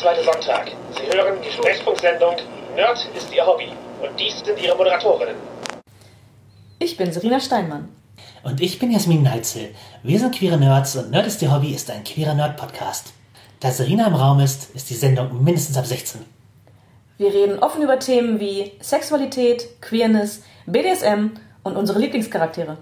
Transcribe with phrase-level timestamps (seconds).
[0.00, 0.72] zweite Sonntag.
[0.96, 2.36] Sie hören die Sprechfunksendung
[2.74, 3.68] Nerd ist Ihr Hobby.
[4.00, 5.34] Und dies sind Ihre Moderatorinnen.
[6.78, 7.90] Ich bin Serena Steinmann.
[8.42, 9.74] Und ich bin Jasmin Neitzel.
[10.02, 13.12] Wir sind queere Nerds und Nerd ist Ihr Hobby ist ein queerer Nerd-Podcast.
[13.60, 16.22] Da Serena im Raum ist, ist die Sendung mindestens ab 16.
[17.18, 21.32] Wir reden offen über Themen wie Sexualität, Queerness, BDSM
[21.62, 22.78] und unsere Lieblingscharaktere.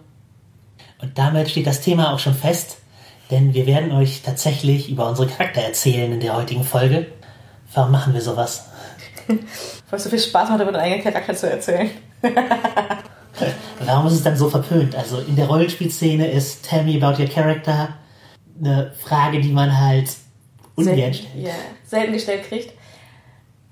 [1.02, 2.76] Und damit steht das Thema auch schon fest,
[3.30, 7.06] denn wir werden euch tatsächlich über unsere Charakter erzählen in der heutigen Folge.
[7.74, 8.66] Warum machen wir sowas?
[9.26, 9.38] Weil
[9.98, 11.90] es so viel Spaß macht, über deinen eigenen Charakter zu erzählen.
[13.80, 14.96] Warum ist es dann so verpönt?
[14.96, 17.94] Also in der Rollenspielszene ist Tell me about your character
[18.60, 20.10] eine Frage, die man halt
[20.74, 21.28] ungern stellt.
[21.36, 21.54] Ja,
[21.86, 22.72] selten gestellt kriegt.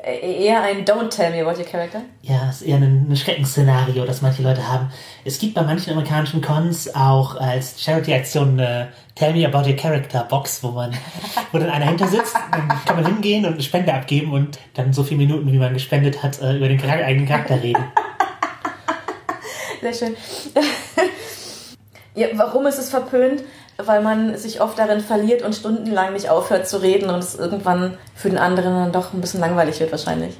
[0.06, 2.02] Äh, Eher ein Don't tell me about your character.
[2.22, 4.90] Ja, ist eher ein, ein Schreckensszenario, das manche Leute haben.
[5.24, 10.22] Es gibt bei manchen amerikanischen Cons auch als Charity-Aktion eine Tell me about your character
[10.22, 10.92] Box, wo man,
[11.52, 14.92] wo dann einer hinter sitzt, dann kann man hingehen und eine Spende abgeben und dann
[14.92, 17.84] so viele Minuten, wie man gespendet hat, äh, über den eigenen Charakter reden.
[19.80, 20.16] Sehr schön.
[22.14, 23.42] ja, warum ist es verpönt?
[23.78, 27.98] Weil man sich oft darin verliert und stundenlang nicht aufhört zu reden und es irgendwann
[28.14, 30.34] für den anderen dann doch ein bisschen langweilig wird wahrscheinlich.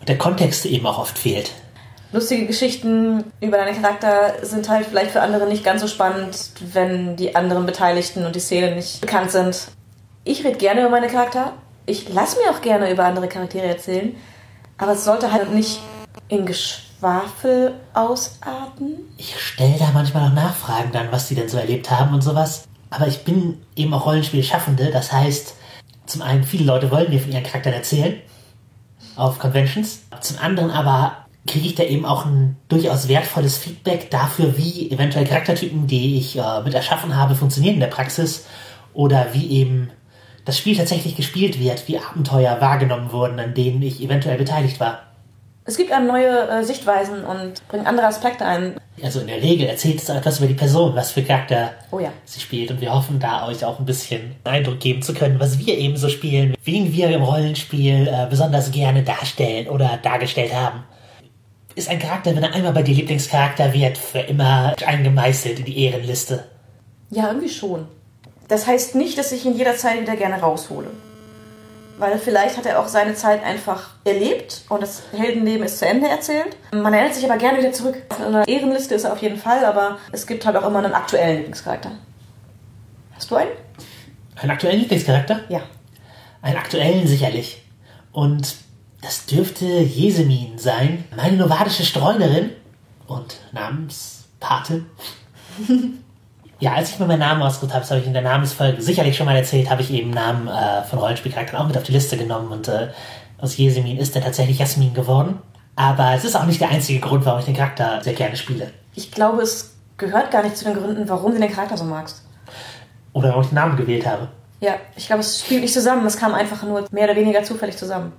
[0.00, 1.50] Und der Kontext eben auch oft fehlt.
[2.12, 7.16] Lustige Geschichten über deinen Charakter sind halt vielleicht für andere nicht ganz so spannend, wenn
[7.16, 9.68] die anderen Beteiligten und die Szene nicht bekannt sind.
[10.24, 11.52] Ich rede gerne über meine Charakter.
[11.84, 14.14] Ich lasse mir auch gerne über andere Charaktere erzählen.
[14.78, 15.80] Aber es sollte halt nicht
[16.28, 18.98] in Geschwafel ausarten.
[19.16, 22.64] Ich stelle da manchmal noch Nachfragen dann, was die denn so erlebt haben und sowas.
[22.90, 24.90] Aber ich bin eben auch Rollenspielschaffende.
[24.90, 25.54] Das heißt,
[26.06, 28.16] zum einen, viele Leute wollen mir von ihren Charakteren erzählen.
[29.16, 30.02] Auf Conventions.
[30.20, 35.24] Zum anderen aber kriege ich da eben auch ein durchaus wertvolles Feedback dafür, wie eventuell
[35.24, 38.46] Charaktertypen, die ich äh, mit erschaffen habe, funktionieren in der Praxis.
[38.92, 39.90] Oder wie eben
[40.44, 45.02] das Spiel tatsächlich gespielt wird, wie Abenteuer wahrgenommen wurden, an denen ich eventuell beteiligt war.
[45.68, 48.76] Es gibt einem neue äh, Sichtweisen und bringt andere Aspekte ein.
[49.02, 52.12] Also in der Regel erzählt es etwas über die Person, was für Charakter Oh ja.
[52.24, 52.70] sie spielt.
[52.70, 55.96] Und wir hoffen da euch auch ein bisschen Eindruck geben zu können, was wir eben
[55.96, 60.84] so spielen, wen wir im Rollenspiel äh, besonders gerne darstellen oder dargestellt haben.
[61.74, 65.84] Ist ein Charakter, wenn er einmal bei dir Lieblingscharakter wird, für immer eingemeißelt in die
[65.84, 66.44] Ehrenliste.
[67.10, 67.86] Ja, irgendwie schon.
[68.48, 70.86] Das heißt nicht, dass ich ihn jederzeit wieder gerne raushole.
[71.98, 76.08] Weil vielleicht hat er auch seine Zeit einfach erlebt und das Heldenleben ist zu Ende
[76.08, 76.56] erzählt.
[76.72, 77.96] Man erinnert sich aber gerne wieder zurück.
[78.18, 80.92] In einer Ehrenliste ist er auf jeden Fall, aber es gibt halt auch immer einen
[80.92, 81.92] aktuellen Lieblingscharakter.
[83.14, 83.50] Hast du einen?
[84.36, 85.40] Einen aktuellen Lieblingscharakter?
[85.48, 85.62] Ja.
[86.42, 87.62] Einen aktuellen sicherlich.
[88.12, 88.56] Und
[89.00, 92.50] das dürfte Jesemin sein, meine novadische Streunerin
[93.06, 94.84] und Namenspate.
[96.58, 99.16] ja, als ich mir meinen Namen ausgesucht habe, das habe ich in der Namensfolge sicherlich
[99.16, 102.16] schon mal erzählt, habe ich eben Namen äh, von Rollenspielcharakteren auch mit auf die Liste
[102.16, 102.88] genommen und äh,
[103.38, 105.38] aus Jesemin ist dann tatsächlich Jasmin geworden.
[105.74, 108.70] Aber es ist auch nicht der einzige Grund, warum ich den Charakter sehr gerne spiele.
[108.94, 112.22] Ich glaube, es gehört gar nicht zu den Gründen, warum du den Charakter so magst.
[113.12, 114.28] Oder warum ich den Namen gewählt habe.
[114.60, 116.06] Ja, ich glaube, es spielt nicht zusammen.
[116.06, 118.12] Es kam einfach nur mehr oder weniger zufällig zusammen.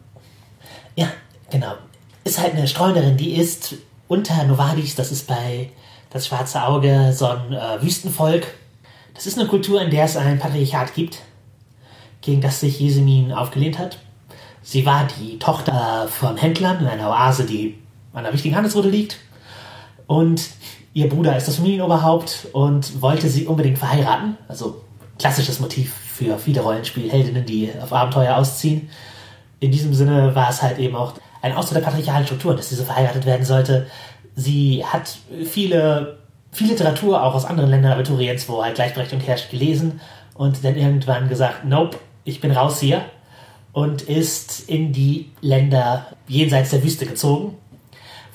[0.96, 1.08] Ja,
[1.50, 1.74] genau.
[2.24, 3.74] Ist halt eine Streunerin, die ist
[4.08, 5.70] unter Novadis, das ist bei
[6.18, 8.48] das Schwarze Auge so ein äh, Wüstenvolk.
[9.14, 11.20] Das ist eine Kultur, in der es ein Patriarchat gibt,
[12.22, 14.00] gegen das sich Jesemin aufgelehnt hat.
[14.64, 17.78] Sie war die Tochter von Händlern in einer Oase, die
[18.14, 19.18] an einer wichtigen Handelsroute liegt.
[20.08, 20.50] Und
[20.94, 24.38] ihr Bruder ist das Familienoberhaupt und wollte sie unbedingt verheiraten.
[24.48, 24.82] Also
[25.20, 28.90] klassisches Motiv für viele Rollenspielheldinnen, die auf Abenteuer ausziehen.
[29.60, 31.14] In diesem Sinne war es halt eben auch
[31.44, 33.86] ein Ausdruck der patriarchalen Struktur, dass sie so verheiratet werden sollte.
[34.40, 36.20] Sie hat viele,
[36.52, 40.00] viel Literatur, auch aus anderen Ländern Abiturients, wo halt Gleichberechtigung herrscht, gelesen
[40.36, 43.04] und dann irgendwann gesagt, nope, ich bin raus hier
[43.74, 47.56] und ist in die Länder jenseits der Wüste gezogen,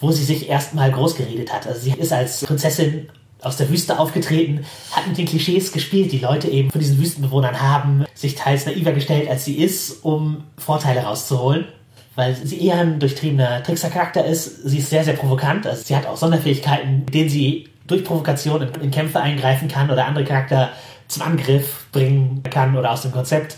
[0.01, 1.69] wo sie sich erstmal groß geredet hat.
[1.69, 3.09] Also sie ist als Prinzessin
[3.41, 7.61] aus der Wüste aufgetreten, hat mit den Klischees gespielt, die Leute eben von diesen Wüstenbewohnern
[7.61, 11.67] haben, sich teils naiver gestellt, als sie ist, um Vorteile rauszuholen.
[12.15, 14.69] Weil sie eher ein durchtriebener Tricksercharakter ist.
[14.69, 15.67] Sie ist sehr, sehr provokant.
[15.67, 19.91] Also sie hat auch Sonderfähigkeiten, mit denen sie durch Provokation in, in Kämpfe eingreifen kann
[19.91, 20.71] oder andere Charakter
[21.09, 23.57] zum Angriff bringen kann oder aus dem Konzept.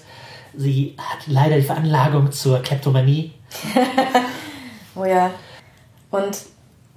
[0.57, 3.33] Sie hat leider die Veranlagung zur Kleptomanie.
[4.97, 5.31] Oh ja.
[6.11, 6.39] Und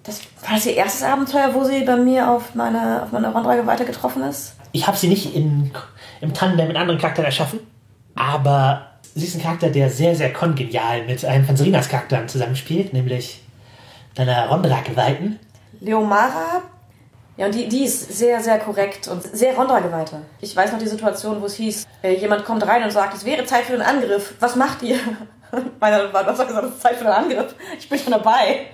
[0.03, 3.65] das war das ihr erstes Abenteuer, wo sie bei mir auf meine, auf meine Rundreise
[3.65, 4.55] weiter getroffen ist?
[4.71, 5.71] Ich habe sie nicht in,
[6.21, 7.59] im Tandem mit anderen Charakteren erschaffen,
[8.15, 12.93] aber sie ist ein Charakter, der sehr, sehr kongenial mit einem von Serinas Charakteren zusammenspielt,
[12.93, 13.41] nämlich
[14.15, 15.39] deiner Rondra-Geweihten.
[15.79, 16.63] Leomara.
[17.37, 20.21] Ja, und die, die ist sehr, sehr korrekt und sehr Rondra-Geweihte.
[20.41, 23.25] Ich weiß noch die Situation, wo es hieß, äh, jemand kommt rein und sagt, es
[23.25, 24.33] wäre Zeit für den Angriff.
[24.39, 24.97] Was macht ihr?
[25.79, 27.53] Meiner war gesagt, es ist Zeit für den Angriff.
[27.77, 28.67] Ich bin schon dabei.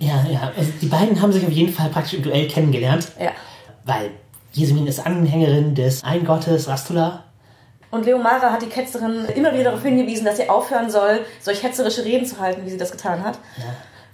[0.00, 0.52] Ja, ja.
[0.56, 3.08] Also die beiden haben sich auf jeden Fall praktisch im Duell kennengelernt.
[3.20, 3.30] Ja.
[3.84, 4.10] Weil
[4.52, 7.24] Jesmin ist Anhängerin des einen Gottes Rastula.
[7.90, 12.04] Und Leomara hat die Ketzerin immer wieder darauf hingewiesen, dass sie aufhören soll, solch hetzerische
[12.04, 13.38] Reden zu halten, wie sie das getan hat.
[13.56, 13.64] Ja.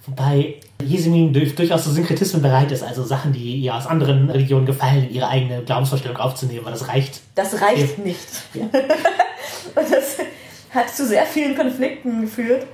[0.07, 5.07] Wobei durch, durchaus zu Synkretismen bereit ist, also Sachen, die ihr aus anderen Religionen gefallen,
[5.07, 7.21] in ihre eigene Glaubensvorstellung aufzunehmen, weil das reicht.
[7.33, 8.27] Das reicht nicht.
[8.53, 8.63] Ja.
[9.75, 10.17] Und das
[10.71, 12.67] hat zu sehr vielen Konflikten geführt.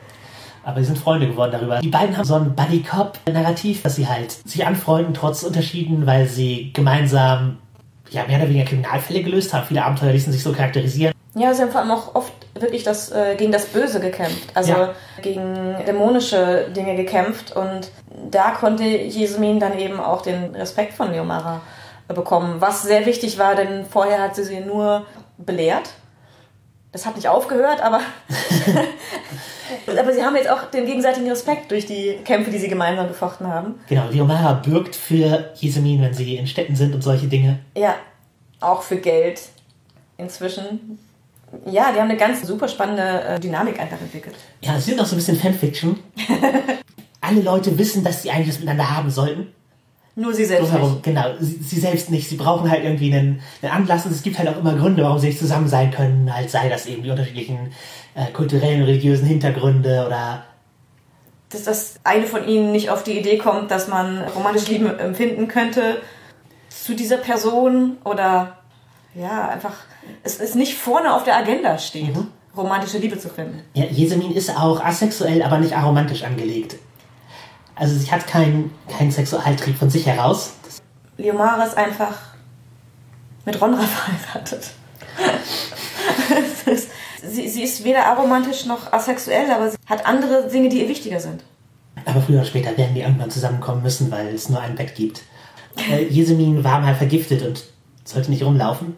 [0.64, 1.80] Aber sie sind Freunde geworden darüber.
[1.80, 6.72] Die beiden haben so ein Buddy-Cop-Narrativ, dass sie halt sich anfreunden, trotz Unterschieden, weil sie
[6.74, 7.58] gemeinsam
[8.12, 9.66] ja, mehr oder weniger Kriminalfälle gelöst haben.
[9.66, 11.14] Viele Abenteuer ließen sich so charakterisieren.
[11.34, 14.50] Ja, sie haben vor allem auch oft wirklich das, äh, gegen das Böse gekämpft.
[14.54, 14.90] Also Ja.
[15.22, 17.56] gegen dämonische Dinge gekämpft.
[17.56, 17.90] Und
[18.30, 21.62] da konnte Jesmin dann eben auch den Respekt von Leomara
[22.10, 22.56] bekommen.
[22.60, 25.06] Was sehr wichtig war, denn vorher hat sie sie nur
[25.38, 25.90] belehrt.
[26.92, 28.02] Das hat nicht aufgehört, aber,
[29.88, 33.48] aber sie haben jetzt auch den gegenseitigen Respekt durch die Kämpfe, die sie gemeinsam gefochten
[33.48, 33.76] haben.
[33.88, 37.60] Genau, Leomara bürgt für Jesmin, wenn sie in Städten sind und solche Dinge.
[37.78, 37.96] Ja,
[38.60, 39.42] auch für Geld
[40.18, 41.00] inzwischen.
[41.66, 44.36] Ja, die haben eine ganz super spannende äh, Dynamik einfach entwickelt.
[44.62, 45.98] Ja, sie sind auch so ein bisschen Fanfiction.
[47.22, 49.54] Alle Leute wissen, dass sie eigentlich das miteinander haben sollten.
[50.22, 51.04] Nur sie selbst Drumherum, nicht.
[51.04, 52.30] genau, sie, sie selbst nicht.
[52.30, 55.18] Sie brauchen halt irgendwie einen, einen Anlass und es gibt halt auch immer Gründe, warum
[55.18, 56.34] sie nicht zusammen sein können.
[56.34, 57.74] Halt sei das eben die unterschiedlichen
[58.14, 60.44] äh, kulturellen, religiösen Hintergründe oder
[61.50, 65.48] Dass das eine von ihnen nicht auf die Idee kommt, dass man romantische Liebe empfinden
[65.48, 65.98] könnte
[66.70, 68.58] zu dieser Person oder
[69.16, 69.74] ja, einfach
[70.24, 72.16] es ist nicht vorne auf der Agenda steht,
[72.56, 73.62] romantische Liebe zu finden.
[73.74, 76.76] Ja, Jesmin ist auch asexuell, aber nicht aromantisch angelegt.
[77.82, 80.52] Also sie hat keinen keinen Sexualtrieb von sich heraus.
[81.18, 82.16] Leomara ist einfach
[83.44, 84.70] mit Ronra verheiratet.
[86.68, 86.90] Ist-
[87.28, 91.20] sie, sie ist weder aromantisch noch asexuell, aber sie hat andere Dinge, die ihr wichtiger
[91.20, 91.44] sind.
[92.06, 95.24] aber früher oder später werden die irgendwann zusammenkommen müssen, weil es nur ein Bett gibt.
[95.90, 97.64] Äh, Jesmin war mal vergiftet und
[98.04, 98.96] sollte nicht rumlaufen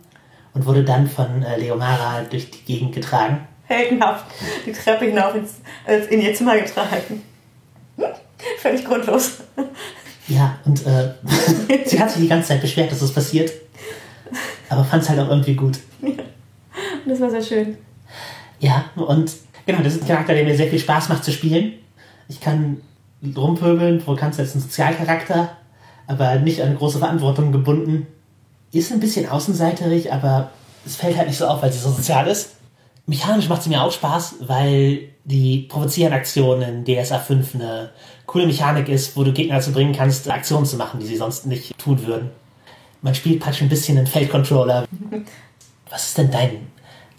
[0.54, 3.48] und wurde dann von äh, Leomara durch die Gegend getragen.
[3.64, 4.26] Heldenhaft
[4.66, 5.54] die Treppe hinauf ins,
[5.88, 7.24] äh, in ihr Zimmer getragen.
[8.64, 9.40] Völlig grundlos.
[10.30, 11.10] Ja, und äh,
[11.86, 13.52] sie hat sich die ganze Zeit beschwert, dass das passiert.
[14.70, 15.80] Aber fand es halt auch irgendwie gut.
[16.02, 16.18] Und
[17.06, 17.78] das war sehr schön.
[18.62, 19.34] Ja, und
[19.66, 21.74] genau, das ist ein Charakter, der mir sehr viel Spaß macht zu spielen.
[22.30, 22.78] Ich kann
[23.36, 24.00] rumpöbeln,
[24.38, 25.58] du jetzt ein Sozialcharakter,
[26.08, 28.08] aber nicht an große Verantwortung gebunden.
[28.72, 30.52] Ist ein bisschen außenseiterig, aber
[30.86, 32.52] es fällt halt nicht so auf, weil sie so sozial ist.
[33.06, 37.92] Mechanisch macht sie mir auch Spaß, weil die provozierenden Aktionen in DSA 5 eine
[38.26, 41.46] coole Mechanik ist, wo du Gegner dazu bringen kannst, Aktionen zu machen, die sie sonst
[41.46, 42.32] nicht tun würden.
[43.02, 44.86] Man spielt praktisch ein bisschen einen Feldcontroller.
[45.90, 46.68] Was ist denn dein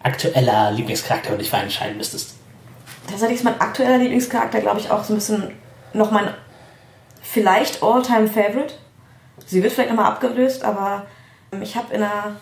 [0.02, 2.34] aktueller Lieblingscharakter, wenn du dich für entscheiden müsstest?
[3.06, 5.50] Tatsächlich ist mein aktueller Lieblingscharakter, glaube ich, auch so ein bisschen
[5.92, 6.28] noch mein
[7.22, 8.75] vielleicht All-Time-Favorite.
[9.46, 11.06] Sie wird vielleicht nochmal abgelöst, aber
[11.60, 12.37] ich habe in einer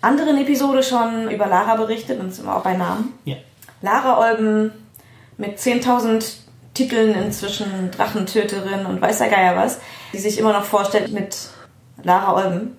[0.00, 3.18] anderen Episode schon über Lara berichtet und sind wir auch bei Namen.
[3.24, 3.36] Ja.
[3.82, 4.72] Lara Olben
[5.36, 6.36] mit 10.000
[6.74, 9.80] Titeln inzwischen Drachentöterin und weiß der Geier was,
[10.12, 11.36] die sich immer noch vorstellt mit
[12.02, 12.76] Lara Olben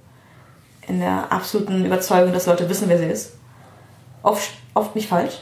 [0.88, 3.34] in der absoluten Überzeugung, dass Leute wissen, wer sie ist.
[4.24, 5.40] Oft, oft nicht falsch.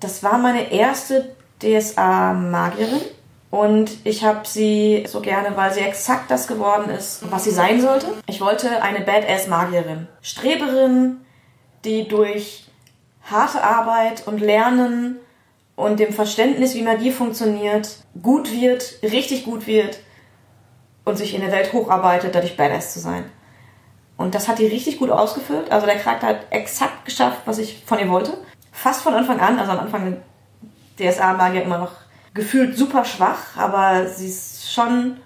[0.00, 3.00] Das war meine erste DSA-Magierin
[3.52, 7.82] und ich habe sie so gerne, weil sie exakt das geworden ist, was sie sein
[7.82, 8.06] sollte.
[8.26, 10.08] Ich wollte eine Badass-Magierin.
[10.22, 11.18] Streberin,
[11.84, 12.64] die durch
[13.30, 15.18] harte Arbeit und Lernen
[15.76, 19.98] und dem Verständnis, wie Magie funktioniert, gut wird, richtig gut wird
[21.04, 23.24] und sich in der Welt hocharbeitet, dadurch Badass zu sein.
[24.16, 25.70] Und das hat die richtig gut ausgefüllt.
[25.70, 28.32] Also der Charakter hat exakt geschafft, was ich von ihr wollte.
[28.70, 29.58] Fast von Anfang an.
[29.58, 30.22] Also am Anfang
[30.98, 31.92] DSA war ja immer noch
[32.34, 35.16] gefühlt super schwach, aber sie ist schon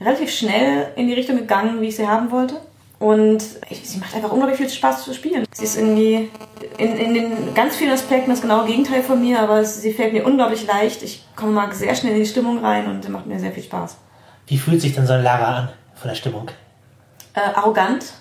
[0.00, 2.60] relativ schnell in die Richtung gegangen, wie ich sie haben wollte.
[2.98, 5.44] Und ich, sie macht einfach unglaublich viel Spaß zu spielen.
[5.52, 6.30] Sie ist irgendwie
[6.78, 10.12] in, in den ganz vielen Aspekten das genaue Gegenteil von mir, aber es, sie fällt
[10.12, 11.02] mir unglaublich leicht.
[11.02, 13.64] Ich komme mal sehr schnell in die Stimmung rein und sie macht mir sehr viel
[13.64, 13.96] Spaß.
[14.46, 16.50] Wie fühlt sich denn so eine Lara an von der Stimmung?
[17.34, 18.12] äh, arrogant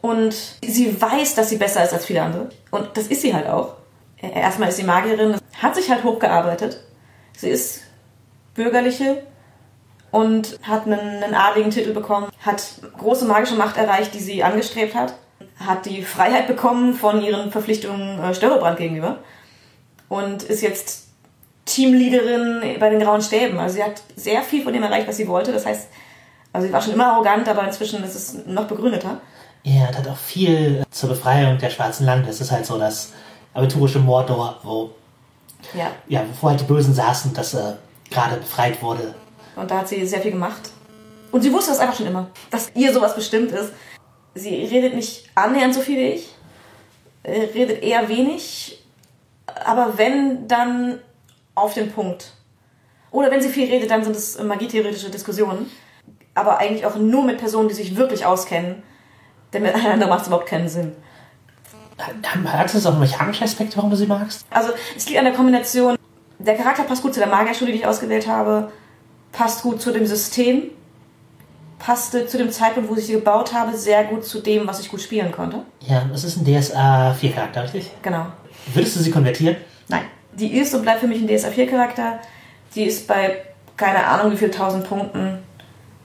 [0.00, 2.48] und sie weiß, dass sie besser ist als viele andere.
[2.70, 3.74] Und das ist sie halt auch.
[4.18, 6.80] Erstmal ist sie Magierin, hat sich halt hochgearbeitet.
[7.36, 7.82] Sie ist
[8.54, 9.22] bürgerliche
[10.10, 12.64] und hat einen, einen adligen Titel bekommen, hat
[12.98, 15.14] große magische Macht erreicht, die sie angestrebt hat,
[15.58, 19.18] hat die Freiheit bekommen von ihren Verpflichtungen äh, Störrebrand gegenüber
[20.08, 21.08] und ist jetzt
[21.64, 23.58] Teamleaderin bei den Grauen Stäben.
[23.58, 25.52] Also sie hat sehr viel von dem erreicht, was sie wollte.
[25.52, 25.88] Das heißt,
[26.52, 29.20] also sie war schon immer arrogant, aber inzwischen ist es noch begründeter.
[29.62, 32.28] Ja, und hat auch viel zur Befreiung der schwarzen Lande.
[32.28, 33.12] Es ist halt so das
[33.54, 34.90] aventurische Mordor, wo
[35.72, 35.90] Ja.
[36.06, 37.78] Ja, wo halt die Bösen saßen, dass er
[38.10, 39.14] gerade befreit wurde.
[39.56, 40.70] Und da hat sie sehr viel gemacht.
[41.30, 43.72] Und sie wusste das einfach schon immer, dass ihr sowas bestimmt ist.
[44.34, 46.34] Sie redet nicht annähernd so viel wie ich,
[47.22, 48.84] äh, redet eher wenig,
[49.64, 51.00] aber wenn, dann
[51.54, 52.32] auf den Punkt.
[53.10, 55.70] Oder wenn sie viel redet, dann sind es magietheoretische Diskussionen.
[56.34, 58.82] Aber eigentlich auch nur mit Personen, die sich wirklich auskennen.
[59.52, 60.96] Denn mit allen anderen macht es überhaupt keinen Sinn.
[61.96, 64.44] Hat es auch mechanische Aspekte, warum du sie magst?
[64.50, 65.96] Also es liegt an der Kombination,
[66.44, 68.70] der Charakter passt gut zu der Magierschule, die ich ausgewählt habe,
[69.32, 70.64] passt gut zu dem System,
[71.78, 74.88] passte zu dem Zeitpunkt, wo ich sie gebaut habe, sehr gut zu dem, was ich
[74.90, 75.60] gut spielen konnte.
[75.80, 77.90] Ja, das ist ein DSA 4 Charakter, richtig?
[78.02, 78.26] Genau.
[78.72, 79.56] Würdest du sie konvertieren?
[79.88, 80.02] Nein.
[80.32, 82.20] Die ist und bleibt für mich ein DSA 4 Charakter.
[82.74, 83.42] Die ist bei
[83.76, 85.38] keine Ahnung wie viel tausend Punkten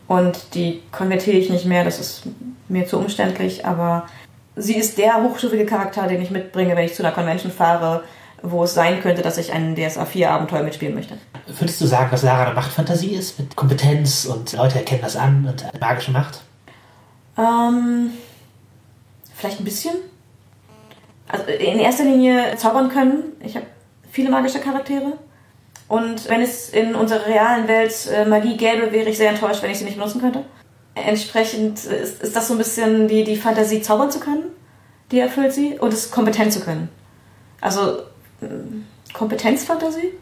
[0.07, 2.23] und die konvertiere ich nicht mehr, das ist
[2.67, 4.07] mir zu umständlich, aber
[4.55, 8.03] sie ist der hochstufige Charakter, den ich mitbringe, wenn ich zu einer Convention fahre,
[8.41, 11.17] wo es sein könnte, dass ich ein DSA 4 Abenteuer mitspielen möchte.
[11.47, 15.47] Würdest du sagen, dass Lara eine Machtfantasie ist mit Kompetenz und Leute erkennen das an
[15.47, 16.41] und magische Macht?
[17.37, 18.11] Ähm,
[19.35, 19.95] vielleicht ein bisschen.
[21.27, 23.23] Also in erster Linie zaubern können.
[23.43, 23.65] Ich habe
[24.11, 25.13] viele magische Charaktere.
[25.87, 29.71] Und wenn es in unserer realen Welt äh, Magie gäbe, wäre ich sehr enttäuscht, wenn
[29.71, 30.45] ich sie nicht benutzen könnte.
[30.93, 34.43] Entsprechend ist, ist das so ein bisschen die, die Fantasie, zaubern zu können,
[35.11, 36.89] die erfüllt sie, und es kompetent zu können.
[37.61, 38.03] Also
[39.13, 40.13] Kompetenzfantasie,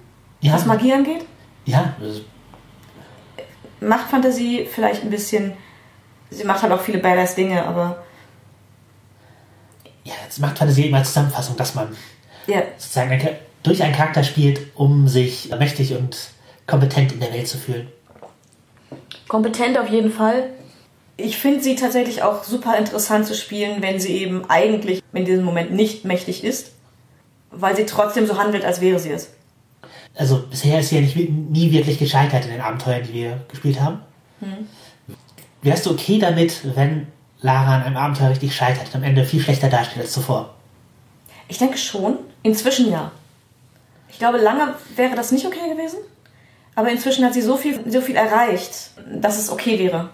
[0.41, 0.53] Ja.
[0.53, 1.25] was Magie angeht.
[1.65, 2.21] Ja, also,
[3.79, 5.53] Machtfantasie vielleicht ein bisschen.
[6.29, 8.03] Sie macht halt auch viele badass Dinge, aber
[10.03, 11.95] ja, jetzt Machtfantasie immer als Zusammenfassung, dass man
[12.47, 13.29] ja, sozusagen ein,
[13.63, 16.17] durch einen Charakter spielt, um sich mächtig und
[16.65, 17.87] kompetent in der Welt zu fühlen.
[19.27, 20.49] Kompetent auf jeden Fall.
[21.17, 25.43] Ich finde sie tatsächlich auch super interessant zu spielen, wenn sie eben eigentlich in diesem
[25.43, 26.71] Moment nicht mächtig ist,
[27.59, 29.29] weil sie trotzdem so handelt, als wäre sie es.
[30.15, 33.79] Also bisher ist sie ja nicht, nie wirklich gescheitert in den Abenteuern, die wir gespielt
[33.79, 34.01] haben.
[35.61, 37.07] Wärst du okay damit, wenn
[37.41, 40.55] Lara an einem Abenteuer richtig scheitert und am Ende viel schlechter dasteht als zuvor?
[41.47, 42.17] Ich denke schon.
[42.43, 43.11] Inzwischen ja.
[44.09, 45.99] Ich glaube, lange wäre das nicht okay gewesen.
[46.75, 50.11] Aber inzwischen hat sie so viel, so viel erreicht, dass es okay wäre,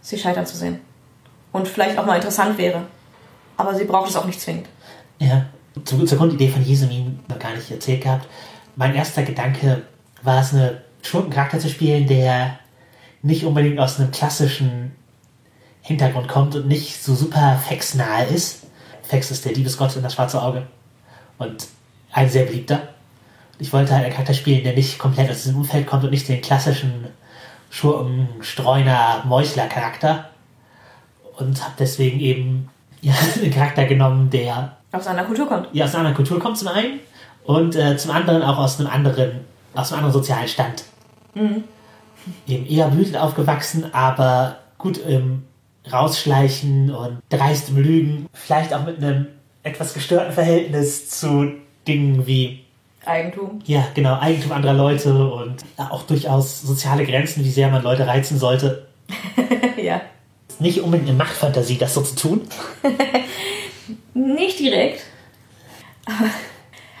[0.00, 0.80] sie scheitern zu sehen.
[1.52, 2.86] Und vielleicht auch mal interessant wäre.
[3.56, 4.68] Aber sie braucht es auch nicht zwingend.
[5.18, 5.46] Ja.
[5.84, 8.26] Zur, zur Grundidee von Jesemin noch gar nicht erzählt gehabt.
[8.76, 9.82] Mein erster Gedanke
[10.22, 12.58] war es, eine Schurkencharakter zu spielen, der
[13.22, 14.92] nicht unbedingt aus einem klassischen
[15.82, 18.66] Hintergrund kommt und nicht so super Fex-nahe ist.
[19.02, 20.66] Fex ist der Liebesgott in das schwarze Auge.
[21.38, 21.66] Und
[22.12, 22.88] ein sehr beliebter.
[23.58, 26.28] Ich wollte halt einen Charakter spielen, der nicht komplett aus diesem Umfeld kommt und nicht
[26.28, 27.06] den klassischen
[27.70, 30.30] Schurken, Streuner, Meuchler-Charakter.
[31.36, 32.68] Und habe deswegen eben
[33.00, 35.68] ja, einen Charakter genommen, der Aus einer Kultur kommt.
[35.72, 37.00] ja, aus einer anderen Kultur kommt zum einen
[37.44, 39.40] und äh, zum anderen auch aus einem anderen,
[39.74, 40.84] aus einem anderen sozialen Stand.
[42.46, 45.44] Eben eher behütet aufgewachsen, aber gut im
[45.90, 48.26] Rausschleichen und dreist im Lügen.
[48.32, 49.26] Vielleicht auch mit einem
[49.62, 51.52] etwas gestörten Verhältnis zu
[51.86, 52.64] Dingen wie,
[53.04, 53.60] Eigentum.
[53.64, 58.38] ja, genau, Eigentum anderer Leute und auch durchaus soziale Grenzen, wie sehr man Leute reizen
[58.38, 58.86] sollte.
[59.82, 60.00] ja.
[60.58, 62.40] Nicht unbedingt eine Machtfantasie, das so zu tun.
[64.14, 65.02] Nicht direkt.
[66.06, 66.30] Aber,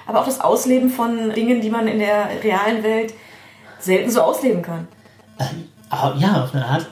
[0.06, 3.14] aber auch das Ausleben von Dingen, die man in der realen Welt
[3.78, 4.88] selten so ausleben kann.
[5.90, 6.86] Aber, ja, auf eine Art.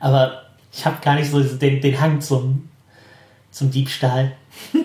[0.00, 0.42] Aber
[0.72, 2.68] ich habe gar nicht so den, den Hang zum,
[3.50, 4.32] zum Diebstahl.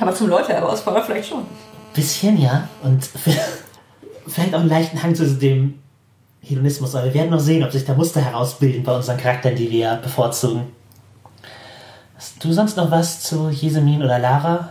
[0.00, 1.44] Aber zum Leute herausfordern vielleicht schon.
[1.94, 2.68] Bisschen, ja.
[2.82, 3.04] Und
[4.26, 5.80] vielleicht auch einen leichten Hang zu dem
[6.40, 6.94] Hedonismus.
[6.94, 9.96] Aber wir werden noch sehen, ob sich da Muster herausbilden bei unseren Charakteren, die wir
[9.96, 10.72] bevorzugen.
[12.20, 14.68] Hast du sonst noch was zu Jesemin oder Lara?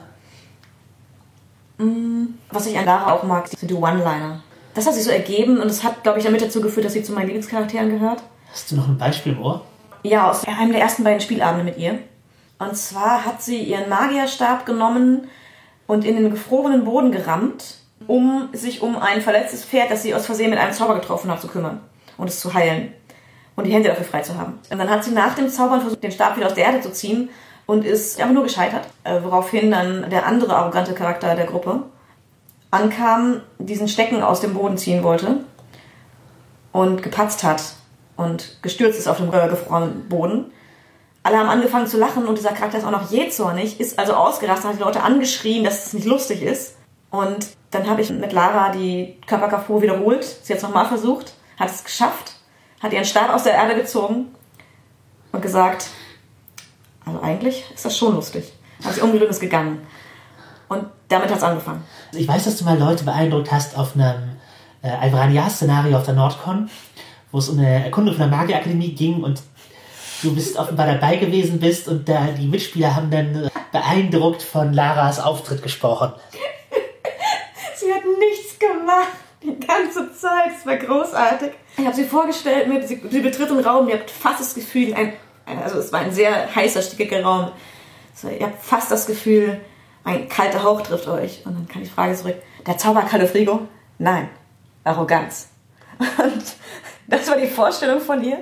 [2.51, 4.43] Was ich an Lara auch mag, sind die One-Liner.
[4.75, 7.01] Das hat sich so ergeben und es hat, glaube ich, damit dazu geführt, dass sie
[7.01, 8.21] zu meinen Lieblingscharakteren gehört.
[8.51, 9.65] Hast du noch ein Beispiel im Ohr?
[10.03, 11.97] Ja, aus einem der ersten beiden Spielabende mit ihr.
[12.59, 15.27] Und zwar hat sie ihren Magierstab genommen
[15.87, 20.27] und in den gefrorenen Boden gerammt, um sich um ein verletztes Pferd, das sie aus
[20.27, 21.79] Versehen mit einem Zauber getroffen hat, zu kümmern
[22.15, 22.93] und es zu heilen
[23.59, 24.59] und die Hände dafür frei zu haben.
[24.69, 26.91] Und dann hat sie nach dem Zaubern versucht, den Stab wieder aus der Erde zu
[26.91, 27.29] ziehen
[27.65, 31.83] und ist einfach nur gescheitert, äh, woraufhin dann der andere arrogante Charakter der Gruppe
[32.71, 35.37] ankam, diesen Stecken aus dem Boden ziehen wollte
[36.71, 37.61] und gepatzt hat
[38.15, 40.51] und gestürzt ist auf dem gefrorenen Boden.
[41.23, 44.69] Alle haben angefangen zu lachen und dieser Charakter ist auch noch jähzornig, ist also ausgerastet,
[44.69, 46.75] hat die Leute angeschrien, dass es nicht lustig ist.
[47.11, 50.23] Und dann habe ich mit Lara die Körperkraftprobe wiederholt.
[50.23, 52.35] Sie hat es nochmal versucht, hat es geschafft,
[52.79, 54.33] hat ihren Stab aus der Erde gezogen
[55.31, 55.89] und gesagt,
[57.05, 58.51] also eigentlich ist das schon lustig.
[58.83, 59.85] Hat sie umgedreht und ist gegangen.
[60.69, 61.83] Und damit hat es angefangen.
[62.13, 64.37] Ich weiß, dass du mal Leute beeindruckt hast auf einem
[64.81, 66.69] äh, Alvarania-Szenario auf der Nordcon,
[67.31, 69.41] wo es um eine Erkundung von der Magierakademie ging und
[70.21, 75.19] du bist offenbar dabei gewesen bist und da die Mitspieler haben dann beeindruckt von Laras
[75.19, 76.13] Auftritt gesprochen.
[77.75, 79.07] sie hat nichts gemacht.
[79.83, 80.51] Ganze Zeit.
[80.57, 81.51] Es war großartig.
[81.77, 84.93] Ich habe sie vorgestellt, mit, sie, sie betritt den Raum, ihr habt fast das Gefühl,
[84.93, 85.13] ein,
[85.45, 87.51] also es war ein sehr heißer, stickiger Raum.
[88.13, 89.59] Also ihr habt fast das Gefühl,
[90.03, 91.45] ein kalter Hauch trifft euch.
[91.45, 93.61] Und dann kam die Frage zurück, der Zauber Califrigo?
[93.97, 94.29] Nein,
[94.83, 95.49] Arroganz.
[95.99, 96.43] Und
[97.07, 98.39] das war die Vorstellung von ihr.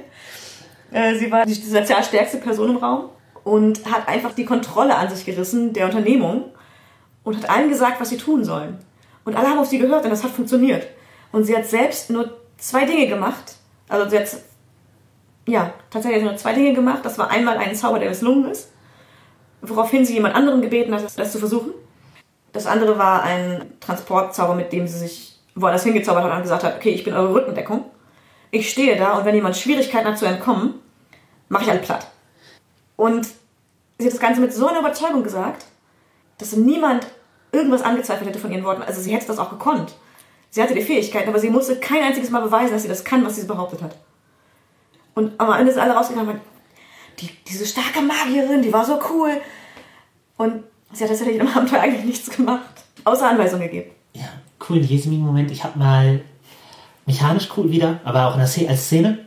[0.91, 3.09] Äh, sie war die sozial stärkste Person im Raum
[3.43, 6.51] und hat einfach die Kontrolle an sich gerissen der Unternehmung
[7.23, 8.79] und hat allen gesagt, was sie tun sollen.
[9.25, 10.87] Und alle haben auf sie gehört und das hat funktioniert.
[11.31, 13.55] Und sie hat selbst nur zwei Dinge gemacht.
[13.87, 14.27] Also sie hat,
[15.47, 16.99] ja, tatsächlich nur zwei Dinge gemacht.
[17.03, 18.71] Das war einmal ein Zauber, der misslungen ist,
[19.61, 21.71] woraufhin sie jemand anderen gebeten hat, das zu versuchen.
[22.53, 26.75] Das andere war ein Transportzauber, mit dem sie sich woanders hingezaubert hat und gesagt hat,
[26.75, 27.85] okay, ich bin eure Rückendeckung.
[28.51, 30.75] Ich stehe da und wenn jemand Schwierigkeiten hat zu entkommen,
[31.49, 32.07] mache ich alle platt.
[32.95, 33.27] Und
[33.97, 35.65] sie hat das Ganze mit so einer Überzeugung gesagt,
[36.37, 37.07] dass niemand
[37.51, 38.83] irgendwas angezweifelt hätte von ihren Worten.
[38.83, 39.93] Also sie hätte das auch gekonnt.
[40.49, 43.25] Sie hatte die Fähigkeiten, aber sie musste kein einziges Mal beweisen, dass sie das kann,
[43.25, 43.97] was sie behauptet hat.
[45.13, 46.41] Und am Ende sind alle rausgegangen und
[47.19, 49.41] die, diese starke Magierin, die war so cool.
[50.37, 50.63] Und
[50.93, 52.69] sie hat tatsächlich im Abenteuer eigentlich nichts gemacht,
[53.03, 53.91] außer Anweisungen gegeben.
[54.13, 54.29] Ja,
[54.69, 55.51] cool, Jesmin-Moment.
[55.51, 56.21] Ich habe mal
[57.05, 59.25] mechanisch cool wieder, aber auch in der Szene, als Szene.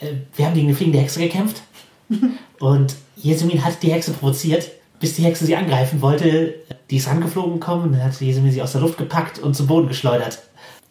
[0.00, 1.62] Äh, wir haben gegen eine fliegende Hexe gekämpft
[2.60, 6.54] und Jesmin hat die Hexe provoziert, bis die Hexe sie angreifen wollte.
[6.90, 9.88] Die ist angeflogen gekommen, dann hat Jesmin sie aus der Luft gepackt und zum Boden
[9.88, 10.40] geschleudert.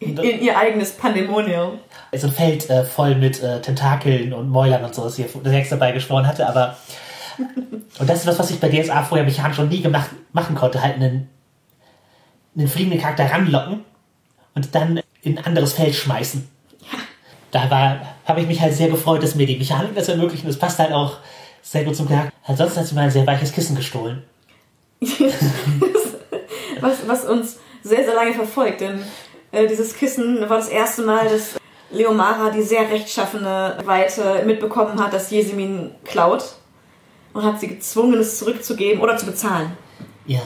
[0.00, 1.80] In, in ihr eigenes Pandemonium.
[2.12, 5.52] Also ein Feld äh, voll mit äh, Tentakeln und Mäulern und so, was hier der
[5.52, 6.76] Hexe dabei geschworen hatte, aber
[7.98, 10.82] und das ist was, was ich bei DSA vorher mechanisch noch nie gemacht, machen konnte,
[10.82, 11.28] halt einen,
[12.56, 13.84] einen fliegenden Charakter ranlocken
[14.54, 16.48] und dann in ein anderes Feld schmeißen.
[17.50, 20.46] Da war, habe ich mich halt sehr gefreut, dass mir die Mechanik das ermöglichen.
[20.46, 21.18] Das passt halt auch
[21.70, 22.32] sehr gut zum Charakter.
[22.46, 24.22] Ansonsten hat sie mal ein sehr weiches Kissen gestohlen.
[26.80, 29.02] was, was uns sehr, sehr lange verfolgt, denn
[29.52, 31.56] äh, dieses Kissen war das erste Mal, dass
[31.90, 36.54] Leomara die sehr rechtschaffene Weite mitbekommen hat, dass Jesemin klaut
[37.34, 39.72] und hat sie gezwungen, es zurückzugeben oder zu bezahlen.
[40.26, 40.40] Ja.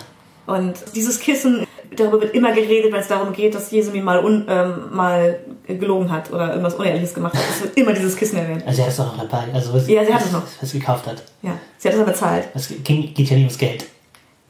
[0.46, 4.46] Und dieses Kissen, darüber wird immer geredet, wenn es darum geht, dass Jesemin mal, un,
[4.48, 7.42] ähm, mal gelogen hat oder irgendwas Unehrliches gemacht hat.
[7.50, 8.62] Es wird immer dieses Kissen erwähnt.
[8.66, 9.52] Also er ist doch noch dabei.
[9.52, 10.42] Also was, Ja, sie hat es noch.
[10.60, 11.22] Was sie gekauft hat.
[11.42, 12.48] Ja, sie hat es aber bezahlt.
[12.54, 13.84] Es geht ja nicht ums Geld.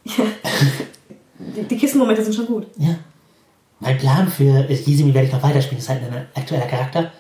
[0.05, 0.25] Ja.
[1.39, 2.67] Die, die Kissenmomente sind schon gut.
[2.79, 2.97] Ja.
[3.81, 5.79] Mein Plan für Jesimi werde ich noch weiterspielen.
[5.79, 7.11] Das ist halt ein aktueller Charakter.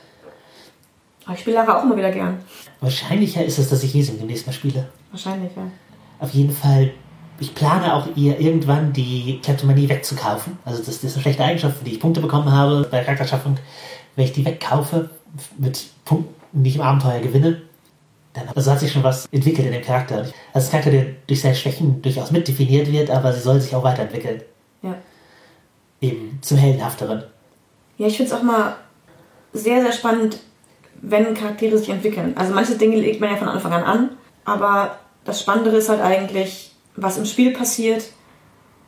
[1.24, 2.38] Aber ich spiele Lara auch immer wieder gern.
[2.80, 4.88] Wahrscheinlicher ist es, dass ich Jesimi demnächst mal spiele.
[5.10, 5.62] Wahrscheinlich, ja.
[6.18, 6.92] Auf jeden Fall,
[7.42, 10.58] ich plane auch ihr irgendwann die Kleptomanie wegzukaufen.
[10.64, 13.56] Also das, das ist eine schlechte Eigenschaft, für die ich Punkte bekommen habe bei Charakterschaffung.
[14.14, 15.10] Wenn ich die wegkaufe,
[15.58, 17.62] mit Punkten, die ich im Abenteuer gewinne,
[18.32, 20.18] dann also hat sich schon was entwickelt in dem Charakter.
[20.18, 23.60] Also das ist ein Charakter, der durch seine Schwächen durchaus mitdefiniert wird, aber sie soll
[23.60, 24.42] sich auch weiterentwickeln.
[24.82, 24.94] Ja.
[26.00, 27.24] Eben zum Heldenhafteren.
[27.98, 28.76] Ja, ich finde es auch mal
[29.52, 30.38] sehr, sehr spannend,
[31.00, 32.34] wenn Charaktere sich entwickeln.
[32.36, 34.10] Also manche Dinge legt man ja von Anfang an an,
[34.44, 38.04] aber das Spannendere ist halt eigentlich, was im Spiel passiert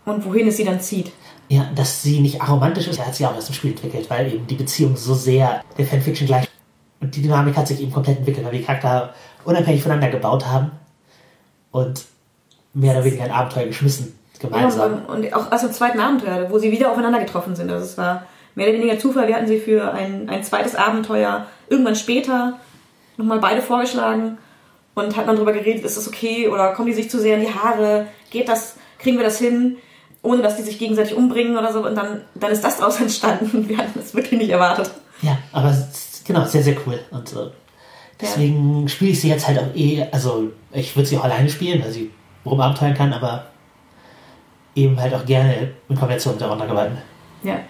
[0.04, 1.12] und wohin es sie dann zieht.
[1.48, 4.46] Ja, dass sie nicht aromantisch ist, hat sie auch erst im Spiel entwickelt, weil eben
[4.46, 6.48] die Beziehung so sehr der Fanfiction gleich.
[7.00, 9.12] Und die Dynamik hat sich eben komplett entwickelt, weil die Charakter
[9.44, 10.70] unabhängig voneinander gebaut haben
[11.70, 12.06] und
[12.72, 15.02] mehr oder weniger ein Abenteuer geschmissen, gemeinsam.
[15.06, 17.70] Ja, und auch aus dem zweiten Abenteuer, wo sie wieder aufeinander getroffen sind.
[17.70, 19.28] Also es war mehr oder weniger Zufall.
[19.28, 22.58] Wir hatten sie für ein, ein zweites Abenteuer irgendwann später
[23.16, 24.38] nochmal beide vorgeschlagen
[24.94, 27.42] und hat dann darüber geredet, ist das okay oder kommen die sich zu sehr in
[27.42, 28.06] die Haare?
[28.30, 29.76] Geht das, kriegen wir das hin?
[30.22, 31.84] Ohne dass die sich gegenseitig umbringen oder so.
[31.84, 33.68] Und dann, dann ist das daraus entstanden.
[33.68, 34.90] Wir hatten das wirklich nicht erwartet.
[35.22, 36.98] Ja, aber es ist, genau, sehr, sehr cool.
[37.10, 37.50] Und äh,
[38.20, 38.88] deswegen ja.
[38.88, 41.90] spiele ich sie jetzt halt auch eh, also ich würde sie auch alleine spielen, weil
[41.90, 42.10] sie
[42.44, 43.46] rumabenteuern kann, aber
[44.74, 46.98] eben halt auch gerne in Kombination mit der Runtergewalten.
[47.42, 47.60] Ja.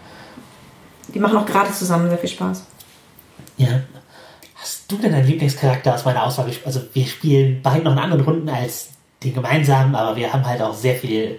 [1.08, 2.64] Die machen auch gerade zusammen sehr viel Spaß.
[3.56, 3.80] Ja.
[4.64, 6.66] Hast du denn deinen Lieblingscharakter aus meiner Auswahl gespielt?
[6.66, 8.88] Also wir spielen beide noch in anderen Runden als
[9.22, 11.38] den gemeinsamen, aber wir haben halt auch sehr viel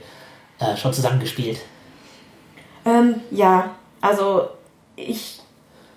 [0.59, 1.57] äh, schon zusammengespielt.
[2.85, 4.49] Ähm, ja, also
[4.95, 5.41] ich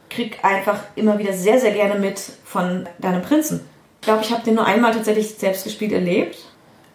[0.09, 3.61] krieg einfach immer wieder sehr, sehr gerne mit von deinem Prinzen.
[4.01, 6.38] Ich glaube, ich habe den nur einmal tatsächlich selbst gespielt erlebt.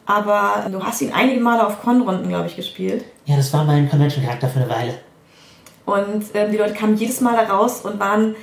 [0.07, 3.05] Aber du hast ihn einige Male auf Con-Runden, glaube ich, gespielt.
[3.25, 4.95] Ja, das war mein Convention-Charakter für eine Weile.
[5.85, 8.35] Und äh, die Leute kamen jedes Mal da raus und waren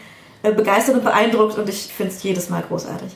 [0.42, 3.12] begeistert und beeindruckt und ich finde es jedes Mal großartig.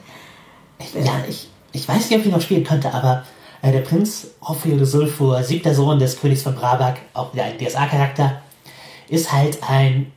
[0.94, 3.24] Ja, ich, ich weiß nicht, ob ich noch spielen könnte, aber
[3.64, 4.26] Äh, der Prinz
[4.64, 8.42] de Sulfur, siebter Sohn des Königs von Brabak, auch wieder ein DSA-Charakter,
[9.08, 10.12] ist halt ein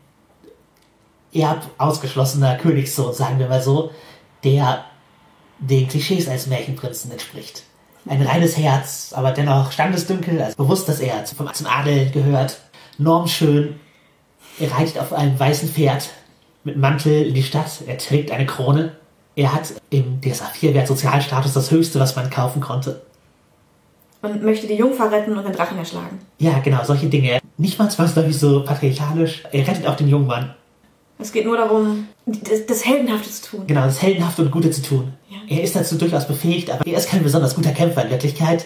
[1.34, 3.91] erbausgeschlossener Königssohn, sagen wir mal so,
[4.43, 4.84] der
[5.60, 7.63] den Klischees eines Märchenprinzen entspricht.
[8.06, 12.60] Ein reines Herz, aber dennoch standesdünkel, also bewusst, dass er zum Adel gehört,
[12.98, 13.80] normschön,
[14.60, 16.10] er reitet auf einem weißen Pferd
[16.67, 18.91] mit Mantel in die Stadt, er trägt eine Krone,
[19.36, 23.01] er hat im DSA 4-Wert Sozialstatus das höchste, was man kaufen konnte.
[24.21, 26.19] Und möchte die Jungfer retten und den Drachen erschlagen.
[26.39, 27.39] Ja, genau, solche Dinge.
[27.58, 29.43] Nicht mal zwangsläufig so patriarchalisch.
[29.51, 30.53] Er rettet auch den jungen Mann.
[31.19, 33.67] Es geht nur darum, das, das Heldenhafte zu tun.
[33.67, 35.13] Genau, das Heldenhafte und Gute zu tun.
[35.30, 35.38] Ja.
[35.47, 38.65] Er ist dazu durchaus befähigt, aber er ist kein besonders guter Kämpfer in Wirklichkeit.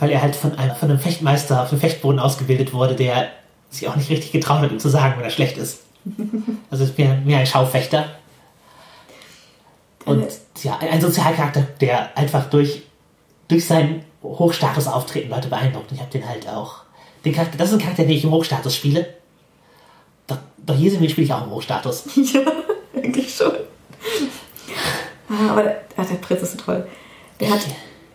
[0.00, 3.28] Weil er halt von einem, von einem Fechtmeister auf dem Fechtboden ausgebildet wurde, der
[3.70, 5.83] sich auch nicht richtig getraut hat, ihm zu sagen, wenn er schlecht ist.
[6.70, 8.06] Also ist mehr, mehr ein Schaufechter.
[10.04, 10.26] Und
[10.62, 12.82] ja, ein Sozialcharakter, der einfach durch,
[13.48, 15.90] durch sein Hochstatus auftreten Leute beeindruckt.
[15.90, 16.82] Und ich habe den halt auch.
[17.24, 19.14] Den Charakter, das ist ein Charakter, den ich im Hochstatus spiele.
[20.26, 22.04] Doch, doch hier sind wir spiele ich auch im Hochstatus.
[22.16, 22.40] Ja,
[22.96, 23.52] eigentlich schon.
[25.28, 26.86] Ah, Aber der, ach, der Prinz ist so toll.
[27.40, 27.60] Der hat,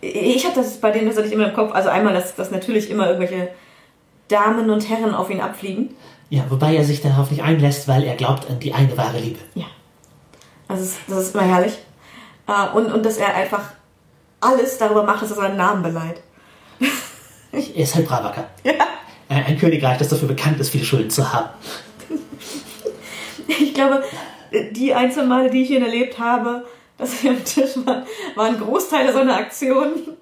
[0.00, 1.72] ich habe das bei dem tatsächlich immer im Kopf.
[1.72, 3.50] Also einmal, dass, dass natürlich immer irgendwelche
[4.28, 5.94] Damen und Herren auf ihn abfliegen.
[6.30, 9.40] Ja, wobei er sich darauf nicht einlässt, weil er glaubt an die eine wahre Liebe.
[9.54, 9.66] Ja.
[10.68, 11.76] Also das ist immer herrlich.
[12.46, 13.62] Äh, Und, und dass er einfach
[14.40, 16.22] alles darüber macht, dass er seinen Namen beleidigt.
[17.52, 18.48] Er ist halt Brabaker.
[18.64, 18.74] Ja.
[19.28, 21.50] Ein Königreich, das dafür bekannt ist, viele Schulden zu haben.
[23.46, 24.02] Ich glaube,
[24.72, 26.64] die einzelnen Male, die ich ihn erlebt habe,
[26.98, 30.16] dass wir am Tisch waren, waren Großteile seiner Aktionen.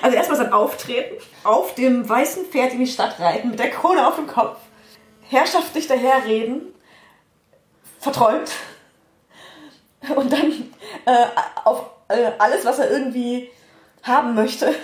[0.00, 4.06] Also erstmal sein Auftreten, auf dem weißen Pferd in die Stadt reiten, mit der Krone
[4.06, 4.56] auf dem Kopf,
[5.34, 6.62] herrschaftlich daherreden,
[8.00, 8.50] verträumt
[10.14, 10.52] und dann
[11.06, 11.26] äh,
[11.64, 13.50] auf äh, alles, was er irgendwie
[14.02, 14.74] haben möchte,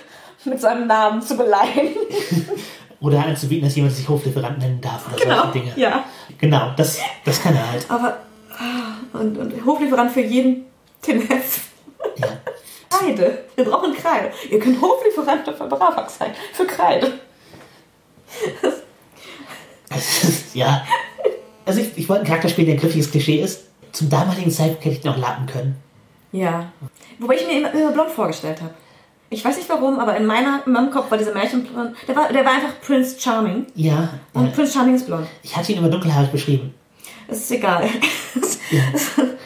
[0.44, 1.94] mit seinem Namen zu beleihen.
[3.00, 5.72] Oder anzubieten, dass jemand sich Hoflieferant nennen darf oder Genau, solche Dinge.
[5.76, 6.04] ja.
[6.36, 7.90] Genau, das, das kann er halt.
[7.90, 8.18] Aber,
[8.58, 10.66] ah, und, und Hoflieferant für jeden
[11.00, 11.68] Tenef.
[12.16, 12.28] Ja.
[12.90, 13.44] Kreide.
[13.56, 14.30] Wir brauchen Kreide.
[14.50, 16.34] Ihr könnt Hoflieferant für Bravak sein.
[16.52, 17.10] Für Kreide.
[20.54, 20.84] ja.
[21.66, 23.62] Also ich, ich wollte einen Charakter spielen, der ein griffiges Klischee ist.
[23.92, 25.76] Zum damaligen Zeitpunkt hätte ich noch lappen können.
[26.32, 26.72] Ja.
[27.18, 28.72] Wobei ich mir immer, immer blond vorgestellt habe.
[29.32, 31.94] Ich weiß nicht warum, aber in, meiner, in meinem Kopf war dieser Märchenblond.
[32.08, 33.66] Der war, der war einfach Prince Charming.
[33.74, 34.08] Ja.
[34.32, 35.26] Und Äh, Prince Charming ist blond.
[35.42, 36.74] ich hatte ihn immer dunkelhaarig beschrieben.
[37.28, 37.88] Es ist egal.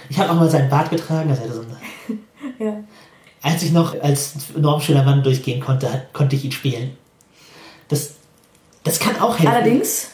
[0.09, 1.29] Ich habe auch mal seinen Bart getragen.
[1.29, 2.19] Er hatte so eine,
[2.59, 2.77] ja.
[3.43, 6.97] als ich noch als normschöner Mann durchgehen konnte, konnte ich ihn spielen.
[7.89, 8.15] Das,
[8.85, 9.55] das kann auch helfen.
[9.55, 10.13] Allerdings,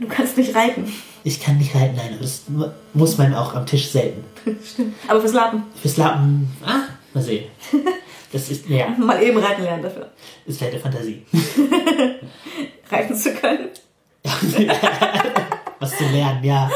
[0.00, 0.90] du kannst nicht reiten.
[1.24, 4.24] Ich kann nicht reiten, nein, das mu- muss man auch am Tisch selten.
[5.08, 5.64] Aber fürs Lappen.
[5.80, 6.80] Fürs Lappen, ah,
[7.14, 7.44] mal sehen.
[8.30, 10.10] Das ist, naja, Mal eben reiten lernen dafür.
[10.44, 11.22] ist vielleicht eine Fantasie.
[12.90, 13.68] Reiten zu können.
[15.80, 16.70] Was zu lernen, ja.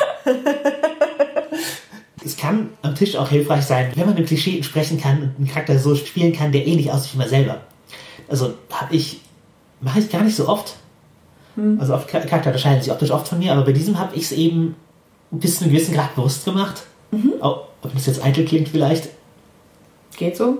[2.25, 5.47] Es kann am Tisch auch hilfreich sein, wenn man einem Klischee entsprechen kann und einen
[5.47, 7.61] Charakter so spielen kann, der ähnlich aussieht wie man selber.
[8.29, 9.21] Also habe ich,
[9.83, 10.77] mache ich gar nicht so oft.
[11.79, 14.33] Also oft Charakter unterscheiden sich optisch oft von mir, aber bei diesem habe ich es
[14.33, 14.75] eben
[15.31, 16.85] bis zu einem gewissen Grad bewusst gemacht.
[17.41, 19.11] Auch, ob das jetzt eitel klingt vielleicht.
[20.17, 20.59] Geht so.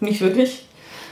[0.00, 0.66] Nicht wirklich.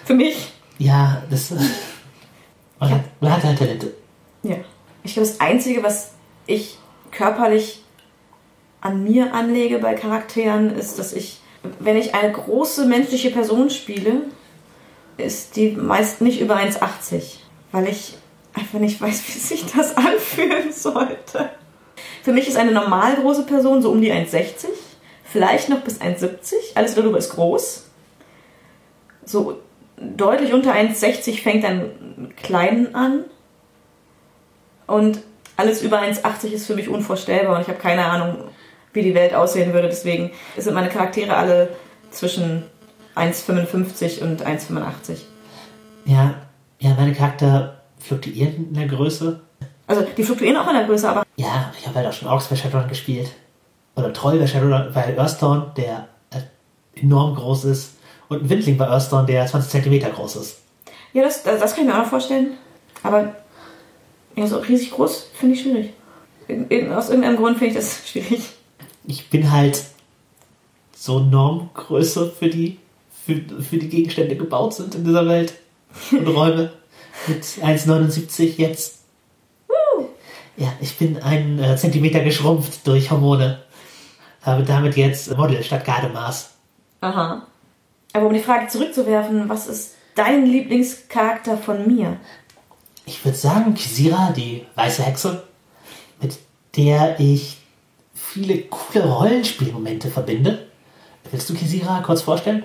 [0.04, 0.52] Für mich.
[0.78, 1.52] Ja, das.
[2.80, 3.94] Man, hat, man hat halt Talente.
[4.42, 4.56] Ja.
[5.04, 6.10] Ich glaube, das Einzige, was
[6.46, 6.76] ich
[7.12, 7.82] körperlich
[8.82, 11.38] an mir anlege bei Charakteren, ist, dass ich,
[11.78, 14.24] wenn ich eine große menschliche Person spiele,
[15.16, 17.36] ist die meist nicht über 1,80.
[17.72, 18.18] Weil ich
[18.54, 21.50] einfach nicht weiß, wie sich das anfühlen sollte.
[22.22, 24.66] Für mich ist eine normal große Person so um die 1,60.
[25.24, 26.54] Vielleicht noch bis 1,70.
[26.74, 27.86] Alles darüber ist groß.
[29.24, 29.60] So
[29.96, 33.24] deutlich unter 1,60 fängt dann mit an.
[34.86, 35.20] Und
[35.56, 38.44] alles über 1,80 ist für mich unvorstellbar und ich habe keine Ahnung,
[38.92, 39.88] wie die Welt aussehen würde.
[39.88, 41.70] Deswegen sind meine Charaktere alle
[42.10, 42.64] zwischen
[43.16, 45.18] 1,55 und 1,85.
[46.04, 46.34] Ja,
[46.78, 49.40] ja, meine Charakter fluktuieren in der Größe.
[49.86, 52.46] Also die fluktuieren auch in der Größe, aber Ja, ich habe halt auch schon Orks
[52.48, 53.30] bei Shadowrun gespielt.
[53.96, 57.94] Oder Troll bei Shadowrun, bei Earthdawn, der äh, enorm groß ist.
[58.28, 60.58] Und ein Windling bei Earthdawn, der 20 cm groß ist.
[61.12, 62.52] ja, das, das das kann ich mir auch noch vorstellen.
[63.02, 63.34] Aber
[64.36, 65.92] ja, so riesig groß finde ich schwierig.
[66.48, 68.42] In, in, aus irgendeinem Grund finde ich das schwierig.
[69.06, 69.82] Ich bin halt
[70.96, 72.78] so Normgröße für die,
[73.24, 75.54] für, für die Gegenstände gebaut sind in dieser Welt.
[76.10, 76.72] Und Räume.
[77.26, 79.00] Mit 1,79 jetzt.
[80.56, 83.62] Ja, ich bin einen äh, Zentimeter geschrumpft durch Hormone.
[84.42, 86.50] Habe damit jetzt Model statt Gardemaß.
[87.00, 87.46] Aha.
[88.12, 92.18] Aber um die Frage zurückzuwerfen, was ist dein Lieblingscharakter von mir?
[93.06, 95.42] Ich würde sagen, Kisira, die weiße Hexe,
[96.20, 96.38] mit
[96.76, 97.58] der ich
[98.14, 100.66] viele coole Rollenspielmomente verbinde.
[101.30, 102.64] Willst du Kisira kurz vorstellen?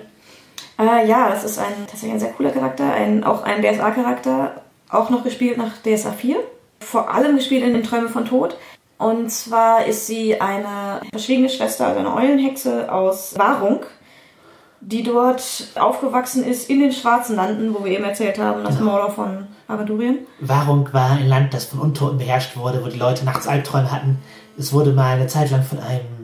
[0.80, 4.52] Äh, ja, es ist ein tatsächlich ein sehr cooler Charakter, ein, auch ein DSA-Charakter,
[4.88, 6.36] auch noch gespielt nach DSA 4.
[6.80, 8.56] Vor allem gespielt in den Träumen von Tod.
[8.98, 13.80] Und zwar ist sie eine verschwiegene Schwester, also eine Eulenhexe aus Wahrung,
[14.80, 18.92] die dort aufgewachsen ist in den Schwarzen Landen, wo wir eben erzählt haben, das Genau.
[18.92, 20.18] Mordor von Aventurien.
[20.40, 24.18] Wahrung war ein Land, das von Untoten beherrscht wurde, wo die Leute nachts Albträume hatten.
[24.58, 26.19] Es wurde mal eine Zeit lang von einem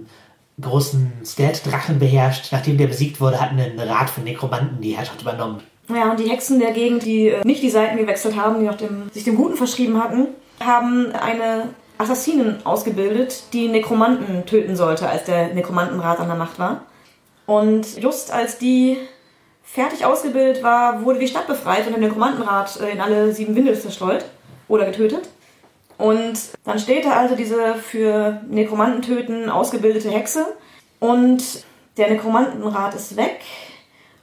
[0.61, 2.53] großen Skelettdrachen beherrscht.
[2.53, 5.63] Nachdem der besiegt wurde, hatten ein Rat von Nekromanten die Herrschaft übernommen.
[5.89, 9.11] Ja, und die Hexen der Gegend, die äh, nicht die Seiten gewechselt haben, die dem,
[9.13, 10.29] sich dem Guten verschrieben hatten,
[10.61, 16.83] haben eine Assassinen ausgebildet, die Nekromanten töten sollte, als der Nekromantenrat an der Macht war.
[17.47, 18.99] Und just als die
[19.63, 23.79] fertig ausgebildet war, wurde die Stadt befreit und der Nekromantenrat äh, in alle sieben Windel
[23.79, 24.25] zerstreut
[24.69, 25.29] oder getötet.
[25.99, 30.47] Und dann steht da also diese für Nekromantentöten ausgebildete Hexe
[31.01, 31.65] und
[31.97, 33.41] der Nekromantenrat ist weg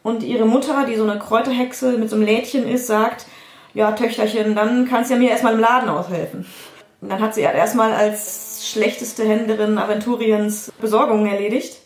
[0.03, 3.25] und ihre Mutter, die so eine Kräuterhexe mit so einem Lädchen ist, sagt,
[3.73, 6.45] ja, Töchterchen, dann kannst du ja mir erstmal im Laden aushelfen.
[7.01, 11.77] Und dann hat sie halt erstmal als schlechteste Händlerin Aventuriens Besorgungen erledigt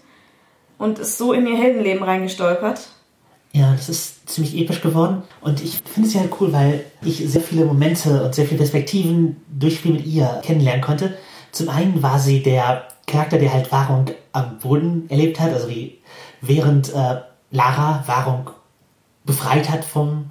[0.77, 2.89] und ist so in ihr Heldenleben reingestolpert.
[3.57, 5.23] Ja, das ist ziemlich episch geworden.
[5.41, 8.59] Und ich finde es ja halt cool, weil ich sehr viele Momente und sehr viele
[8.59, 11.17] Perspektiven durch Spiel mit ihr kennenlernen konnte.
[11.51, 15.97] Zum einen war sie der Charakter, der halt Wahrung am Boden erlebt hat, also wie
[16.41, 18.51] während äh, Lara Wahrung
[19.25, 20.25] befreit hat vom,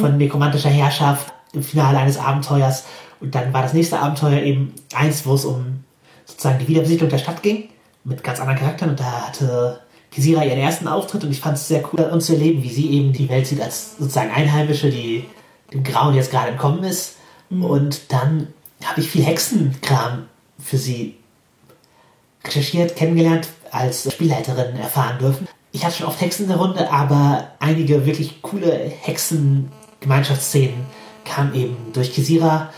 [0.00, 2.84] von nekromantischer Herrschaft im Finale eines Abenteuers.
[3.20, 5.84] Und dann war das nächste Abenteuer eben eins, wo es um
[6.24, 7.68] sozusagen die Wiederbesiedlung der Stadt ging,
[8.02, 8.90] mit ganz anderen Charakteren.
[8.90, 12.34] Und da hatte Kisira ihren ersten Auftritt und ich fand es sehr cool, uns zu
[12.34, 15.24] erleben, wie sie eben die Welt sieht als sozusagen Einheimische, die
[15.72, 17.16] dem Grauen jetzt gerade entkommen ist.
[17.50, 18.48] Und dann
[18.84, 20.26] habe ich viel Hexenkram
[20.58, 21.16] für sie
[22.44, 25.48] recherchiert, kennengelernt, als Spielleiterin erfahren dürfen.
[25.72, 30.86] Ich hatte schon oft Hexen in der Runde, aber einige wirklich coole Hexen-Gemeinschaftsszenen
[31.24, 32.70] kamen eben durch Kisira.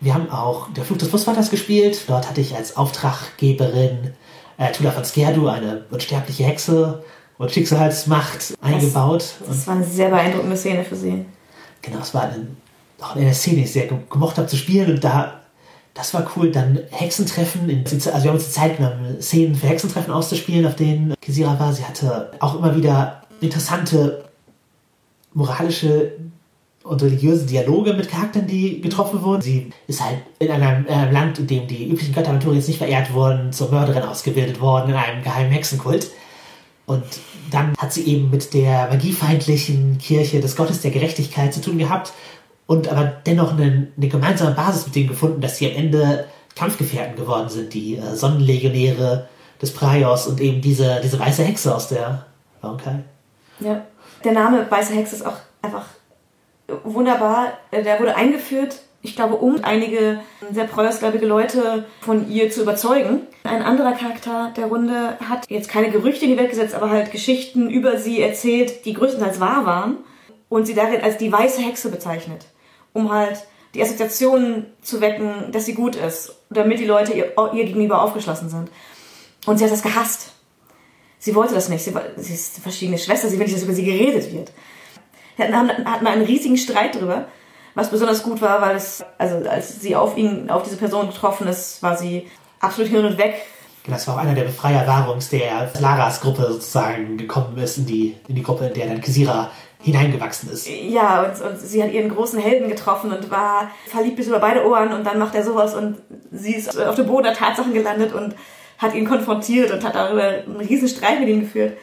[0.00, 2.02] Wir haben auch Der Flug des Flussvaters gespielt.
[2.06, 4.14] Dort hatte ich als Auftraggeberin
[4.58, 7.02] äh, Tula von Skerdu, eine unsterbliche Hexe
[7.38, 9.34] und Schicksalsmacht eingebaut.
[9.40, 11.24] Und Das war eine sehr beeindruckende Szene für sie.
[11.82, 12.56] Genau, es war ein,
[13.00, 15.40] auch eine Szene, die ich sehr ge- gemocht habe zu spielen und da,
[15.94, 16.50] das war cool.
[16.50, 20.76] Dann Hexentreffen, in, also wir haben uns die Zeit genommen, Szenen für Hexentreffen auszuspielen, auf
[20.76, 21.72] denen Kisira war.
[21.72, 24.24] Sie hatte auch immer wieder interessante
[25.34, 26.12] moralische
[26.84, 29.40] und religiöse Dialoge mit Charakteren, die getroffen wurden.
[29.40, 33.12] Sie ist halt in einem äh, Land, in dem die üblichen Götteraventuren jetzt nicht verehrt
[33.14, 36.10] wurden, zur Mörderin ausgebildet worden in einem geheimen Hexenkult.
[36.86, 37.04] Und
[37.50, 42.12] dann hat sie eben mit der magiefeindlichen Kirche des Gottes der Gerechtigkeit zu tun gehabt
[42.66, 47.16] und aber dennoch eine, eine gemeinsame Basis mit denen gefunden, dass sie am Ende Kampfgefährten
[47.16, 49.26] geworden sind, die äh, Sonnenlegionäre
[49.60, 52.26] des Praios und eben diese, diese weiße Hexe aus der
[52.60, 53.00] Waunkai.
[53.60, 53.86] Ja.
[54.22, 55.84] Der Name Weiße Hexe ist auch einfach
[56.84, 57.58] wunderbar.
[57.70, 63.20] Äh, Der wurde eingeführt, ich glaube, um einige sehr preußgläubige Leute von ihr zu überzeugen.
[63.44, 67.12] Ein anderer Charakter der Runde hat jetzt keine Gerüchte in die Welt gesetzt, aber halt
[67.12, 69.98] Geschichten über sie erzählt, die größtenteils wahr waren
[70.48, 72.46] und sie darin als die weiße Hexe bezeichnet,
[72.94, 77.64] um halt die Assoziation zu wecken, dass sie gut ist, damit die Leute ihr, ihr
[77.64, 78.70] gegenüber aufgeschlossen sind.
[79.44, 80.32] Und sie hat das gehasst.
[81.18, 81.84] Sie wollte das nicht.
[81.84, 83.28] Sie, sie ist eine verschiedene Schwester.
[83.28, 84.52] Sie will nicht, dass über sie geredet wird.
[85.36, 87.26] Wir hatten, hatten einen riesigen Streit drüber,
[87.74, 91.48] was besonders gut war, weil es, also als sie auf ihn, auf diese Person getroffen
[91.48, 92.28] ist, war sie
[92.60, 93.34] absolut hin und weg.
[93.86, 98.16] Das war auch einer der Befreier Warungs, der Laras Gruppe sozusagen gekommen ist in die,
[98.28, 99.50] in die Gruppe, in der dann Kisira
[99.82, 100.66] hineingewachsen ist.
[100.66, 104.66] Ja, und, und sie hat ihren großen Helden getroffen und war verliebt bis über beide
[104.66, 105.98] Ohren und dann macht er sowas und
[106.32, 108.34] sie ist auf dem Boden der Tatsachen gelandet und
[108.78, 111.76] hat ihn konfrontiert und hat darüber einen riesen Streit mit ihm geführt.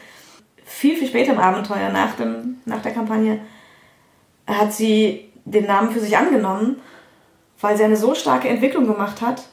[0.71, 3.39] Viel, viel später im Abenteuer, nach, dem, nach der Kampagne,
[4.47, 6.77] hat sie den Namen für sich angenommen,
[7.59, 9.43] weil sie eine so starke Entwicklung gemacht hat,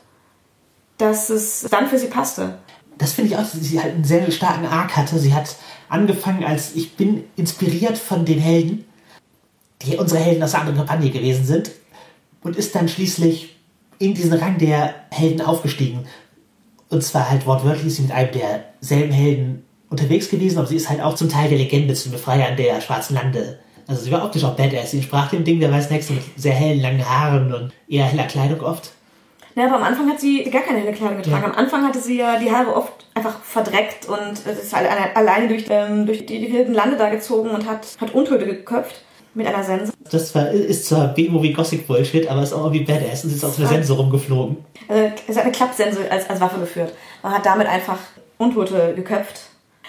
[0.96, 2.58] dass es dann für sie passte.
[2.96, 5.18] Das finde ich auch, dass sie halt einen sehr starken Arc hatte.
[5.18, 5.56] Sie hat
[5.88, 8.84] angefangen als, ich bin inspiriert von den Helden,
[9.82, 11.70] die unsere Helden aus der anderen Kampagne gewesen sind,
[12.42, 13.56] und ist dann schließlich
[13.98, 16.06] in diesen Rang der Helden aufgestiegen.
[16.88, 20.88] Und zwar halt wortwörtlich ist sie mit einem derselben Helden unterwegs gewesen, aber sie ist
[20.88, 23.58] halt auch zum Teil der Legende zum Befreiern der Schwarzen Lande.
[23.86, 24.90] Also sie war optisch auch badass.
[24.90, 28.24] Sie entsprach dem Ding der weißen Hexe mit sehr hellen, langen Haaren und eher heller
[28.24, 28.92] Kleidung oft.
[29.54, 31.42] Ja, aber am Anfang hat sie gar keine helle Kleidung getragen.
[31.42, 31.48] Ja.
[31.50, 35.64] Am Anfang hatte sie ja die Haare oft einfach verdreckt und ist alle- alleine durch,
[35.70, 39.02] ähm, durch die, die wilden Lande da gezogen und hat, hat Untote geköpft
[39.34, 39.92] mit einer Sense.
[40.10, 43.44] Das war, ist zwar B-Movie Gothic Bullshit, aber ist auch irgendwie badass und sie ist
[43.44, 44.58] auf einer Sense rumgeflogen.
[44.86, 47.98] Also, es hat eine Klappsense als, als Waffe geführt und hat damit einfach
[48.36, 49.40] Untote geköpft.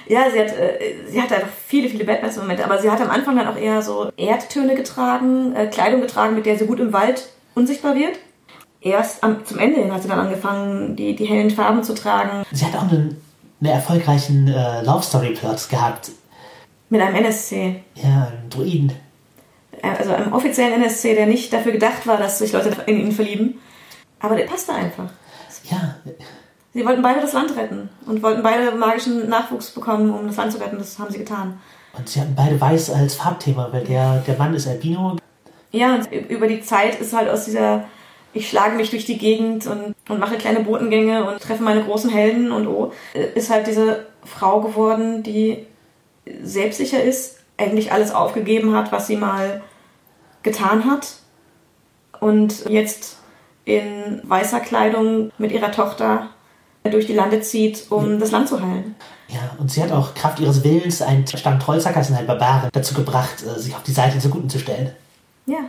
[0.08, 3.36] Ja, sie hat, äh, sie hatte einfach viele, viele Batman-Momente, aber sie hat am Anfang
[3.36, 7.30] dann auch eher so Erdtöne getragen, äh, Kleidung getragen, mit der sie gut im Wald
[7.56, 8.18] unsichtbar wird.
[8.82, 12.44] Erst am, zum Ende hin hat sie dann angefangen, die, die hellen Farben zu tragen.
[12.52, 13.22] Sie hat auch einen,
[13.62, 16.12] einen erfolgreichen äh, Love Story Plot gehabt.
[16.90, 17.84] Mit einem NSC.
[17.96, 18.94] Ja, einen Druiden.
[19.82, 23.12] Äh, Also einem offiziellen NSC, der nicht dafür gedacht war, dass sich Leute in ihn
[23.12, 23.60] verlieben.
[24.22, 25.10] Aber der passte einfach.
[25.70, 25.96] Ja,
[26.74, 30.52] Sie wollten beide das Land retten und wollten beide magischen Nachwuchs bekommen, um das Land
[30.52, 30.78] zu retten.
[30.78, 31.60] Das haben sie getan.
[31.98, 35.18] und sie hatten beide weiß als Farbthema, weil der, der Mann ist Albino.
[35.72, 37.86] Ja, und über die Zeit ist halt aus dieser,
[38.34, 42.10] ich schlage mich durch die Gegend und, und mache kleine Botengänge und treffe meine großen
[42.10, 45.66] Helden und oh, ist halt diese Frau geworden, die
[46.44, 49.62] selbstsicher ist, eigentlich alles aufgegeben hat, was sie mal
[50.44, 51.18] getan hat
[52.20, 53.18] und jetzt
[53.66, 56.30] in weißer Kleidung mit ihrer Tochter
[56.84, 58.96] durch die Lande zieht, um das Land zu heilen.
[59.28, 62.96] Ja, und sie hat auch Kraft ihres Willens einen Stamm Trollzackers sind halt Barbaren dazu
[62.96, 64.92] gebracht, äh, sich auf die Seite des Guten zu stellen.
[65.46, 65.60] Ja,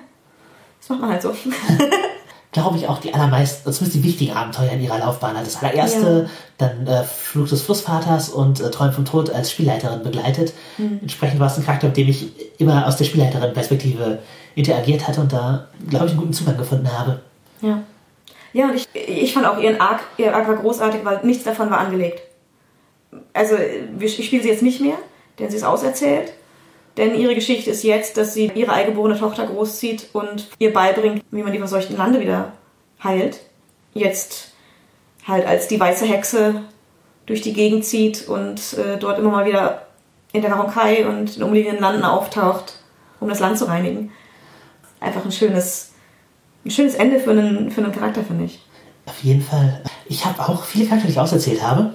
[0.79, 1.35] das macht man halt so.
[2.53, 5.37] Glaube ich auch die allermeisten, zumindest die wichtigen Abenteuer in ihrer Laufbahn.
[5.37, 10.03] Also das allererste, dann äh, Flug des Flussvaters und äh, Träumen vom Tod als Spielleiterin
[10.03, 10.53] begleitet.
[10.79, 14.19] Entsprechend war es ein Charakter, mit dem ich immer aus der Spielleiterin-Perspektive
[14.57, 17.21] interagiert hatte und da, glaube ich, einen guten Zugang gefunden habe.
[17.61, 17.83] Ja.
[18.53, 21.71] Ja, und ich, ich fand auch ihren Arc, ihr Arc war großartig, weil nichts davon
[21.71, 22.23] war angelegt.
[23.33, 23.57] Also,
[23.99, 24.99] ich spiele sie jetzt nicht mehr,
[25.39, 26.33] denn sie ist auserzählt.
[26.97, 31.43] Denn ihre Geschichte ist jetzt, dass sie ihre eingeborene Tochter großzieht und ihr beibringt, wie
[31.43, 32.53] man die verseuchten Lande wieder
[33.03, 33.41] heilt.
[33.95, 34.53] Jetzt
[35.27, 36.63] halt als die weiße Hexe
[37.27, 39.87] durch die Gegend zieht und äh, dort immer mal wieder
[40.33, 42.75] in der Marokkai und in umliegenden Landen auftaucht,
[43.21, 44.13] um das Land zu reinigen.
[45.01, 45.90] Einfach ein schönes,
[46.65, 48.61] ein schönes Ende für einen, für einen Charakter, finde ich.
[49.07, 49.83] Auf jeden Fall.
[50.07, 51.95] Ich habe auch viele Charaktere, die ich auserzählt habe.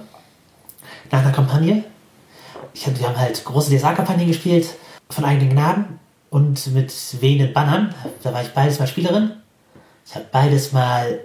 [1.10, 1.84] Nach einer Kampagne.
[2.74, 4.68] Ich hab, wir haben halt große DSA-Kampagnen gespielt,
[5.08, 5.98] von eigenen Gnaden
[6.30, 7.94] und mit wehenden Bannern.
[8.22, 9.32] Da war ich beides mal Spielerin.
[10.04, 11.20] Ich habe beides mal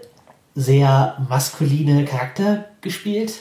[0.56, 3.34] sehr maskuline Charakter gespielt,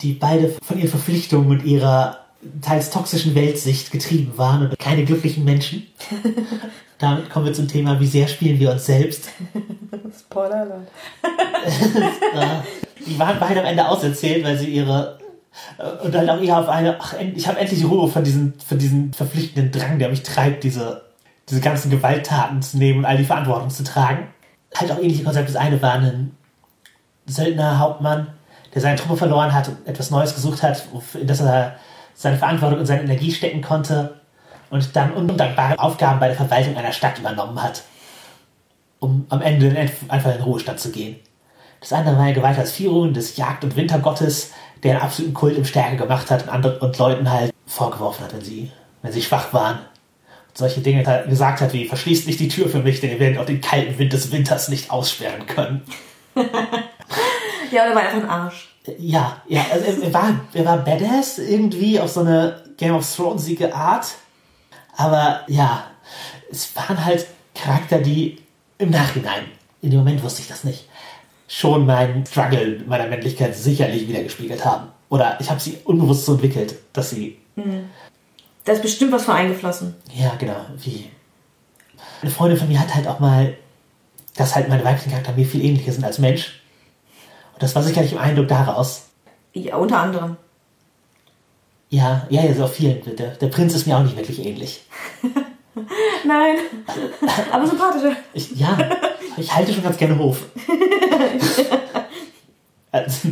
[0.00, 2.18] die beide von ihren Verpflichtungen und ihrer
[2.60, 5.86] teils toxischen Weltsicht getrieben waren und keine glücklichen Menschen.
[7.02, 9.28] Damit kommen wir zum Thema, wie sehr spielen wir uns selbst.
[10.20, 10.88] Spoiler alert.
[13.04, 15.18] Die waren beide am Ende auserzählt, weil sie ihre
[15.78, 18.78] äh, und dann auch eher auf eine, ach, ich habe endlich Ruhe von diesem, von
[18.78, 21.02] diesem verpflichtenden Drang, der mich treibt, diese,
[21.48, 24.28] diese ganzen Gewalttaten zu nehmen und all die Verantwortung zu tragen.
[24.72, 25.52] Halt auch ähnliche Konzepte.
[25.52, 26.36] Das eine war ein
[27.26, 28.28] Söldner, Hauptmann,
[28.74, 30.86] der seine Truppe verloren hat und etwas Neues gesucht hat,
[31.20, 31.74] in das er
[32.14, 34.21] seine Verantwortung und seine Energie stecken konnte
[34.72, 37.82] und dann undankbare Aufgaben bei der Verwaltung einer Stadt übernommen hat,
[38.98, 39.76] um am Ende in-
[40.10, 41.16] einfach in den Ruhestand zu gehen.
[41.80, 44.50] Das andere war eine Gewalt als Führung des Jagd- und Wintergottes,
[44.82, 48.32] der einen absoluten Kult im Stärke gemacht hat und, anderen, und Leuten halt vorgeworfen hat,
[48.34, 48.70] wenn sie,
[49.02, 49.78] wenn sie schwach waren.
[49.78, 53.20] Und solche Dinge halt gesagt hat wie, verschließt nicht die Tür für mich, denn ihr
[53.20, 55.82] werdet auch den kalten Wind des Winters nicht aussperren können.
[57.70, 58.68] Ja, der war einfach ein Arsch.
[58.98, 63.10] Ja, ja, also er, er, war, er war badass irgendwie auf so eine Game of
[63.16, 64.06] Thrones-ige Art.
[64.96, 65.84] Aber ja,
[66.50, 68.38] es waren halt Charakter, die
[68.78, 69.44] im Nachhinein,
[69.80, 70.88] in dem Moment wusste ich das nicht,
[71.48, 74.88] schon meinen Struggle meiner Männlichkeit sicherlich wiedergespiegelt haben.
[75.08, 77.38] Oder ich habe sie unbewusst so entwickelt, dass sie,
[78.64, 79.94] Da ist bestimmt was von eingeflossen.
[80.14, 81.10] ja genau, wie.
[82.22, 83.54] Eine Freundin von mir hat halt auch mal,
[84.36, 86.62] dass halt meine weiblichen Charakter mir viel ähnlicher sind als Mensch.
[87.52, 89.08] Und das war sicherlich im Eindruck daraus.
[89.52, 90.36] Ja, unter anderem.
[91.92, 93.02] Ja, ja, ja, so vielen.
[93.16, 94.80] Der, der Prinz ist mir auch nicht wirklich ähnlich.
[96.24, 96.56] Nein,
[97.50, 98.16] aber sympathischer.
[98.32, 98.78] Ich, ja,
[99.36, 100.38] ich halte schon ganz gerne Hof.
[102.90, 103.28] Also,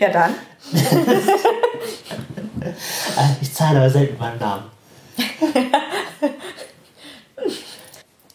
[0.00, 0.34] Ja, dann.
[3.40, 4.64] ich zahle aber selten mit meinem Namen.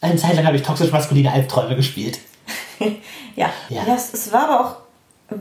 [0.00, 2.20] Eine Zeit lang habe ich toxisch maskuline Albträume gespielt.
[3.36, 3.50] Ja.
[3.68, 3.82] Ja.
[3.84, 3.94] ja.
[3.96, 4.76] es, es war aber auch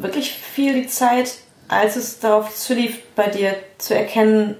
[0.01, 4.55] wirklich viel die Zeit, als es darauf zulief, bei dir zu erkennen,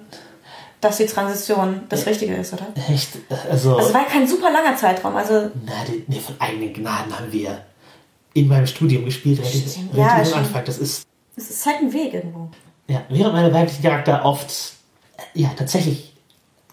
[0.81, 2.67] dass die Transition das Richtige ist, oder?
[2.89, 3.09] Echt,
[3.49, 5.15] also, Also es war kein super langer Zeitraum.
[5.15, 7.61] Also na, die, nee, von eigenen Gnaden haben wir
[8.33, 10.33] in meinem Studium gespielt, relativ, ja, am.
[10.39, 10.65] Anfang.
[10.65, 12.49] Das ist, es ist halt ein Weg irgendwo.
[12.87, 14.51] ja, während meine weiblichen Charakter oft,
[15.33, 16.13] ja, tatsächlich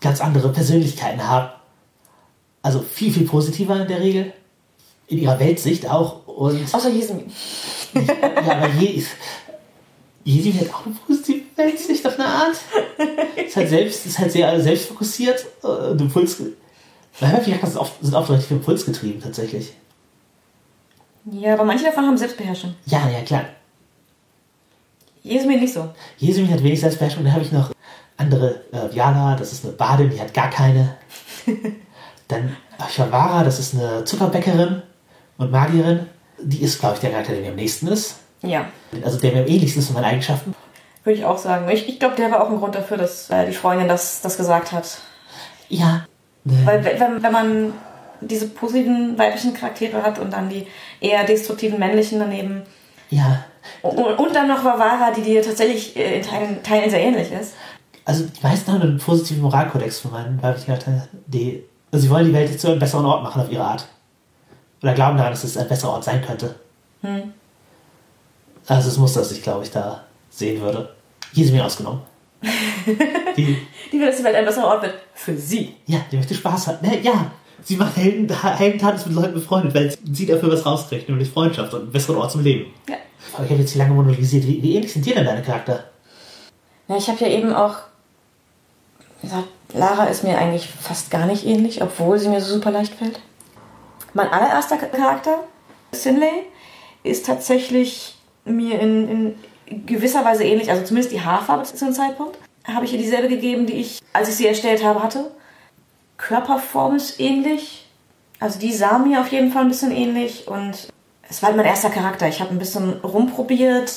[0.00, 1.50] ganz andere Persönlichkeiten haben.
[2.62, 4.32] Also viel, viel positiver in der Regel.
[5.06, 6.26] in ihrer Weltsicht auch.
[6.26, 7.30] Und Außer Jesmin.
[7.94, 9.04] ja, aber je,
[10.30, 12.56] Jesmin hat auch eine positive Weltsicht auf eine Art.
[13.36, 16.40] Ist halt selbst, ist halt sehr selbstfokussiert äh, und Impuls.
[17.18, 19.72] Weil häufig sind oft, sind oft relativ impulsgetrieben tatsächlich.
[21.24, 22.74] Ja, aber manche davon haben Selbstbeherrschung.
[22.86, 23.44] Ja, ja, klar.
[25.22, 25.90] Jesmin nicht so.
[26.18, 27.24] Jesmin hat wenig Selbstbeherrschung.
[27.24, 27.72] Dann habe ich noch
[28.16, 30.96] andere, äh, Viala, das ist eine Badin, die hat gar keine.
[32.28, 32.56] Dann
[32.88, 34.82] Shavara, das ist eine Zuckerbäckerin
[35.36, 36.06] und Magierin.
[36.40, 38.20] Die ist, glaube ich, der Charakter, der mir am nächsten ist.
[38.42, 38.66] Ja,
[39.04, 40.54] Also der mir am ähnlichsten von meinen Eigenschaften.
[41.04, 41.68] würde ich auch sagen.
[41.70, 44.36] Ich, ich glaube, der war auch ein Grund dafür, dass äh, die Freundin das, das
[44.36, 44.98] gesagt hat.
[45.68, 46.04] Ja.
[46.44, 47.72] Weil we- wenn, wenn man
[48.22, 50.66] diese positiven weiblichen Charaktere hat und dann die
[51.00, 52.62] eher destruktiven männlichen daneben
[53.10, 53.44] ja.
[53.82, 57.54] und, und dann noch Vavara, die dir tatsächlich äh, in Teilen, Teilen sehr ähnlich ist.
[58.04, 61.02] Also die meisten haben einen positiven Moralkodex von meinen weiblichen Charakteren.
[61.26, 61.62] Die,
[61.92, 63.86] also sie wollen die Welt zu einem besseren Ort machen auf ihre Art.
[64.82, 66.54] Oder glauben daran, dass es ein besserer Ort sein könnte.
[67.02, 67.32] Hm.
[68.70, 70.94] Also das Muster, das ich, glaube ich, da sehen würde.
[71.32, 72.02] Hier sind wir ausgenommen.
[73.36, 73.56] die,
[73.90, 74.94] Die will, dass die Welt ein besserer Ort wird.
[75.12, 75.74] Für sie.
[75.86, 76.86] ja, die möchte Spaß haben.
[76.86, 77.32] Ne, ja,
[77.64, 81.74] sie macht Helden, Heldentaten ist mit Leuten befreundet, weil sie dafür was rauskriegt, nämlich Freundschaft
[81.74, 82.72] und einen besseren Ort zum Leben.
[82.88, 82.94] Ja.
[83.34, 84.46] Aber ich habe jetzt hier lange monologisiert.
[84.46, 85.86] Wie, wie ähnlich sind dir denn deine Charakter?
[86.86, 87.74] Ja, ich habe ja eben auch
[89.20, 92.94] gesagt, Lara ist mir eigentlich fast gar nicht ähnlich, obwohl sie mir so super leicht
[92.94, 93.18] fällt.
[94.14, 95.40] Mein allererster Charakter,
[95.90, 96.44] Sinley,
[97.02, 98.14] ist tatsächlich
[98.44, 102.36] mir in, in gewisser Weise ähnlich, also zumindest die Haarfarbe zu dem Zeitpunkt.
[102.64, 105.30] Habe ich ihr dieselbe gegeben, die ich, als ich sie erstellt habe, hatte.
[106.16, 107.88] Körperform ist ähnlich.
[108.38, 110.88] Also die sah mir auf jeden Fall ein bisschen ähnlich und
[111.28, 112.28] es war halt mein erster Charakter.
[112.28, 113.88] Ich habe ein bisschen rumprobiert.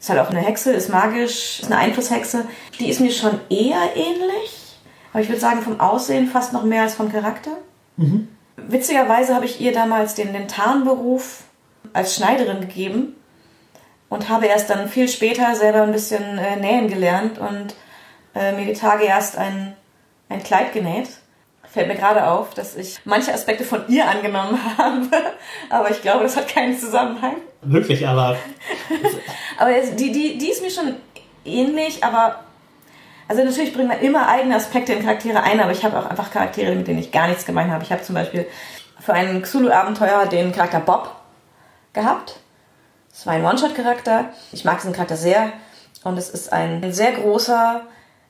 [0.00, 2.44] Ist halt auch eine Hexe, ist magisch, ist eine Einflusshexe.
[2.78, 4.76] Die ist mir schon eher ähnlich.
[5.12, 7.50] Aber ich würde sagen, vom Aussehen fast noch mehr als vom Charakter.
[8.56, 11.44] Witzigerweise habe ich ihr damals den, den Tarnberuf
[11.92, 13.14] als Schneiderin gegeben
[14.08, 17.74] und habe erst dann viel später selber ein bisschen äh, nähen gelernt und
[18.34, 19.76] äh, mir die Tage erst ein,
[20.28, 21.08] ein Kleid genäht.
[21.70, 25.08] Fällt mir gerade auf, dass ich manche Aspekte von ihr angenommen habe,
[25.68, 27.36] aber ich glaube, das hat keinen Zusammenhang.
[27.60, 28.36] Wirklich, aber
[29.58, 30.94] Aber die, die, die ist mir schon
[31.44, 32.44] ähnlich, aber
[33.26, 36.30] also natürlich bringt man immer eigene Aspekte in Charaktere ein, aber ich habe auch einfach
[36.30, 37.84] Charaktere, mit denen ich gar nichts gemein habe.
[37.84, 38.46] Ich habe zum Beispiel
[39.00, 41.14] für ein Xulu-Abenteuer den Charakter Bob
[41.92, 42.38] gehabt.
[43.18, 44.26] Das war ein One-Shot-Charakter.
[44.52, 45.52] Ich mag diesen Charakter sehr.
[46.04, 47.80] Und es ist ein sehr großer,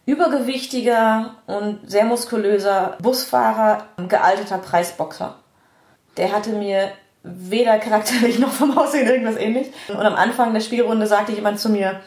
[0.06, 5.36] übergewichtiger und sehr muskulöser Busfahrer, gealterter Preisboxer.
[6.16, 6.90] Der hatte mir
[7.22, 9.66] weder charakterlich noch vom Aussehen irgendwas ähnlich.
[9.88, 12.00] Und am Anfang der Spielrunde sagte jemand zu mir,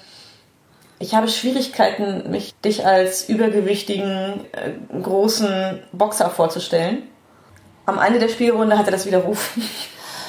[0.98, 7.04] ich habe Schwierigkeiten, mich dich als übergewichtigen, äh, großen Boxer vorzustellen.
[7.86, 9.70] Am Ende der Spielrunde hat er das widerrufen.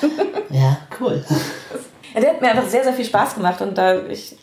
[0.50, 1.24] ja, cool.
[2.14, 4.36] Ja, der hat mir einfach sehr, sehr viel Spaß gemacht und da ich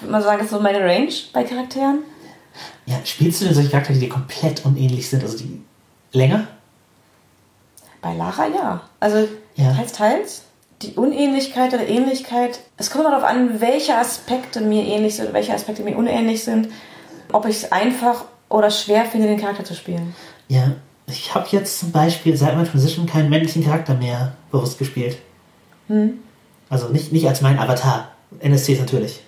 [0.00, 2.00] würde mal sagen, das ist so meine Range bei Charakteren.
[2.86, 5.62] Ja, spielst du denn solche Charaktere, die komplett unähnlich sind, also die
[6.12, 6.46] länger?
[8.00, 8.80] Bei Lara ja.
[9.00, 9.72] Also Ja.
[9.74, 10.42] teils, teils.
[10.82, 15.54] Die Unähnlichkeit oder Ähnlichkeit, es kommt immer darauf an, welche Aspekte mir ähnlich sind welche
[15.54, 16.68] Aspekte mir unähnlich sind.
[17.30, 20.14] Ob ich es einfach oder schwer finde, den Charakter zu spielen.
[20.48, 20.72] Ja,
[21.06, 25.16] ich habe jetzt zum Beispiel seit meiner Transition keinen männlichen Charakter mehr bewusst gespielt.
[26.72, 28.08] Also nicht, nicht als mein Avatar.
[28.40, 29.20] NSCs natürlich.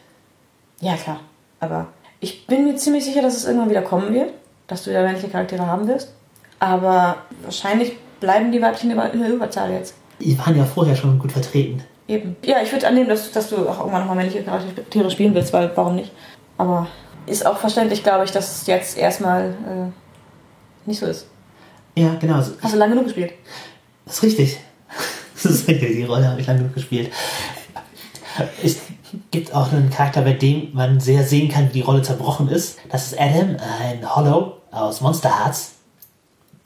[0.81, 1.21] Ja, klar.
[1.61, 1.89] Aber
[2.21, 4.31] ich bin mir ziemlich sicher, dass es irgendwann wieder kommen wird,
[4.67, 6.13] dass du wieder männliche Charaktere haben wirst.
[6.59, 9.95] Aber wahrscheinlich bleiben die Weibchen immer in der Überzahl jetzt.
[10.21, 11.83] Die waren ja vorher schon gut vertreten.
[12.09, 12.37] Eben.
[12.43, 15.71] Ja, ich würde annehmen, dass, dass du auch irgendwann nochmal männliche Charaktere spielen willst, weil
[15.75, 16.13] warum nicht?
[16.57, 16.87] Aber
[17.27, 21.27] ist auch verständlich, glaube ich, dass es jetzt erstmal äh, nicht so ist.
[21.97, 22.41] Ja, genau.
[22.41, 23.33] so- Hast du lange genug gespielt?
[24.07, 24.59] Das ist richtig.
[25.69, 27.11] Die Rolle habe ich lange genug gespielt.
[28.63, 28.79] Es
[29.31, 32.79] gibt auch einen Charakter, bei dem man sehr sehen kann, wie die Rolle zerbrochen ist.
[32.91, 35.73] Das ist Adam, ein Hollow aus Monster Hearts.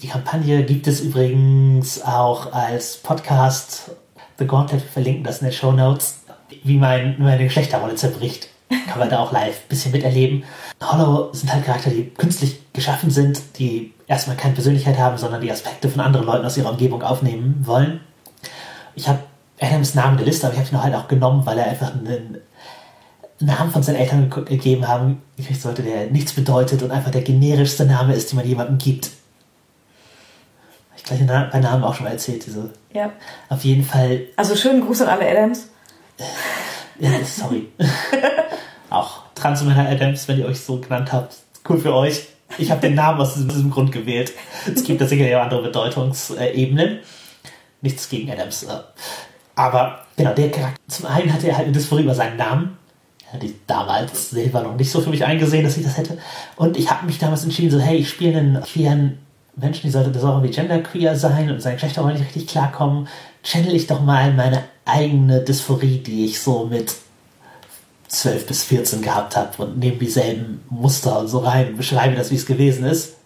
[0.00, 3.90] Die Kampagne gibt es übrigens auch als Podcast.
[4.38, 6.20] The Gauntlet, wir verlinken das in den Show Notes.
[6.62, 8.48] Wie mein, meine Geschlechterrolle zerbricht,
[8.88, 10.44] kann man da auch live ein bisschen miterleben.
[10.82, 15.50] Hollow sind halt Charakter, die künstlich geschaffen sind, die erstmal keine Persönlichkeit haben, sondern die
[15.50, 18.00] Aspekte von anderen Leuten aus ihrer Umgebung aufnehmen wollen.
[18.98, 19.20] Ich habe
[19.60, 21.92] Adams Namen in der Liste, aber ich habe ihn halt auch genommen, weil er einfach
[21.94, 22.38] einen
[23.40, 27.22] Namen von seinen Eltern ge- gegeben haben, gekriegt sollte, der nichts bedeutet und einfach der
[27.22, 29.10] generischste Name ist, den man jemandem gibt.
[30.96, 31.20] Ich gleich
[31.50, 32.44] bei Namen auch schon mal erzählt.
[32.44, 32.70] Diese.
[32.92, 33.10] Ja.
[33.48, 35.68] Auf jeden Fall, Also schönen Gruß an alle Adams.
[36.98, 37.68] ja, sorry.
[38.90, 41.36] auch Transmänner Adams, wenn ihr euch so genannt habt.
[41.68, 42.26] Cool für euch.
[42.58, 44.32] Ich habe den Namen aus diesem, Grund gewählt.
[44.74, 46.98] Es gibt da sicher ja andere Bedeutungsebenen.
[47.80, 48.64] Nichts gegen Adams.
[48.64, 48.68] Äh,
[49.54, 50.80] aber genau, der Charakter.
[50.88, 52.78] Zum einen hatte er halt eine Dysphorie über seinen Namen.
[53.32, 56.16] Ja, die damals selber noch nicht so für mich eingesehen, dass ich das hätte.
[56.56, 59.18] Und ich habe mich damals entschieden, so, hey, ich spiele einen queeren
[59.56, 63.08] Menschen, die sollte, soll irgendwie genderqueer sein und seine Geschlechter nicht richtig klarkommen.
[63.42, 66.94] Channel ich doch mal meine eigene Dysphorie, die ich so mit
[68.08, 72.36] 12 bis 14 gehabt habe und nehme dieselben Muster und so rein, beschreibe das, wie
[72.36, 73.17] es gewesen ist.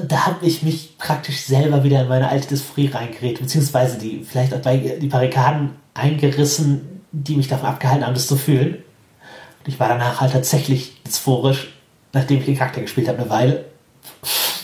[0.00, 4.54] Da habe ich mich praktisch selber wieder in meine alte Dysphorie reingeredet, beziehungsweise die vielleicht
[4.54, 8.74] auch bei die Barrikaden eingerissen, die mich davon abgehalten haben, das zu fühlen.
[8.74, 11.74] Und ich war danach halt tatsächlich dysphorisch,
[12.12, 13.64] nachdem ich den Charakter gespielt habe, eine Weile.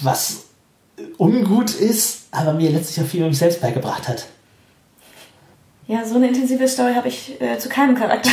[0.02, 0.46] Was
[1.18, 4.26] ungut ist, aber mir letztlich auch viel über mich selbst beigebracht hat.
[5.86, 8.30] Ja, so eine intensive Story habe ich äh, zu keinem Charakter.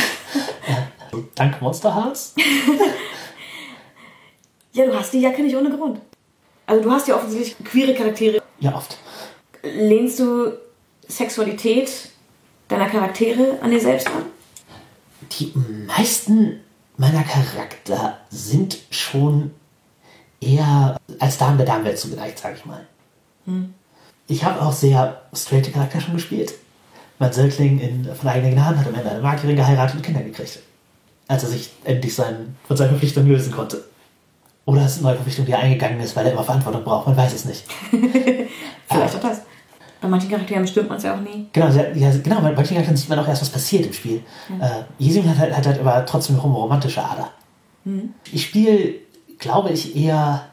[0.68, 0.88] Ja,
[1.34, 2.34] dank Monster Hearts.
[4.72, 6.00] ja, du hast die Jacke nicht ohne Grund.
[6.66, 8.42] Also du hast ja offensichtlich queere Charaktere.
[8.60, 8.96] Ja, oft.
[9.62, 10.52] Lehnst du
[11.08, 12.10] Sexualität
[12.68, 14.26] deiner Charaktere an dir selbst an?
[15.32, 15.52] Die
[15.86, 16.60] meisten
[16.96, 19.52] meiner Charakter sind schon
[20.40, 22.86] eher als Damen der Damenwelt zugeneigt, sage ich mal.
[23.46, 23.74] Hm.
[24.26, 26.54] Ich habe auch sehr straighte Charakter schon gespielt.
[27.18, 30.60] Mein Söldling in, von eigener Gnaden hat am Ende eine Magierin geheiratet und Kinder gekriegt.
[31.28, 33.84] Als er sich endlich sein, von seinen Verpflichtungen lösen konnte.
[34.64, 37.06] Oder es ist eine neue Verpflichtung, die er eingegangen ist, weil er immer Verantwortung braucht.
[37.06, 37.64] Man weiß es nicht.
[38.88, 39.42] Vielleicht auch das.
[40.00, 41.48] Bei manchen Charakteren bestimmt man es ja auch nie.
[41.52, 44.22] Genau, ja, genau, bei manchen Charakteren sieht man auch erst, was passiert im Spiel.
[44.48, 44.60] Mhm.
[44.60, 47.30] Äh, hat, halt, hat halt aber trotzdem noch eine romantische Ader.
[47.84, 48.14] Mhm.
[48.32, 48.94] Ich spiele,
[49.38, 50.46] glaube ich, eher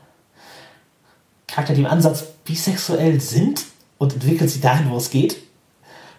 [1.47, 3.65] Charakter, die im Ansatz bisexuell sind
[3.97, 5.37] und entwickelt sie dahin, wo es geht.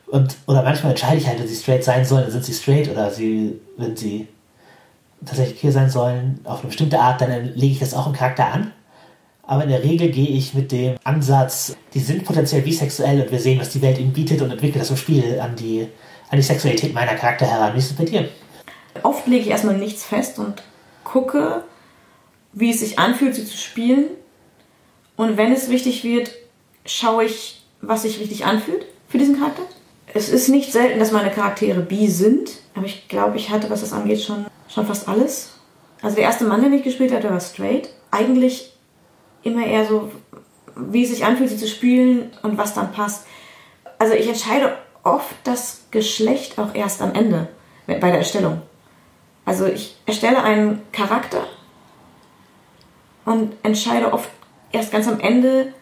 [0.07, 2.89] Und, oder manchmal entscheide ich halt, wenn sie straight sein sollen, dann sind sie straight
[2.89, 4.27] oder sie, wenn sie
[5.25, 8.47] tatsächlich queer sein sollen, auf eine bestimmte Art, dann lege ich das auch im Charakter
[8.47, 8.73] an.
[9.43, 13.41] Aber in der Regel gehe ich mit dem Ansatz, die sind potenziell bisexuell und wir
[13.41, 15.89] sehen, was die Welt ihnen bietet und entwickle das im Spiel an die,
[16.31, 17.75] an die Sexualität meiner Charakter heran.
[17.75, 18.29] Wie ist es bei dir?
[19.03, 20.63] Oft lege ich erstmal nichts fest und
[21.05, 21.63] gucke,
[22.53, 24.07] wie es sich anfühlt, sie zu spielen.
[25.17, 26.31] Und wenn es wichtig wird,
[26.85, 29.63] schaue ich, was sich richtig anfühlt für diesen Charakter
[30.15, 33.81] es ist nicht selten, dass meine Charaktere bi sind, aber ich glaube, ich hatte, was
[33.81, 35.53] das angeht, schon, schon fast alles.
[36.03, 37.89] Also der erste Mann, den ich gespielt hatte, war straight.
[38.11, 38.73] Eigentlich
[39.43, 40.11] immer eher so,
[40.77, 43.27] wie es sich anfühlt, sie zu spielen und was dann passt.
[43.99, 47.49] Also ich entscheide oft das Geschlecht auch erst am Ende
[47.87, 48.63] bei der Erstellung.
[49.45, 51.47] Also ich erstelle einen Charakter
[53.25, 54.29] und entscheide oft
[54.73, 55.73] erst ganz am Ende,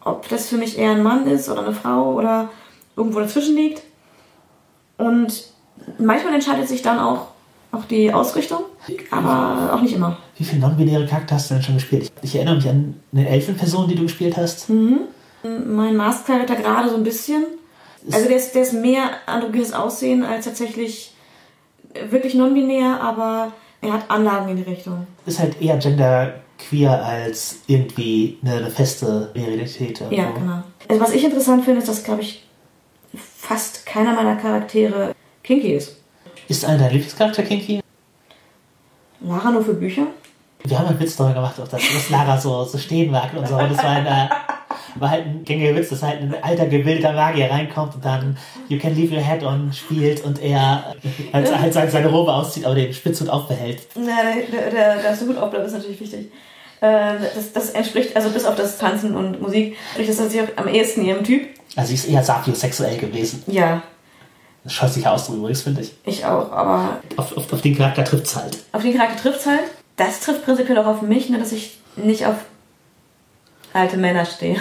[0.00, 2.48] ob das für mich eher ein Mann ist oder eine Frau oder
[2.96, 3.82] irgendwo dazwischen liegt.
[4.96, 5.52] Und
[5.98, 7.28] manchmal entscheidet sich dann auch,
[7.72, 8.60] auch die Ausrichtung,
[9.10, 10.16] aber auch nicht immer.
[10.36, 12.10] Wie viele non-binäre Charakter hast du denn schon gespielt?
[12.22, 14.70] Ich, erinnere mich an eine Elfenperson, die du gespielt hast.
[14.70, 15.00] Mhm.
[15.42, 17.44] Mein Mask-Charakter gerade so ein bisschen.
[18.10, 21.12] Also der ist, der ist mehr androgynes Aussehen als tatsächlich
[22.10, 25.06] wirklich non-binär, aber er hat Anlagen in die Richtung.
[25.26, 30.00] Ist halt eher genderqueer als irgendwie eine, eine feste Realität.
[30.10, 30.62] Ja, genau.
[30.88, 32.46] Also was ich interessant finde, ist, dass, glaube ich,
[33.14, 35.97] fast keiner meiner Charaktere kinky ist.
[36.48, 37.80] Ist einer dein Lieblingscharakter kinky?
[39.20, 40.06] Lara nur für Bücher?
[40.64, 43.56] Wir haben einen Witz darüber gemacht, dass, dass Lara so, so stehen mag und so.
[43.56, 44.28] Und das war, ein, äh,
[44.96, 48.38] war halt ein gängiger Witz, dass halt ein alter, gebildeter Magier reinkommt und dann
[48.68, 50.94] You Can Leave Your Head On spielt und er
[51.32, 53.80] halt, halt seine, seine Robe auszieht, aber den Spitzhut aufbehält.
[53.94, 56.32] Ja, der, der, der Hut aufbleibt ist natürlich wichtig.
[56.80, 60.56] Äh, das, das entspricht, also bis auf das Tanzen und Musik, spricht das natürlich auch
[60.56, 61.46] am ehesten ihrem Typ.
[61.76, 63.42] Also sie ist eher sapiosexuell gewesen.
[63.46, 63.82] Ja.
[64.68, 65.94] Das scheußlicher Ausdruck übrigens, finde ich.
[66.04, 67.00] Ich auch, aber.
[67.16, 68.58] Auf, auf, auf den Charakter trifft es halt.
[68.72, 69.62] Auf den Charakter trifft es halt.
[69.96, 72.34] Das trifft prinzipiell auch auf mich, nur dass ich nicht auf
[73.72, 74.56] alte Männer stehe.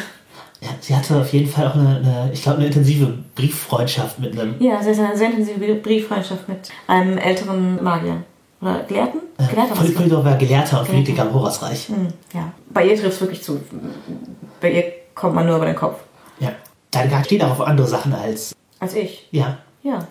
[0.62, 4.32] Ja, sie hatte auf jeden Fall auch eine, eine ich glaube, eine intensive Brieffreundschaft mit
[4.32, 4.56] einem.
[4.60, 8.24] Ja, sie hatte eine sehr intensive Brieffreundschaft mit einem älteren Magier.
[8.62, 9.20] Oder Gelehrten?
[9.38, 11.90] Gelehrter äh, Polydor war Gelehrter und Politiker im Horasreich.
[11.90, 12.54] Hm, ja.
[12.70, 13.60] Bei ihr trifft es wirklich zu.
[14.62, 16.00] Bei ihr kommt man nur über den Kopf.
[16.40, 16.54] Ja.
[16.92, 18.56] Deine Charakter steht auch auf andere Sachen als.
[18.80, 19.28] Als ich?
[19.32, 19.58] Ja.
[19.88, 20.06] Ja.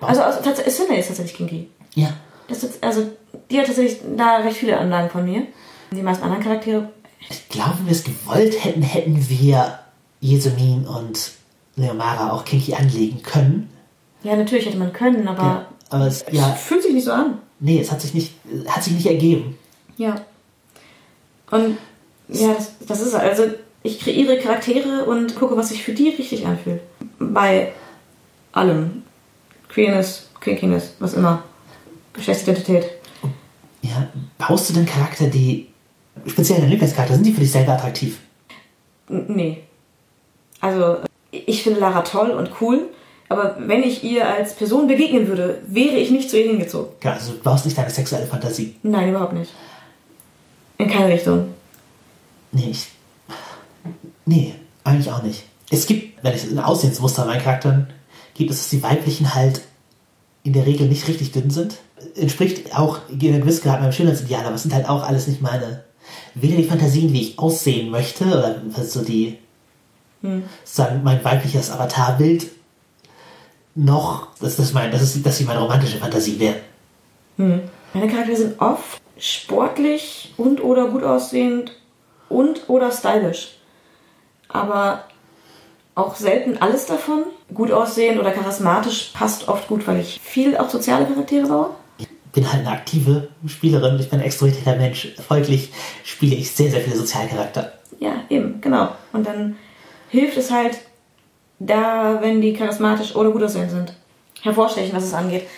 [0.00, 0.40] Also, also
[0.70, 1.68] Cindy ist tatsächlich kinky.
[1.94, 2.12] Ja.
[2.46, 3.10] Das ist, also,
[3.50, 5.46] die hat tatsächlich da recht viele Anlagen von mir.
[5.90, 6.88] Die meisten anderen Charaktere.
[7.28, 9.80] Ich glaube, wenn wir es gewollt hätten, hätten wir
[10.20, 11.32] Jesumin und
[11.74, 13.70] Leomara auch kinky anlegen können.
[14.22, 15.42] Ja, natürlich hätte man können, aber.
[15.42, 16.52] Ja, aber es, ja.
[16.52, 17.38] fühlt sich nicht so an.
[17.58, 18.34] Nee, es hat sich nicht,
[18.68, 19.58] hat sich nicht ergeben.
[19.96, 20.24] Ja.
[21.50, 21.76] Und
[22.28, 23.44] ja, das, das ist also,
[23.82, 26.82] ich kreiere Charaktere und gucke, was sich für die richtig anfühlt.
[27.18, 27.72] Bei
[28.52, 29.02] allem.
[29.68, 31.42] Queerness, Kinkiness, was immer.
[32.12, 32.90] Geschlechtsidentität.
[33.82, 34.08] Ja,
[34.38, 35.68] baust du denn Charakter, die,
[36.26, 38.18] speziell deine Lieblingscharakter, sind die für dich selber attraktiv?
[39.08, 39.62] N nee.
[40.60, 40.98] Also,
[41.30, 42.88] ich finde Lara toll und cool,
[43.28, 46.92] aber wenn ich ihr als Person begegnen würde, wäre ich nicht zu ihr hingezogen.
[47.02, 48.74] Ja, also du brauchst nicht deine sexuelle Fantasie.
[48.82, 49.52] Nein, überhaupt nicht.
[50.78, 51.54] In keine Richtung.
[52.52, 52.88] Nee, ich.
[54.24, 54.54] Nee,
[54.84, 55.44] eigentlich auch nicht.
[55.70, 57.88] Es gibt, wenn ich ein Aussehensmuster an meinen Charakteren
[58.38, 59.60] gibt, es, dass die weiblichen halt
[60.44, 61.76] in der Regel nicht richtig dünn sind.
[62.14, 65.84] Entspricht auch in gewissen Grad meinem Schönheitsideal, aber es sind halt auch alles nicht meine.
[66.34, 69.38] Weder die Fantasien, wie ich aussehen möchte, oder was so die.
[70.64, 72.46] sozusagen mein weibliches Avatarbild,
[73.74, 76.56] noch, dass das, mein, das ist, dass sie meine romantische Fantasie wäre.
[77.94, 81.72] Meine Charaktere sind oft sportlich und oder gut aussehend
[82.28, 83.56] und oder stylisch.
[84.48, 85.04] Aber
[85.98, 87.24] auch selten alles davon.
[87.52, 91.70] Gut aussehend oder charismatisch passt oft gut, weil ich viel auch soziale Charaktere baue.
[92.32, 95.14] bin halt eine aktive Spielerin, ich bin ein extrovertierter Mensch.
[95.26, 95.72] Folglich
[96.04, 97.72] spiele ich sehr, sehr viele Sozialcharakter.
[97.98, 98.90] Ja, eben, genau.
[99.12, 99.56] Und dann
[100.08, 100.78] hilft es halt
[101.58, 103.92] da, wenn die charismatisch oder gut aussehend sind.
[104.42, 105.48] Hervorstechen, was es angeht.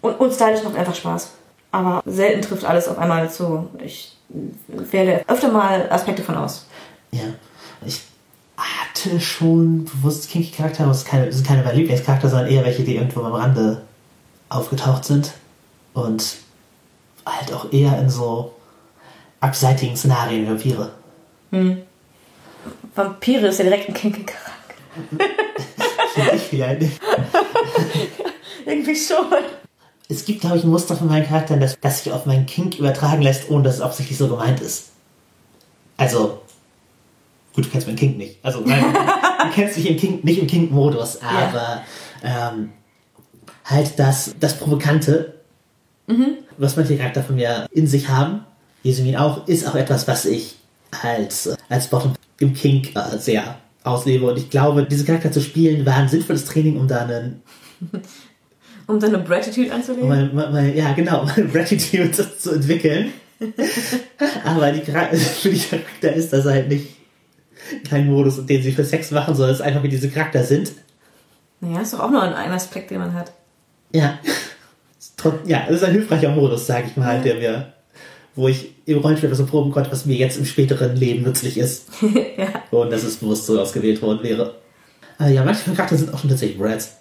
[0.00, 1.32] Und, und stylisch macht einfach Spaß.
[1.72, 3.68] Aber selten trifft alles auf einmal zu.
[3.84, 4.16] Ich
[4.68, 6.66] wähle öfter mal Aspekte von aus.
[7.12, 7.24] Ja.
[7.84, 8.00] Ich
[8.60, 12.48] hatte schon bewusst kinky Charakter, aber es sind keine, es sind keine meiner Lieblingscharakter, sondern
[12.48, 13.82] eher welche, die irgendwo am Rande
[14.48, 15.32] aufgetaucht sind.
[15.94, 16.36] Und
[17.26, 18.54] halt auch eher in so
[19.40, 20.90] abseitigen Szenarien wie Vampire.
[22.94, 24.50] Vampire ist ja direkt ein kinky Charakter.
[26.14, 27.00] Finde ich vielleicht nicht.
[28.66, 29.26] Irgendwie schon.
[30.08, 32.78] Es gibt, glaube ich, ein Muster von meinen Charakteren, das, das sich auf meinen Kink
[32.78, 34.88] übertragen lässt, ohne dass es absichtlich so gemeint ist.
[35.96, 36.39] Also,
[37.54, 38.38] gut, du kennst meinen Kink nicht.
[38.42, 38.84] Also, nein,
[39.44, 41.82] du kennst mich im Kink, nicht im Kink-Modus, aber
[42.22, 42.70] ähm,
[43.64, 45.34] halt das, das Provokante,
[46.58, 48.44] was manche Charakter von mir in sich haben,
[48.82, 50.56] Jesumin auch, ist auch etwas, was ich
[51.02, 54.26] als, als Bottom im Kink äh, sehr auslebe.
[54.26, 57.42] Und ich glaube, diese Charakter zu spielen war ein sinnvolles Training, um da einen
[58.86, 60.08] Um deine Gratitude anzulegen?
[60.08, 63.12] mal, mal, mal, ja, genau, mal Gratitude zu, zu entwickeln.
[64.44, 66.88] Aber die, für die Charakter ist das halt nicht
[67.88, 70.72] kein Modus, den sie für Sex machen, sondern es ist einfach, wie diese Charakter sind.
[71.60, 73.32] Naja, ist doch auch nur ein ein Aspekt, den man hat.
[73.92, 74.18] Ja.
[75.44, 77.72] Ja, es ist ein hilfreicher Modus, sage ich mal, der mir,
[78.34, 81.88] wo ich im Rollenspiel etwas proben konnte, was mir jetzt im späteren Leben nützlich ist.
[82.36, 82.48] ja.
[82.70, 84.54] Und dass es bewusst so ausgewählt worden wäre.
[85.18, 86.96] Aber ja, manche Charakter sind auch schon tatsächlich Brads.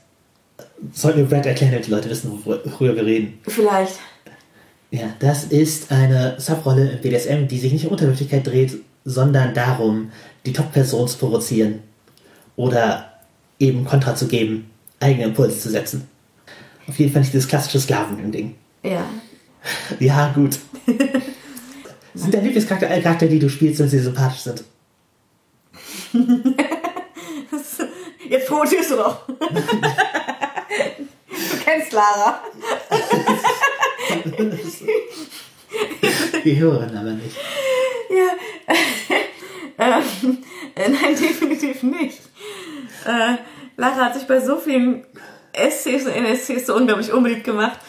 [0.92, 3.40] Sollten wir Brad erklären, damit die Leute wissen, worüber wir reden.
[3.48, 4.00] Vielleicht.
[4.92, 8.74] Ja, das ist eine Subrolle im BDSM, die sich nicht um Unterwürfigkeit dreht,
[9.06, 10.12] sondern darum,
[10.46, 11.80] die Top-Person zu provozieren.
[12.56, 13.14] Oder
[13.60, 14.70] eben Kontra zu geben,
[15.00, 16.08] eigene Impulse zu setzen.
[16.88, 18.56] Auf jeden Fall nicht dieses klassische Sklaven-Ding.
[18.84, 19.06] Ja.
[20.00, 20.58] Ja, gut.
[22.14, 24.64] sind deine Lieblingscharakter alle Charakter, die du spielst, wenn sie sympathisch sind?
[28.30, 29.28] Jetzt provozierst du doch.
[29.28, 29.36] du
[31.66, 32.42] kennst Lara.
[36.46, 37.36] Die hören aber nicht.
[38.10, 38.30] Ja.
[39.80, 40.38] Ähm,
[40.76, 42.20] äh, nein, definitiv nicht.
[43.06, 43.36] Äh,
[43.78, 45.06] Lara hat sich bei so vielen
[45.54, 47.80] Essays und NSCs so unglaublich unbeliebt gemacht.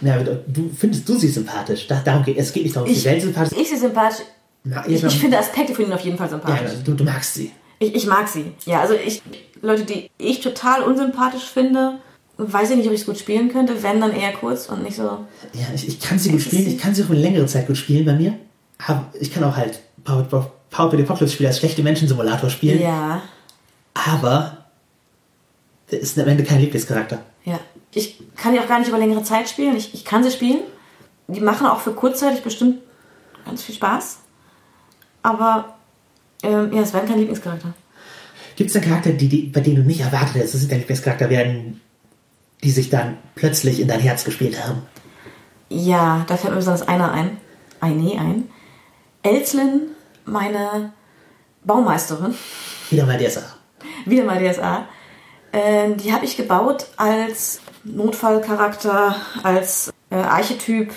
[0.00, 1.86] Na, du findest du sie sympathisch?
[1.86, 2.52] Da, darum geht es.
[2.52, 4.26] geht nicht darum, ob sie Ich, selbst sympathisch ich sie sympathisch.
[4.64, 6.72] Na, Ich, ja, ich finde Aspekte von ihnen auf jeden Fall ja, sympathisch.
[6.84, 7.50] du, du magst sie.
[7.78, 8.52] Ich, ich mag sie.
[8.66, 9.22] Ja, also ich,
[9.62, 11.98] Leute, die ich total unsympathisch finde,
[12.36, 14.96] weiß ich nicht, ob ich es gut spielen könnte, wenn dann eher kurz und nicht
[14.96, 15.02] so.
[15.02, 17.76] Ja, ich, ich kann sie gut spielen, ich kann sie auch eine längere Zeit gut
[17.76, 18.34] spielen bei mir.
[18.86, 22.80] Aber ich kann auch halt Power, The Apocalypse Spiel als schlechte Menschen-Simulator spielen.
[22.80, 23.22] Ja,
[23.94, 24.58] Aber
[25.90, 27.22] der ist am Ende kein Lieblingscharakter.
[27.44, 27.58] ja.
[27.92, 29.74] Ich kann die auch gar nicht über längere Zeit spielen.
[29.74, 30.60] Ich, ich kann sie spielen.
[31.26, 32.78] Die machen auch für kurzzeitig bestimmt
[33.44, 34.18] ganz viel Spaß.
[35.24, 35.74] Aber
[36.44, 37.74] ähm, ja, es werden kein Lieblingscharakter.
[38.54, 40.78] Gibt es denn Charakter, die, die, bei denen du nicht erwartet hättest, dass sie dein
[40.78, 41.80] Lieblingscharakter werden,
[42.62, 44.82] die sich dann plötzlich in dein Herz gespielt haben?
[45.68, 47.38] Ja, da fällt mir besonders einer ein.
[47.80, 48.48] Eine ein.
[49.24, 49.88] Elslin,
[50.30, 50.92] meine
[51.64, 52.34] Baumeisterin.
[52.90, 53.42] Wieder mal DSA.
[54.06, 54.84] Wieder mal DSA.
[55.52, 60.92] Ähm, die habe ich gebaut als Notfallcharakter, als äh, Archetyp.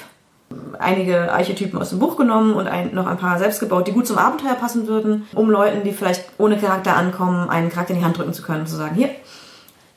[0.78, 4.06] Einige Archetypen aus dem Buch genommen und ein, noch ein paar selbst gebaut, die gut
[4.06, 8.06] zum Abenteuer passen würden, um Leuten, die vielleicht ohne Charakter ankommen, einen Charakter in die
[8.06, 9.10] Hand drücken zu können und zu sagen, hier,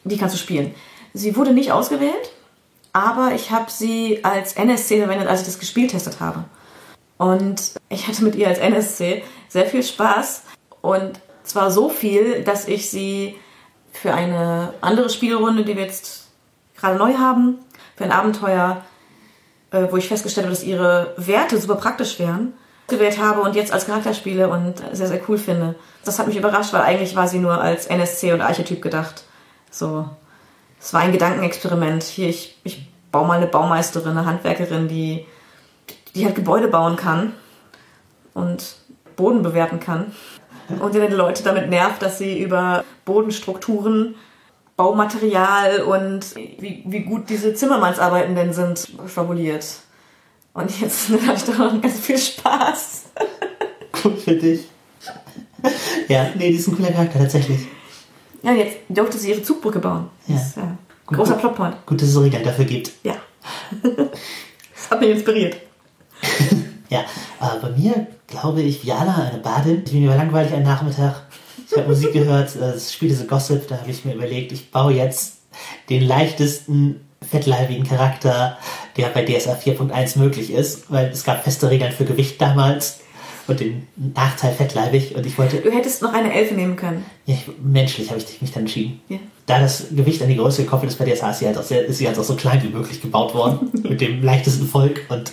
[0.04, 0.74] die kannst du spielen.
[1.12, 2.32] Sie wurde nicht ausgewählt,
[2.94, 6.44] aber ich habe sie als NSC verwendet, als ich das gespielt testet habe.
[7.18, 10.42] Und ich hatte mit ihr als NSC sehr viel Spaß
[10.82, 13.36] und zwar so viel, dass ich sie
[13.92, 16.28] für eine andere Spielrunde, die wir jetzt
[16.76, 17.58] gerade neu haben,
[17.96, 18.82] für ein Abenteuer,
[19.70, 22.52] äh, wo ich festgestellt habe, dass ihre Werte super praktisch wären,
[22.88, 25.74] gewählt habe und jetzt als Charakter spiele und sehr, sehr cool finde.
[26.04, 29.24] Das hat mich überrascht, weil eigentlich war sie nur als NSC und Archetyp gedacht.
[29.70, 30.08] So,
[30.78, 32.04] es war ein Gedankenexperiment.
[32.04, 35.26] Hier, ich, ich baue mal eine Baumeisterin, eine Handwerkerin, die,
[36.16, 37.32] die halt Gebäude bauen kann
[38.34, 38.76] und
[39.16, 40.12] Boden bewerten kann.
[40.80, 44.16] Und die Leute damit nervt, dass sie über Bodenstrukturen,
[44.76, 49.64] Baumaterial und wie, wie gut diese Zimmermannsarbeiten denn sind, fabuliert.
[50.52, 53.04] Und jetzt habe ich doch ganz viel Spaß.
[54.02, 54.68] Gut für dich.
[56.08, 57.60] Ja, nee, die ist ein cooler Charakter, tatsächlich.
[58.42, 60.08] Ja, jetzt durfte sie ihre Zugbrücke bauen.
[60.26, 60.34] Ja.
[60.34, 61.40] Das ist, ja, großer gut.
[61.40, 61.86] Plotpoint.
[61.86, 62.92] Gut, dass es so Regeln dafür gibt.
[63.02, 63.16] Ja.
[63.82, 65.56] das hat mich inspiriert.
[66.88, 67.04] Ja,
[67.40, 69.82] aber bei mir glaube ich, Viala, eine Badin.
[69.84, 71.22] Ich bin mir langweilig einen Nachmittag.
[71.68, 74.70] Ich habe Musik gehört, äh, das Spiel diese Gossip, da habe ich mir überlegt, ich
[74.70, 75.38] baue jetzt
[75.90, 78.56] den leichtesten fettleibigen Charakter,
[78.96, 83.00] der bei DSA 4.1 möglich ist, weil es gab feste Regeln für Gewicht damals
[83.48, 87.04] und den Nachteil fettleibig und ich wollte, Du hättest noch eine Elfe nehmen können.
[87.26, 89.00] ja, ich, menschlich habe ich mich dann entschieden.
[89.08, 89.18] Ja.
[89.46, 91.84] Da das Gewicht an die Größe gekoppelt ist bei DSA, ist sie halt auch, sehr,
[91.86, 95.32] ist sie halt auch so klein wie möglich gebaut worden, mit dem leichtesten Volk und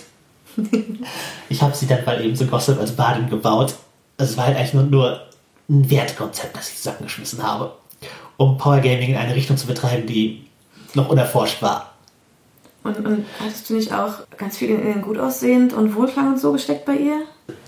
[1.48, 3.74] ich habe sie dann weil eben so Gossip als Badin gebaut.
[4.18, 5.20] Also es war halt eigentlich nur, nur
[5.68, 7.72] ein Wertkonzept, das ich zusammengeschmissen habe,
[8.36, 10.46] um Power Gaming in eine Richtung zu betreiben, die
[10.94, 11.90] noch unerforscht war.
[12.84, 16.40] Und, und hattest du nicht auch ganz viel in, in gut aussehend und Wohlklang und
[16.40, 17.22] so gesteckt bei ihr?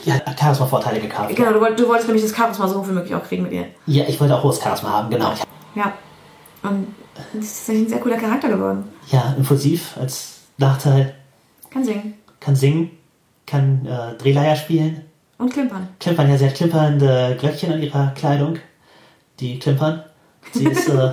[0.05, 1.35] Ja, Charisma-Vorteile gekauft.
[1.35, 3.67] Genau, du, du wolltest nämlich das Charisma so hoch wie möglich auch kriegen mit ihr.
[3.87, 5.33] Ja, ich wollte auch hohes Charisma haben, genau.
[5.75, 5.93] Ja.
[6.63, 6.95] Und
[7.35, 8.85] das ist tatsächlich ein sehr cooler Charakter geworden.
[9.11, 11.15] ja, impulsiv als Nachteil.
[11.71, 12.15] Kann singen.
[12.41, 12.91] Kann singen,
[13.47, 15.03] kann äh, Drehleier spielen.
[15.39, 15.89] Und klimpern.
[16.01, 18.59] Klimpern, ja, sie hat klimpernde Glöckchen an ihrer Kleidung.
[19.41, 20.05] Die klimpern.
[20.53, 21.11] Sie ist äh,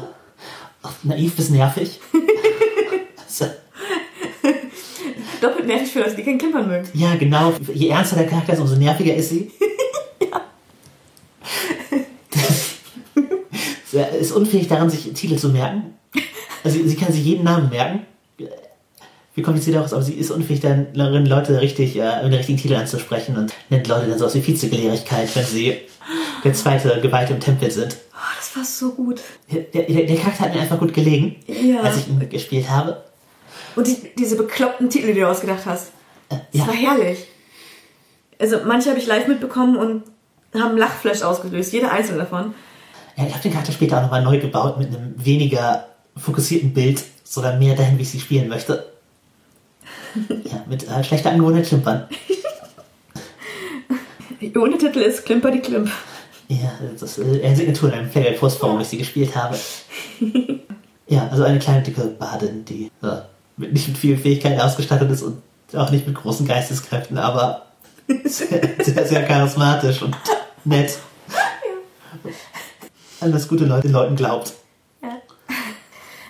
[1.03, 1.99] naiv bis nervig.
[3.23, 3.45] Also,
[5.41, 6.87] Doppelt nervig für Leute, die kein Klimpern mögen.
[6.93, 7.53] Ja, genau.
[7.73, 9.51] Je ernster der Charakter ist, umso nerviger ist sie.
[13.91, 15.93] Sie ist unfähig daran, sich Titel zu merken.
[16.63, 18.05] Also sie kann sich jeden Namen merken.
[19.35, 22.59] Wie kompliziert auch ist, aber sie ist unfähig darin, Leute richtig, äh, mit den richtigen
[22.59, 25.77] Titel anzusprechen und nennt Leute dann so aus wie Vizegelehrigkeit, wenn sie
[26.43, 27.97] der zweite Geweihte im Tempel sind.
[28.13, 29.21] Oh, das war so gut.
[29.51, 31.81] Der, der, der Charakter hat mir einfach gut gelegen, Ja.
[31.81, 33.03] als ich ihn gespielt habe.
[33.75, 35.87] Und die, diese bekloppten Titel, die du ausgedacht hast.
[36.29, 36.67] Äh, Das ja.
[36.67, 37.25] war herrlich.
[38.39, 40.03] Also manche habe ich live mitbekommen und
[40.53, 41.73] haben Lachflash ausgelöst.
[41.73, 42.53] Jeder einzelne davon.
[43.17, 47.03] Ja, ich habe den Charakter später auch nochmal neu gebaut mit einem weniger fokussierten Bild,
[47.23, 48.92] sondern mehr dahin, wie ich sie spielen möchte.
[50.43, 52.07] Ja, mit äh, schlechter Angewohnheit klimpern.
[54.41, 55.89] Der Untertitel ist Klimper die Klimp.
[56.49, 59.57] Ja, das ist äh, eine Signatur in einem Playboy-Post, warum ich sie gespielt habe.
[61.07, 63.17] Ja, also eine kleine dicke Badin, die äh,
[63.57, 65.41] mit, nicht mit vielen Fähigkeiten ausgestattet ist und
[65.75, 67.65] auch nicht mit großen Geisteskräften, aber
[68.25, 70.15] sehr, sehr, sehr charismatisch und
[70.63, 70.97] nett.
[73.19, 74.53] An das gute Leute den Leuten glaubt.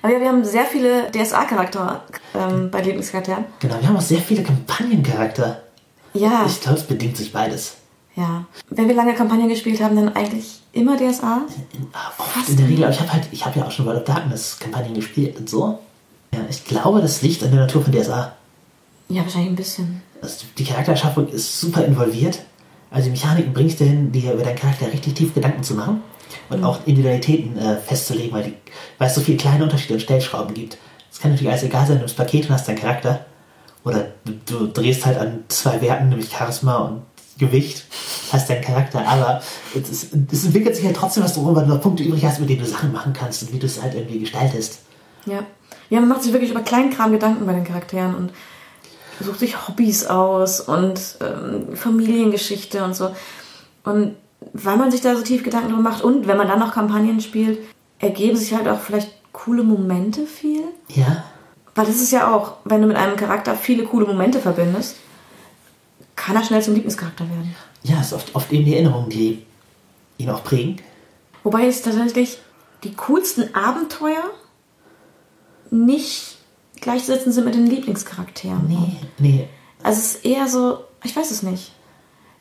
[0.03, 2.03] Aber ja, wir haben sehr viele DSA-Charakter
[2.35, 3.45] ähm, bei Lieblingscharakteren.
[3.59, 5.63] Genau, wir haben auch sehr viele Kampagnencharakter.
[6.13, 7.77] Ja, Ich glaube, es bedingt sich beides.
[8.15, 8.43] ja.
[8.69, 11.43] Wenn wir lange Kampagnen gespielt haben, dann eigentlich immer DSA.
[11.73, 13.85] In, ah, oft in der Regel, aber ich habe halt, ich habe ja auch schon
[13.85, 15.79] World of Darkness Kampagnen gespielt und so.
[16.33, 18.33] Ja, ich glaube, das liegt an der Natur von DSA.
[19.07, 20.01] Ja, wahrscheinlich ein bisschen.
[20.21, 22.39] Also die Charaktererschaffung ist super involviert.
[22.91, 26.01] Also die Mechaniken bringst du hin, dir über deinen Charakter richtig tief Gedanken zu machen
[26.49, 28.53] und auch Individualitäten äh, festzulegen, weil, die,
[28.97, 30.77] weil es so viele kleine Unterschiede und Stellschrauben gibt.
[31.11, 33.25] Es kann natürlich alles egal sein, du nimmst Paket und hast deinen Charakter.
[33.83, 37.01] Oder du, du drehst halt an zwei Werten, nämlich Charisma und
[37.37, 37.85] Gewicht,
[38.31, 39.41] hast deinen Charakter, aber
[39.75, 42.39] es, ist, es entwickelt sich halt trotzdem was drum, weil du noch Punkte übrig hast,
[42.39, 44.79] mit denen du Sachen machen kannst und wie du es halt irgendwie gestaltest.
[45.25, 45.43] Ja.
[45.89, 48.31] Ja, man macht sich wirklich über Kleinkram Gedanken bei den Charakteren und
[49.19, 53.15] sucht sich Hobbys aus und ähm, Familiengeschichte und so.
[53.83, 54.15] Und
[54.53, 57.21] weil man sich da so tief Gedanken drüber macht und wenn man dann noch Kampagnen
[57.21, 57.59] spielt,
[57.99, 60.63] ergeben sich halt auch vielleicht coole Momente viel.
[60.89, 61.23] Ja,
[61.75, 64.97] Weil das ist ja auch, wenn du mit einem Charakter viele coole Momente verbindest,
[66.15, 67.55] kann er schnell zum Lieblingscharakter werden.
[67.83, 69.43] ja, es ist oft, oft eben die Erinnerungen, die
[70.17, 70.77] ihn auch prägen.
[71.43, 72.37] Wobei es tatsächlich
[72.83, 74.23] die coolsten Abenteuer
[75.71, 76.37] nicht
[76.79, 78.67] gleichzusetzen sind mit den Lieblingscharakteren.
[78.67, 79.47] Nee, nee,
[79.81, 81.71] Also es ist eher so, ich weiß es nicht.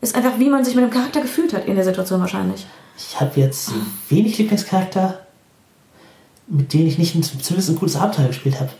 [0.02, 2.66] Ist einfach, wie man sich mit dem Charakter gefühlt hat in der Situation wahrscheinlich.
[2.98, 3.70] Ich habe jetzt
[4.08, 5.20] wenig Lieblingscharakter,
[6.48, 8.70] mit denen ich nicht zumindest ein cooles Abenteuer gespielt habe.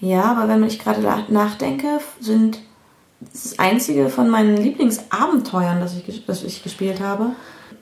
[0.00, 2.60] Ja, aber wenn ich gerade nachdenke, sind
[3.20, 7.30] das einzige von meinen Lieblingsabenteuern, das ich, das ich gespielt habe,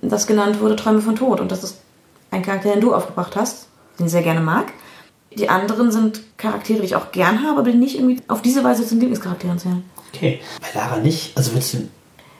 [0.00, 1.40] das genannt wurde Träume von Tod.
[1.40, 1.82] Und das ist
[2.30, 4.72] ein Charakter, den du aufgebracht hast, den ich sehr gerne mag.
[5.36, 8.64] Die anderen sind Charaktere, die ich auch gern habe, aber die nicht irgendwie auf diese
[8.64, 9.84] Weise zu den Lieblingscharakteren zählen.
[10.14, 10.40] Okay.
[10.62, 11.36] Bei Lara nicht.
[11.36, 11.88] Also würdest du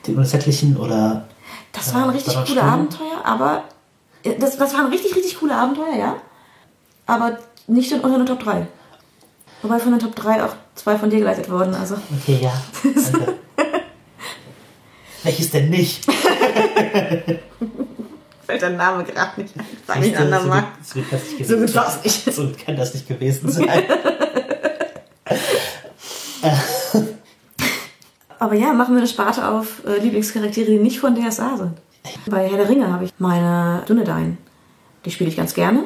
[0.07, 1.27] den unersättlichen oder.
[1.73, 2.73] Das waren Ja, richtig Donald coole Trump.
[2.73, 3.63] Abenteuer, aber
[4.23, 6.15] äh, das, das waren richtig, richtig coole Abenteuer, ja.
[7.05, 7.37] Aber
[7.67, 8.67] nicht in, unter den Top 3.
[9.61, 11.95] Wobei von den Top 3 auch zwei von dir geleitet wurden, also.
[12.21, 12.53] Okay, ja.
[12.83, 13.35] Danke.
[15.23, 16.05] Welches denn nicht?
[18.45, 19.65] Fällt dein Name gerade nicht ein.
[19.85, 20.63] Sag ich ein andermal.
[20.81, 21.19] so gut kann
[21.83, 22.33] das nicht.
[22.33, 23.67] So gut kann das nicht gewesen sein.
[28.39, 31.73] Aber ja, machen wir eine Sparte auf äh, Lieblingscharaktere, die nicht von DSA sind.
[32.27, 34.37] Bei Herr der Ringe habe ich meine Dunedain.
[35.05, 35.83] Die spiele ich ganz gerne.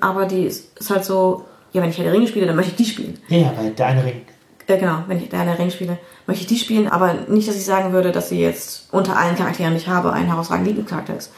[0.00, 2.76] Aber die ist, halt so, ja, wenn ich Herr der Ringe spiele, dann möchte ich
[2.76, 3.18] die spielen.
[3.28, 4.22] Ja, ja, weil der eine Ring.
[4.66, 6.88] Äh, genau, wenn ich der Ringe spiele, möchte ich die spielen.
[6.88, 10.12] Aber nicht, dass ich sagen würde, dass sie jetzt unter allen Charakteren, die ich habe,
[10.12, 11.32] ein herausragender Lieblingscharakter ist.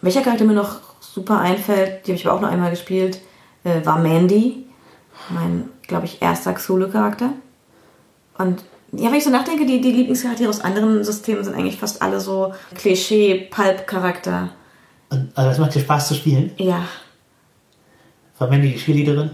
[0.00, 3.20] Welcher Charakter mir noch super einfällt, die habe ich aber auch noch einmal gespielt,
[3.64, 4.66] äh, war Mandy.
[5.30, 7.30] Mein, glaube ich, erster Xulu-Charakter.
[8.38, 12.00] Und ja, wenn ich so nachdenke, die, die Lieblingscharaktere aus anderen Systemen sind eigentlich fast
[12.02, 14.50] alle so Klischee-Pulp-Charakter.
[15.34, 16.52] Aber es macht dir Spaß zu spielen.
[16.58, 16.82] Ja,
[18.38, 19.30] War Mandy die Cheerleaderin?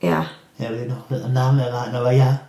[0.00, 0.26] ja.
[0.56, 2.40] Ja, will noch mit einem Namen erraten, aber ja.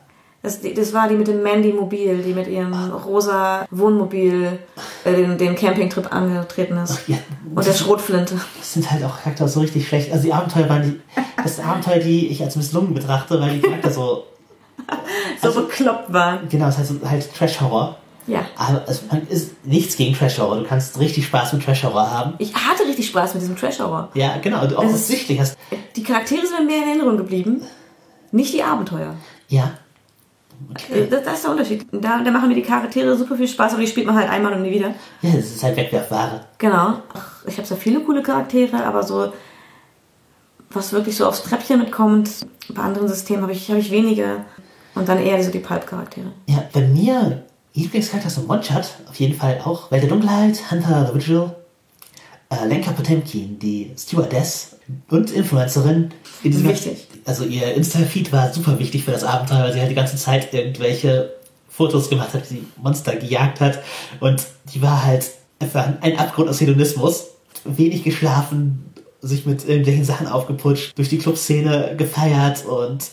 [0.44, 4.60] Das, das war die mit dem Mandy-Mobil, die mit ihrem rosa Wohnmobil
[5.06, 7.00] äh, den, den Campingtrip angetreten ist.
[7.08, 7.18] ja.
[7.56, 8.36] Und der Schrotflinte.
[8.60, 10.12] Das sind halt auch Charakter so richtig schlecht.
[10.12, 11.02] Also die Abenteuer waren die,
[11.42, 14.26] das Abenteuer, die ich als misslungen betrachte, weil die Charakter so,
[15.42, 16.48] So bekloppt waren.
[16.50, 17.98] genau, das heißt so halt Trash-Horror.
[18.28, 18.40] Ja.
[18.58, 20.58] Aber es man ist nichts gegen Trash-Horror.
[20.58, 22.34] Du kannst richtig Spaß mit Trash-Horror haben.
[22.40, 24.10] Ich hatte richtig Spaß mit diesem Trash-Horror.
[24.16, 24.64] Ja, genau.
[24.64, 25.58] Und du auch offensichtlich hast.
[25.96, 27.62] Die Charaktere sind mir mehr in Erinnerung geblieben.
[28.32, 29.16] Nicht die Abenteuer.
[29.48, 29.72] Ja.
[30.92, 31.86] Äh, Das, das ist der Unterschied.
[31.92, 34.54] Da, da machen mir die Charaktere super viel Spaß, aber die spielt man halt einmal
[34.54, 34.96] und nie wieder.
[35.22, 36.46] Ja, das ist halt Wegwerfware.
[36.58, 37.00] Genau.
[37.14, 39.32] Ach, ich habe zwar viele coole Charaktere, aber so,
[40.72, 42.30] was wirklich so aufs Treppchen mitkommt,
[42.70, 44.46] bei anderen Systemen habe ich, hab ich wenige.
[44.96, 46.28] Und dann eher so die Pulp-Charaktere.
[46.48, 47.44] Ja, bei mir
[47.74, 48.86] Lieblingscharakter ist ein One-Shot.
[49.10, 49.92] Auf jeden Fall auch.
[49.92, 51.52] Welt der Dunkelheit, Hunter the Vigil,
[52.50, 54.78] äh, Lenka Potemkin, die Stewardess
[55.10, 56.12] und Influencerin.
[56.44, 57.08] In diesem- Wichtig.
[57.26, 60.54] Also ihr Insta-Feed war super wichtig für das Abenteuer, weil sie halt die ganze Zeit
[60.54, 61.34] irgendwelche
[61.68, 63.80] Fotos gemacht hat, wie sie Monster gejagt hat.
[64.22, 65.30] Und die war halt
[65.60, 67.26] einfach ein Abgrund aus Hedonismus.
[67.66, 73.06] Wenig geschlafen, sich mit irgendwelchen Sachen aufgeputscht, durch die Clubszene gefeiert und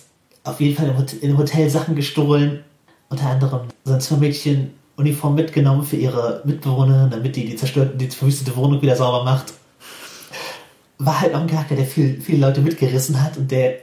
[0.45, 2.65] auf jeden Fall im Hotel, im Hotel Sachen gestohlen.
[3.09, 8.09] Unter anderem so ein Zimmermädchen Uniform mitgenommen für ihre Mitbewohnerin, damit die die zerstörte, die
[8.09, 9.53] verwüstete Wohnung wieder sauber macht.
[10.99, 13.77] War halt auch ein Charakter, der viel, viele Leute mitgerissen hat und der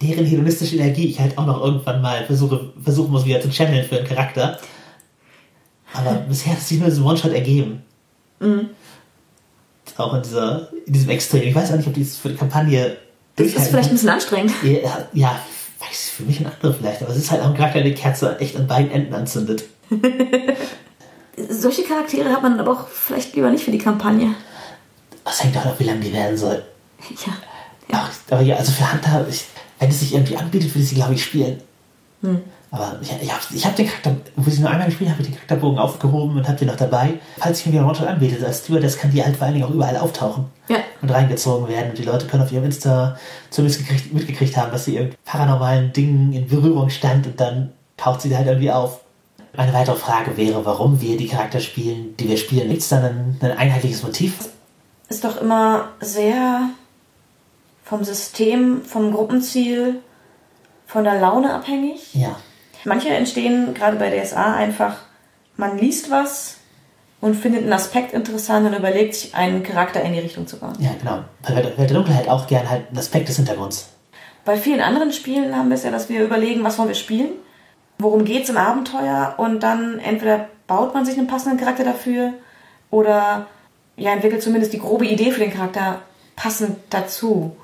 [0.00, 3.84] deren hedonistische Energie ich halt auch noch irgendwann mal versuche, versuchen muss, wieder zu channeln
[3.84, 4.58] für einen Charakter.
[5.92, 7.82] Aber bisher hat es sich nur in diesem One-Shot ergeben.
[9.96, 11.42] Auch in, dieser, in diesem Extrem.
[11.42, 12.96] Ich weiß auch nicht, ob die es für die Kampagne
[13.34, 14.52] Das ist vielleicht ein bisschen anstrengend.
[14.62, 15.40] ja, ja,
[15.90, 17.94] ich, für mich und andere vielleicht, aber es ist halt auch ein Charakter, der die
[17.94, 19.64] Kerze echt an beiden Enden anzündet.
[21.48, 24.34] Solche Charaktere hat man aber auch vielleicht lieber nicht für die Kampagne.
[25.24, 26.62] Das hängt davon ab, wie lang die werden soll.
[27.90, 28.00] Ja.
[28.00, 29.46] Aber, aber ja, also für Hunter, ich,
[29.78, 31.62] wenn es sich irgendwie anbietet, würde ich sie, glaube ich, spielen.
[32.70, 35.32] Aber ich, ich habe ich hab den Charakter, wo ich nur einmal gespielt habe, den
[35.32, 37.14] Charakterbogen aufgehoben und habe den noch dabei.
[37.38, 39.70] Falls ich mir wieder One-Shot anbietet, als Stewardess kann die halt vor allen Dingen auch
[39.70, 40.46] überall auftauchen.
[40.68, 40.78] Ja.
[41.00, 41.90] Und reingezogen werden.
[41.90, 43.16] Und die Leute können auf ihrem Insta
[43.48, 48.20] zumindest gekriegt, mitgekriegt haben, dass sie irgendwie paranormalen Dingen in Berührung stand und dann taucht
[48.20, 49.00] sie da halt irgendwie auf.
[49.56, 52.68] Eine weitere Frage wäre, warum wir die Charakter spielen, die wir spielen.
[52.68, 54.50] Gibt es dann ein, ein einheitliches Motiv?
[55.08, 56.68] Ist doch immer sehr
[57.82, 60.00] vom System, vom Gruppenziel,
[60.86, 62.14] von der Laune abhängig.
[62.14, 62.36] Ja.
[62.84, 64.96] Manche entstehen gerade bei DSA einfach,
[65.56, 66.56] man liest was
[67.20, 70.74] und findet einen Aspekt interessant und überlegt sich, einen Charakter in die Richtung zu bauen.
[70.78, 71.24] Ja, genau.
[71.42, 73.88] Bei Welt Welt der Dunkelheit auch gern halt ein Aspekt des Hintergrunds.
[74.44, 77.30] Bei vielen anderen Spielen haben wir es ja, dass wir überlegen, was wollen wir spielen,
[77.98, 82.34] worum geht es im Abenteuer und dann entweder baut man sich einen passenden Charakter dafür
[82.90, 83.46] oder
[83.96, 86.00] ja, entwickelt zumindest die grobe Idee für den Charakter
[86.36, 87.56] passend dazu.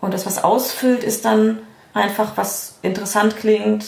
[0.00, 1.60] Und das, was ausfüllt, ist dann
[1.94, 3.84] einfach, was interessant klingt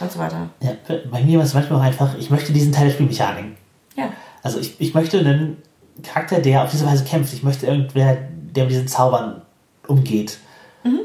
[0.00, 0.50] und so weiter.
[0.60, 0.72] Ja,
[1.10, 3.56] bei mir war es manchmal auch einfach, ich möchte diesen Teil der Spielmechaniken.
[3.96, 4.10] Ja.
[4.42, 5.62] Also ich, ich möchte einen
[6.02, 7.32] Charakter, der auf diese Weise kämpft.
[7.32, 9.42] Ich möchte irgendwer, der mit diesen Zaubern
[9.86, 10.38] umgeht.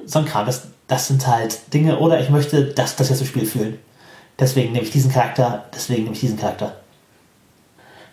[0.06, 0.46] So ein Kram.
[0.46, 2.00] Das, das sind halt Dinge.
[2.00, 3.80] Oder ich möchte das, das jetzt im Spiel fühlen.
[4.40, 6.76] Deswegen nehme ich diesen Charakter, deswegen nehme ich diesen Charakter.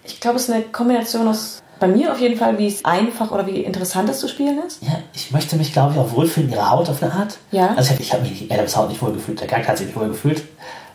[0.04, 3.30] Ich glaube, es ist eine Kombination aus, bei mir auf jeden Fall, wie es einfach
[3.30, 4.82] oder wie interessant es zu spielen ist.
[4.82, 7.38] Ja, ich möchte mich, glaube ich, auch wohlfühlen in ihrer Haut auf eine Art.
[7.50, 7.74] Ja.
[7.74, 9.40] Also ich habe hab mich in Adams Haut nicht wohlgefühlt.
[9.40, 10.42] Der Charakter hat sich nicht wohlgefühlt.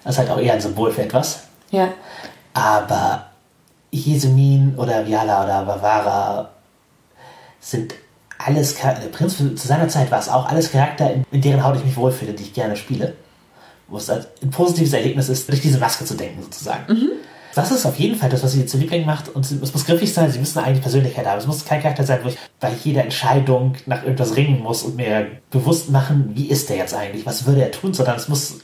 [0.04, 1.44] Das ist halt auch eher ein Symbol für etwas.
[1.72, 1.90] Ja.
[2.54, 3.28] Aber
[3.92, 6.50] Jesumin oder Viala oder Bavara
[7.60, 7.94] sind
[8.38, 11.78] alles, Char- der Prinz zu seiner Zeit war es auch alles Charakter, in, deren Haut
[11.78, 13.16] ich mich wohlfühle, die ich gerne spiele.
[13.88, 17.10] Wo es halt ein positives Erlebnis ist, durch diese Maske zu denken, sozusagen.
[17.56, 19.30] Das ist auf jeden Fall das, was sie zu Liebling macht.
[19.30, 21.38] Und es muss griffig sein, sie müssen eine eigene Persönlichkeit haben.
[21.40, 24.96] Es muss kein Charakter sein, wo ich bei jeder Entscheidung nach irgendwas ringen muss und
[24.96, 28.56] mir bewusst machen, wie ist der jetzt eigentlich, was würde er tun, sondern es muss,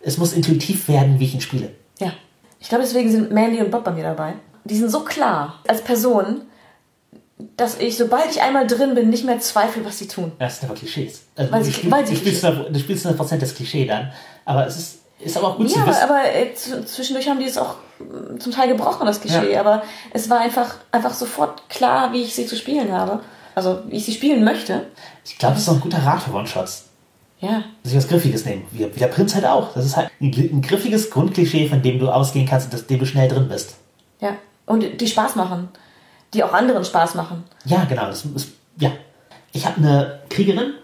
[0.00, 1.70] es muss intuitiv werden, wie ich ihn spiele.
[2.00, 2.12] Ja.
[2.58, 4.34] Ich glaube, deswegen sind Mandy und Bob bei mir dabei.
[4.64, 6.42] Die sind so klar als Person,
[7.56, 10.32] dass ich, sobald ich einmal drin bin, nicht mehr zweifle, was sie tun.
[10.38, 11.22] Das sind aber Klischees.
[11.36, 14.10] Also Weil du, sie- spielst, weil sie du, spielst, du spielst 100% das Klischee dann.
[14.44, 16.02] Aber es ist, ist aber auch gut Ja, zu aber, wissen.
[16.02, 19.52] aber äh, zwischendurch haben die es auch mm, zum Teil gebrochen, das Klischee.
[19.52, 19.60] Ja.
[19.60, 23.20] Aber es war einfach, einfach sofort klar, wie ich sie zu spielen habe.
[23.54, 24.86] Also, wie ich sie spielen möchte.
[25.24, 26.84] ich glaube, das ist auch ein guter Rat für One-Shots.
[27.38, 27.62] Ja.
[27.82, 28.64] sich was Griffiges nehmen.
[28.70, 29.74] Wie, wie der Prinz halt auch.
[29.74, 32.98] Das ist halt ein, ein griffiges Grundklischee, von dem du ausgehen kannst und das, dem
[32.98, 33.76] du schnell drin bist.
[34.20, 34.36] Ja.
[34.64, 35.68] Und die Spaß machen.
[36.34, 37.44] Die auch anderen Spaß machen.
[37.64, 38.06] Ja, genau.
[38.06, 38.48] Das ist,
[38.78, 38.90] ja.
[39.52, 40.74] Ich habe eine Kriegerin,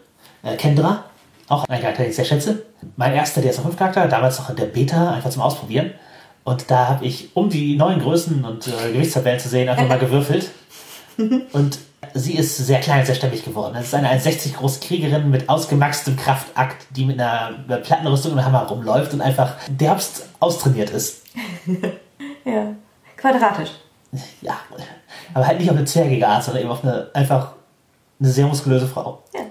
[0.42, 1.04] äh, Kendra,
[1.53, 2.62] auch ein Charakter, den ich sehr schätze.
[2.96, 5.92] Mein erster DS5-Charakter, damals noch in der Beta, einfach zum Ausprobieren.
[6.44, 9.98] Und da habe ich, um die neuen Größen und äh, Gewichtstabellen zu sehen, einfach mal
[10.00, 10.50] gewürfelt.
[11.53, 11.78] Und
[12.14, 13.76] sie ist sehr klein, sehr stämmig geworden.
[13.76, 18.38] Es ist eine 1,60 große Kriegerin mit ausgemaxtem Kraftakt, die mit einer äh, Plattenrüstung und
[18.38, 21.22] einem Hammer rumläuft und einfach derbst austrainiert ist.
[22.44, 22.74] Ja.
[23.16, 23.70] Quadratisch.
[24.40, 24.59] Ja,
[25.32, 27.53] aber halt nicht auf eine zwergige Art, sondern eben auf eine einfach
[28.18, 29.22] eine sehr muskulöse Frau.
[29.32, 29.42] Ja.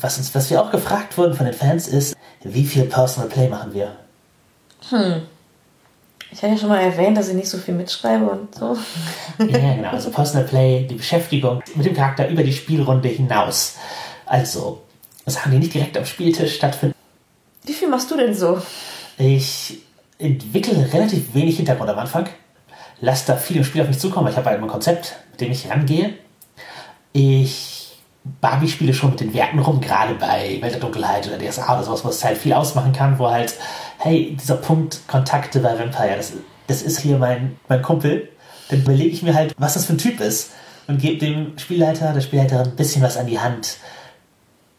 [0.00, 3.48] Was, uns, was wir auch gefragt wurden von den Fans ist, wie viel Personal Play
[3.48, 3.96] machen wir?
[6.30, 8.76] Ich hatte ja schon mal erwähnt, dass ich nicht so viel mitschreibe und so.
[9.38, 9.90] Ja, genau.
[9.90, 13.76] Also Personal Play, die Beschäftigung mit dem Charakter über die Spielrunde hinaus.
[14.26, 14.82] Also
[15.26, 16.96] Sachen, die nicht direkt am Spieltisch stattfinden.
[17.64, 18.60] Wie viel machst du denn so?
[19.18, 19.78] Ich
[20.18, 22.28] entwickle relativ wenig Hintergrund am Anfang.
[23.00, 24.28] Lass da viel im Spiel auf mich zukommen.
[24.28, 26.14] Ich habe halt ein Konzept, mit dem ich rangehe.
[27.12, 27.81] Ich
[28.24, 31.84] Barbie spiele schon mit den Werten rum, gerade bei Welt der Dunkelheit oder DSA oder
[31.84, 33.54] sowas, wo es halt viel ausmachen kann, wo halt,
[33.98, 36.32] hey, dieser Punkt Kontakte bei Vampire, das,
[36.68, 38.28] das ist hier mein, mein Kumpel.
[38.68, 40.52] Dann überlege ich mir halt, was das für ein Typ ist
[40.86, 43.78] und gebe dem Spielleiter, der Spielleiterin ein bisschen was an die Hand.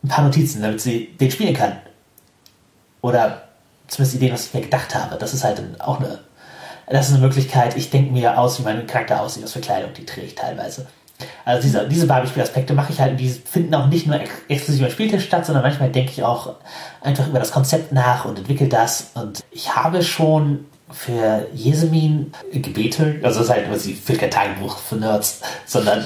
[0.03, 1.77] Ein paar Notizen, damit sie den spielen kann.
[3.01, 3.49] Oder
[3.87, 5.17] zumindest Ideen, was ich mir gedacht habe.
[5.17, 6.19] Das ist halt auch eine,
[6.87, 7.75] das ist eine Möglichkeit.
[7.75, 10.87] Ich denke mir aus, wie mein Charakter aussieht, was für Kleidung die trägt teilweise.
[11.45, 14.91] Also diese, diese Barbie-Spielaspekte mache ich halt die finden auch nicht nur ex exklusiv am
[14.91, 16.55] Spieltisch statt, sondern manchmal denke ich auch
[17.01, 19.11] einfach über das Konzept nach und entwickle das.
[19.15, 24.77] Und ich habe schon für Jesemin Gebete, also das ist halt, sie führt kein Tagebuch
[24.77, 26.05] für Nerds, sondern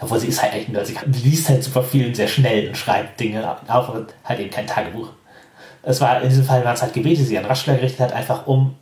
[0.00, 2.68] obwohl sie ist halt echt ein Nerd, sie liest halt super viel und sehr schnell
[2.68, 5.10] und schreibt Dinge auf, aber halt eben kein Tagebuch.
[5.82, 8.12] Es war in diesem Fall waren es halt Gebete, die sie an Raschler gerichtet hat,
[8.12, 8.74] einfach um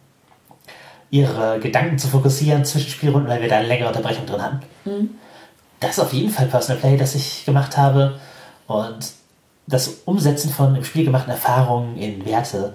[1.10, 4.60] ihre Gedanken zu fokussieren zwischen Spielrunden, weil wir da eine längere Unterbrechung drin hatten.
[5.80, 8.18] Das ist auf jeden Fall Personal Play, das ich gemacht habe.
[8.66, 9.12] Und
[9.66, 12.74] das Umsetzen von im Spiel gemachten Erfahrungen in Werte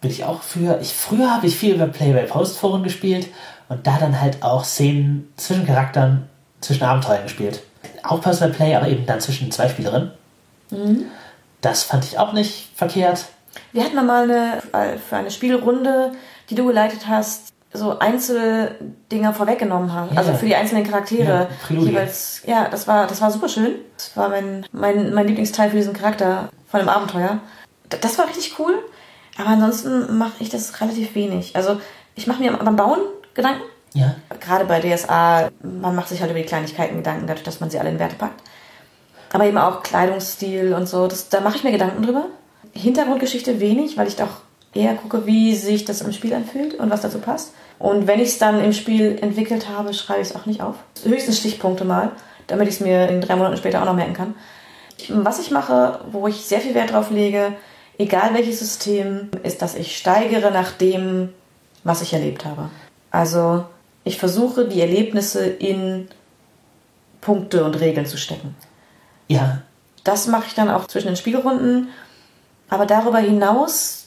[0.00, 0.80] bin ich auch für.
[0.80, 3.28] Ich, früher habe ich viel über Play-by-Post-Foren gespielt
[3.68, 6.28] und da dann halt auch Szenen zwischen Charakteren,
[6.60, 7.62] zwischen Abenteuern gespielt.
[8.02, 10.10] Auch Personal Play, aber eben dann zwischen zwei Spielerinnen.
[11.60, 13.26] Das fand ich auch nicht verkehrt.
[13.72, 16.12] Wir hatten mal eine, äh, für eine Spielrunde,
[16.50, 20.10] die du geleitet hast, so Einzeldinger vorweggenommen haben.
[20.12, 20.18] Ja.
[20.18, 21.48] Also für die einzelnen Charaktere.
[21.70, 22.42] Ja, jeweils.
[22.46, 23.76] Ja, das war, das war super schön.
[23.96, 27.40] Das war mein, mein, mein Lieblingsteil für diesen Charakter von dem Abenteuer.
[27.90, 28.74] D- Das war richtig cool.
[29.38, 31.56] Aber ansonsten mache ich das relativ wenig.
[31.56, 31.80] Also
[32.14, 33.00] ich mache mir beim Bauen
[33.34, 33.62] Gedanken.
[33.94, 34.16] Ja.
[34.40, 37.78] Gerade bei DSA, man macht sich halt über die Kleinigkeiten Gedanken, dadurch, dass man sie
[37.78, 38.42] alle in Werte packt.
[39.32, 42.26] Aber eben auch Kleidungsstil und so, das, da mache ich mir Gedanken drüber.
[42.74, 44.28] Hintergrundgeschichte wenig, weil ich doch
[44.74, 47.52] eher gucke, wie sich das im Spiel anfühlt und was dazu passt.
[47.82, 50.76] Und wenn ich es dann im Spiel entwickelt habe, schreibe ich es auch nicht auf.
[51.02, 52.12] Höchstens Stichpunkte mal,
[52.46, 54.34] damit ich es mir in drei Monaten später auch noch merken kann.
[55.08, 57.54] Was ich mache, wo ich sehr viel Wert drauf lege,
[57.98, 61.30] egal welches System, ist, dass ich steigere nach dem,
[61.82, 62.70] was ich erlebt habe.
[63.10, 63.64] Also
[64.04, 66.06] ich versuche, die Erlebnisse in
[67.20, 68.54] Punkte und Regeln zu stecken.
[69.26, 69.62] Ja,
[70.04, 71.88] Das mache ich dann auch zwischen den Spielrunden.
[72.68, 74.06] Aber darüber hinaus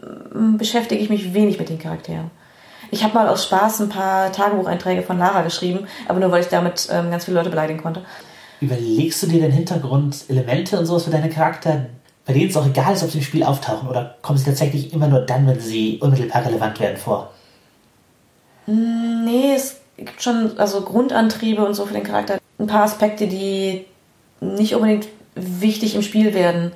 [0.00, 2.30] ähm, beschäftige ich mich wenig mit den Charakteren.
[2.90, 6.48] Ich habe mal aus Spaß ein paar Tagebucheinträge von Lara geschrieben, aber nur weil ich
[6.48, 8.02] damit ähm, ganz viele Leute beleidigen konnte.
[8.60, 11.86] Überlegst du dir den Hintergrundelemente und sowas für deine Charakter,
[12.24, 14.92] bei denen es auch egal ist, ob sie im Spiel auftauchen oder kommen sie tatsächlich
[14.92, 17.30] immer nur dann, wenn sie unmittelbar relevant werden vor?
[18.66, 22.38] Nee, es gibt schon also Grundantriebe und so für den Charakter.
[22.58, 23.84] Ein paar Aspekte, die
[24.40, 26.72] nicht unbedingt wichtig im Spiel werden,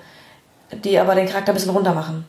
[0.84, 2.24] die aber den Charakter ein bisschen runter machen.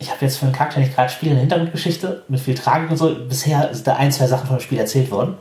[0.00, 2.90] Ich habe jetzt für einen Charakter, den ich gerade spiele, eine Hintergrundgeschichte mit viel Tragik
[2.90, 3.14] und so.
[3.28, 5.36] Bisher sind da ein, zwei Sachen von dem Spiel erzählt worden.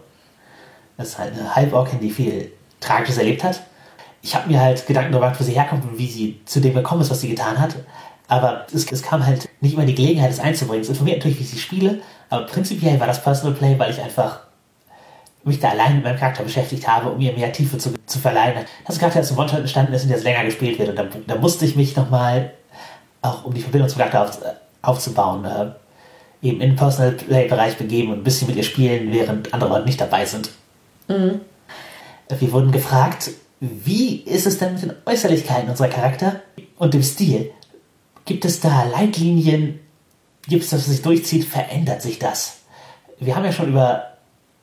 [0.97, 2.51] Das ist halt eine Halborkin, die viel
[2.81, 3.61] Tragisches erlebt hat.
[4.21, 7.01] Ich habe mir halt Gedanken gemacht, wo sie herkommt und wie sie zu dem gekommen
[7.01, 7.73] ist, was sie getan hat.
[8.27, 10.81] Aber es, es kam halt nicht immer die Gelegenheit, es einzubringen.
[10.81, 14.01] Es informiert natürlich, wie ich sie spiele, aber prinzipiell war das Personal Play, weil ich
[14.01, 14.41] einfach
[15.43, 18.65] mich da allein mit meinem Charakter beschäftigt habe, um ihr mehr Tiefe zu, zu verleihen.
[18.85, 20.89] Das Charakter ist im One-Shot entstanden ist und jetzt länger gespielt wird.
[20.89, 22.51] Und da, da musste ich mich nochmal,
[23.21, 24.39] auch um die Verbindung zum Charakter auf,
[24.81, 25.71] aufzubauen, äh,
[26.41, 29.85] eben in den Personal Play-Bereich begeben und ein bisschen mit ihr spielen, während andere Leute
[29.85, 30.51] nicht dabei sind.
[31.07, 31.41] Mhm.
[32.37, 36.41] Wir wurden gefragt, wie ist es denn mit den Äußerlichkeiten unserer Charakter
[36.77, 37.51] und dem Stil?
[38.25, 39.79] Gibt es da Leitlinien?
[40.47, 41.45] Gibt es das, was sich durchzieht?
[41.45, 42.59] Verändert sich das?
[43.19, 44.13] Wir haben ja schon über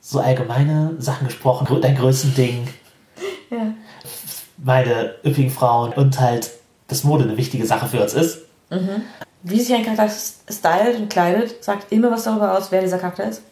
[0.00, 1.80] so allgemeine Sachen gesprochen.
[1.82, 2.68] Dein größten Ding.
[3.50, 3.74] Ja.
[4.56, 6.50] Meine üppigen Frauen und halt,
[6.88, 8.45] dass Mode eine wichtige Sache für uns ist.
[8.70, 9.02] Mhm.
[9.42, 13.24] Wie sich ein Charakter stylt und kleidet, sagt immer was darüber aus, wer dieser Charakter
[13.24, 13.42] ist.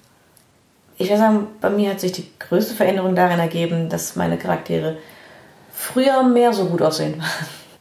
[0.97, 4.97] Ich würde sagen, bei mir hat sich die größte Veränderung darin ergeben, dass meine Charaktere
[5.73, 7.23] früher mehr so gut aussehen.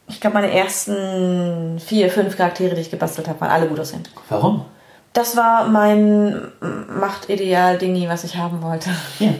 [0.08, 4.02] Ich glaube, meine ersten vier, fünf Charaktere, die ich gebastelt habe, waren alle gut aussehen.
[4.28, 4.64] Warum?
[5.12, 8.90] Das war mein Machtideal-Dingi, was ich haben wollte.
[9.20, 9.30] Ja.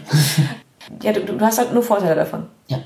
[1.02, 2.46] ja, du, du hast halt nur Vorteile davon.
[2.68, 2.78] Ja.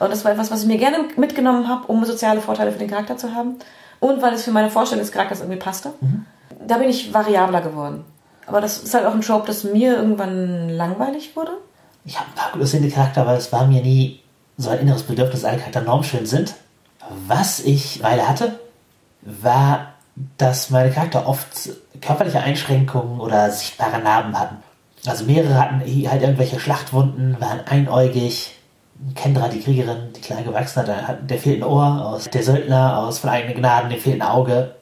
[0.00, 2.90] Und das war etwas, was ich mir gerne mitgenommen habe, um soziale Vorteile für den
[2.90, 3.56] Charakter zu haben.
[4.00, 5.90] Und weil es für meine Vorstellung des Charakters irgendwie passte.
[6.00, 6.26] Mhm.
[6.66, 8.04] Da bin ich variabler geworden.
[8.46, 11.52] Aber das ist halt auch ein Trope, das mir irgendwann langweilig wurde.
[12.04, 14.20] Ich habe ein paar gut aussehende Charakter, aber es war mir nie
[14.56, 16.54] so ein inneres Bedürfnis, dass alle Charakter normschön sind.
[17.26, 18.58] Was ich Weile hatte,
[19.22, 19.94] war,
[20.38, 21.70] dass meine Charakter oft
[22.00, 24.56] körperliche Einschränkungen oder sichtbare Narben hatten.
[25.06, 28.53] Also mehrere hatten halt irgendwelche Schlachtwunden, waren einäugig.
[29.14, 33.18] Kendra, die Kriegerin, die klein gewachsen hat, der fehlt ein Ohr, aus der Söldner aus
[33.18, 34.74] von eigenen Gnaden, dem fehlt ein Auge.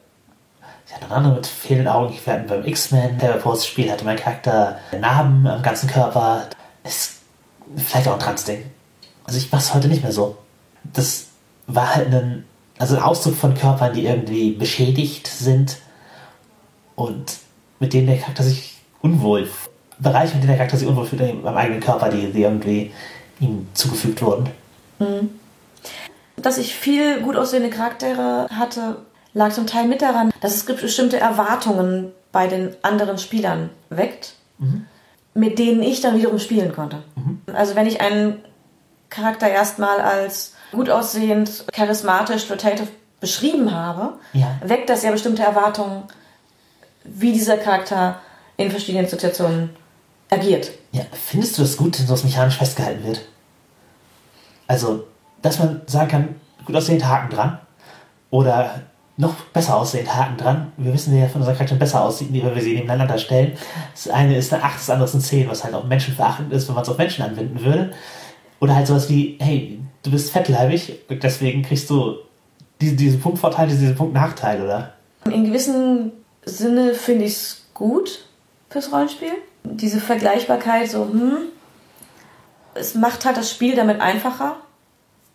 [0.85, 2.13] Ich hatte noch andere mit fehlenden Augen.
[2.23, 6.47] Wir hatten beim X-Men, der Post-Spiel, hatte mein Charakter Narben am ganzen Körper.
[6.83, 7.21] Ist
[7.75, 8.63] vielleicht auch ein Trans-Ding.
[9.23, 10.37] Also ich mach's heute nicht mehr so.
[10.83, 11.27] Das
[11.65, 12.45] war halt ein,
[12.77, 15.77] also ein Ausdruck von Körpern, die irgendwie beschädigt sind
[16.95, 17.37] und
[17.79, 19.49] mit denen der Charakter sich unwohl,
[19.99, 22.91] Bereiche, mit denen der Charakter sich unwohl fühlt am eigenen Körper, die, die irgendwie
[23.43, 24.49] ihm zugefügt wurden.
[24.99, 25.29] Mhm.
[26.37, 28.97] Dass ich viel gut aussehende Charaktere hatte,
[29.33, 34.85] lag zum Teil mit daran, dass es bestimmte Erwartungen bei den anderen Spielern weckt, mhm.
[35.33, 37.03] mit denen ich dann wiederum spielen konnte.
[37.15, 37.41] Mhm.
[37.53, 38.43] Also wenn ich einen
[39.09, 42.87] Charakter erstmal als gut aussehend, charismatisch, flirtative
[43.19, 44.59] beschrieben habe, ja.
[44.63, 46.03] weckt das ja bestimmte Erwartungen,
[47.03, 48.19] wie dieser Charakter
[48.57, 49.69] in verschiedenen Situationen
[50.29, 50.71] agiert.
[50.91, 53.21] Ja, findest du das gut, sowas mechanisch festgehalten wird?
[54.67, 55.05] Also,
[55.41, 56.35] dass man sagen kann,
[56.65, 57.59] gut aussehend Haken dran
[58.29, 58.81] oder
[59.17, 60.71] noch besser aussehend Haken dran.
[60.77, 63.53] Wir wissen ja von unserer Charakter besser aussieht, wenn wir sie nebeneinander stellen.
[63.93, 66.67] Das eine ist eine 8, das andere ist eine 10, was halt auch menschenverachtend ist,
[66.67, 67.91] wenn man es auf Menschen anwenden würde.
[68.59, 72.15] Oder halt sowas wie, hey, du bist fettleibig, deswegen kriegst du
[72.81, 74.93] diese, diese Punktvorteile, diese Punktnachteile, oder?
[75.29, 76.11] In gewissem
[76.45, 78.25] Sinne finde ich es gut
[78.69, 79.33] fürs Rollenspiel.
[79.63, 81.37] Diese Vergleichbarkeit, so, hm,
[82.75, 84.57] es macht halt das Spiel damit einfacher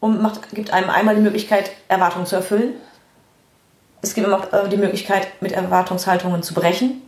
[0.00, 2.74] und macht, gibt einem einmal die Möglichkeit, Erwartungen zu erfüllen.
[4.00, 7.02] Es gibt immer auch äh, die Möglichkeit, mit Erwartungshaltungen zu brechen.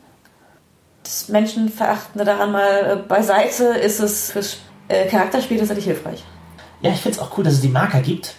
[1.03, 4.59] Das Menschenverachtende daran mal äh, beiseite ist es fürs
[4.89, 6.25] äh, Charakterspiel tatsächlich hilfreich.
[6.83, 8.35] Ja, ich finde es auch cool, dass es die Marker gibt.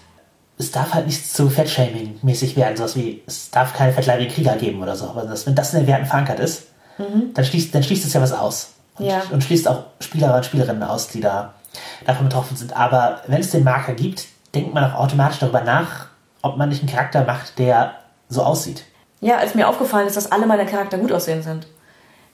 [0.57, 4.81] Es darf halt nicht zu Fettshaming-mäßig werden, sowas wie, es darf keine fettleibigen Krieger geben
[4.81, 5.05] oder so.
[5.05, 6.67] Aber das, wenn das in den Werten verankert ist,
[6.97, 7.33] mhm.
[7.33, 8.73] dann, schließt, dann schließt es ja was aus.
[8.97, 9.23] Und, ja.
[9.31, 11.55] und schließt auch Spieler und Spielerinnen aus, die da
[12.05, 12.75] davon betroffen sind.
[12.75, 16.07] Aber wenn es den Marker gibt, denkt man auch automatisch darüber nach,
[16.41, 17.95] ob man nicht einen Charakter macht, der
[18.29, 18.83] so aussieht.
[19.19, 21.67] Ja, als mir aufgefallen ist, dass alle meine Charakter gut aussehen sind,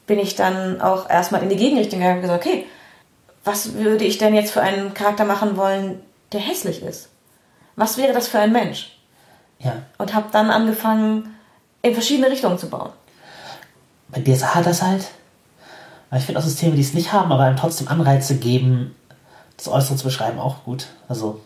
[0.05, 2.65] bin ich dann auch erstmal in die Gegenrichtung gegangen und gesagt, okay,
[3.43, 6.01] was würde ich denn jetzt für einen Charakter machen wollen,
[6.31, 7.09] der hässlich ist?
[7.75, 8.97] Was wäre das für ein Mensch?
[9.59, 9.73] Ja.
[9.97, 11.35] Und habe dann angefangen,
[11.81, 12.91] in verschiedene Richtungen zu bauen.
[14.09, 15.05] Bei DSA hat das halt.
[16.15, 18.95] Ich finde auch Systeme, die es nicht haben, aber einem trotzdem Anreize geben,
[19.57, 20.87] das Äußere zu beschreiben, auch gut.
[21.09, 21.41] Also.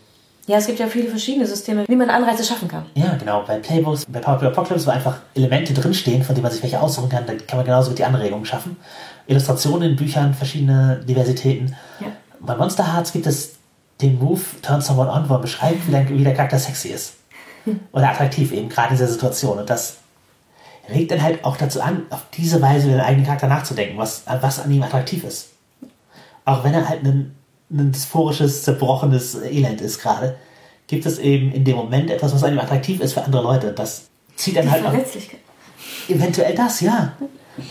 [0.48, 2.86] Ja, es gibt ja viele verschiedene Systeme, wie man Anreize schaffen kann.
[2.96, 3.44] Ja, genau.
[3.48, 7.10] Bei Playbooks, bei Power Apocalypse, wo einfach Elemente drinstehen, von denen man sich welche aussuchen
[7.10, 8.76] kann, da kann man genauso gut die Anregungen schaffen.
[9.28, 11.76] Illustrationen in Büchern, verschiedene Diversitäten.
[12.00, 12.08] Ja.
[12.40, 13.56] Bei Monster Hearts gibt es
[14.02, 17.14] den Move Turn Someone On, wo man beschreibt, wie der, wie der Charakter sexy ist.
[17.92, 19.60] Oder attraktiv eben, gerade in dieser Situation.
[19.60, 19.98] Und das
[20.90, 24.24] regt dann halt auch dazu an, auf diese Weise über den eigenen Charakter nachzudenken, was,
[24.42, 25.50] was an ihm attraktiv ist.
[26.46, 27.36] Auch wenn er halt ein,
[27.72, 30.36] ein dysphorisches, zerbrochenes Elend ist gerade,
[30.88, 33.72] gibt es eben in dem Moment etwas, was an ihm attraktiv ist für andere Leute.
[33.72, 34.94] Das zieht dann die halt auch.
[36.10, 37.14] Eventuell das, ja.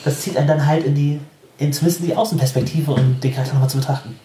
[0.04, 1.20] Das zieht einen dann halt in die
[1.58, 4.18] in zumindest die Außenperspektive und den Charakter nochmal zu betrachten.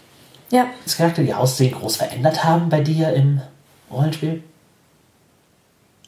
[0.52, 0.68] Ja.
[0.86, 3.42] Das Charakter, die Aussehen groß verändert haben bei dir im
[3.92, 4.42] Rollenspiel?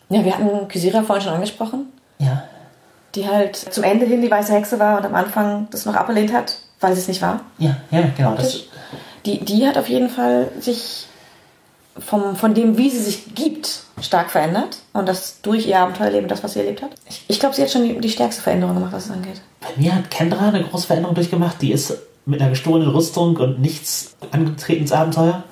[0.09, 1.87] Ja, wir hatten Kysira vorhin schon angesprochen.
[2.19, 2.43] Ja.
[3.13, 6.33] die halt zum Ende hin die weiße Hexe war und am Anfang das noch abgelehnt
[6.33, 7.41] hat, weil sie es nicht war.
[7.57, 8.35] Ja, ja, genau.
[8.35, 8.63] Das,
[9.25, 11.07] Die, die hat auf jeden Fall sich
[11.99, 14.77] vom, von dem, wie sie sich gibt, stark verändert.
[14.93, 16.91] Und das durch ihr Abenteuerleben, das, was sie erlebt hat.
[17.09, 19.41] Ich, ich glaube, sie hat schon die, die stärkste Veränderung gemacht, was es angeht.
[19.61, 21.61] bei mir hat Kendra eine große Veränderung durchgemacht.
[21.61, 25.43] Die ist mit einer gestohlenen Rüstung und nichts angetreten ins Abenteuer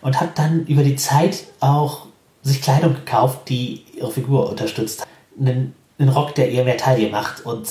[0.00, 2.06] und hat dann über die Zeit auch
[2.42, 5.06] sich Kleidung gekauft, die ihre Figur unterstützt.
[5.38, 7.68] Einen, einen Rock, der ihr mehr Taille macht und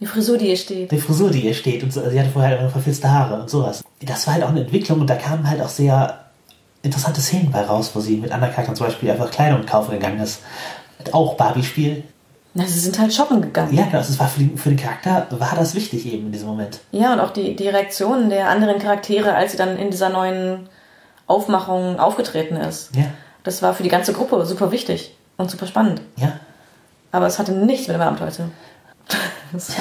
[0.00, 0.90] Die Frisur, die ihr steht.
[0.92, 1.82] die Frisur, die ihr steht.
[1.82, 3.82] Und so, sie hatte vorher immer nur verfilzte Haare und sowas.
[4.00, 6.20] Das war halt auch eine Entwicklung und da kamen halt auch sehr
[6.82, 10.20] interessante Szenen bei raus, wo sie mit anderen Charakteren zum Beispiel einfach Kleidung kaufen gegangen
[10.20, 10.40] ist.
[11.12, 12.02] Auch Barbie-Spiel.
[12.54, 13.74] Na, sie sind halt shoppen gegangen.
[13.74, 16.48] Ja, genau, das war für, den- für den Charakter war das wichtig eben in diesem
[16.48, 16.78] Moment.
[16.92, 20.68] Ja, und auch die, die Reaktionen der anderen Charaktere, als sie dann in dieser neuen
[21.26, 22.94] Aufmachung aufgetreten ist.
[22.96, 23.04] Ja,
[23.44, 26.00] Das war für die ganze Gruppe super wichtig und super spannend.
[26.16, 26.32] ja.
[27.12, 28.50] Aber es hatte nichts mit dem Abenteuer zu
[29.54, 29.72] Es,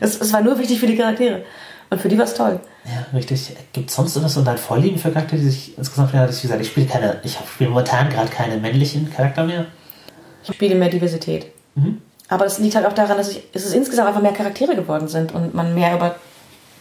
[0.00, 1.44] es, es war nur wichtig für die Charaktere.
[1.90, 2.60] Und für die war es toll.
[2.84, 3.56] Ja, richtig.
[3.72, 6.36] Gibt es sonst irgendwas so dein Vorlieben für Charaktere, die sich insgesamt verändert?
[6.36, 9.66] Wie gesagt, ich spiele keine, ich spiele momentan gerade keine männlichen Charakter mehr.
[10.44, 11.46] Ich spiele mehr Diversität.
[12.28, 15.08] Aber das liegt halt auch daran, dass ich, es ist insgesamt einfach mehr Charaktere geworden
[15.08, 16.14] sind und man mehr über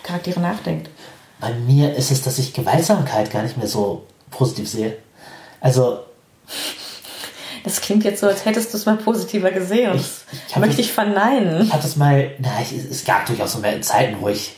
[0.04, 0.90] Charaktere nachdenkt.
[1.42, 4.98] Bei mir ist es, dass ich Gewaltsamkeit gar nicht mehr so positiv sehe.
[5.60, 6.02] Also,
[7.64, 9.96] Das klingt jetzt so, als hättest du es mal positiver gesehen.
[9.96, 11.62] Ich- ich möchte das- ich verneinen.
[11.64, 14.56] ich habe das mal, na, ich, es gab durchaus so mehr Zeiten, wo ich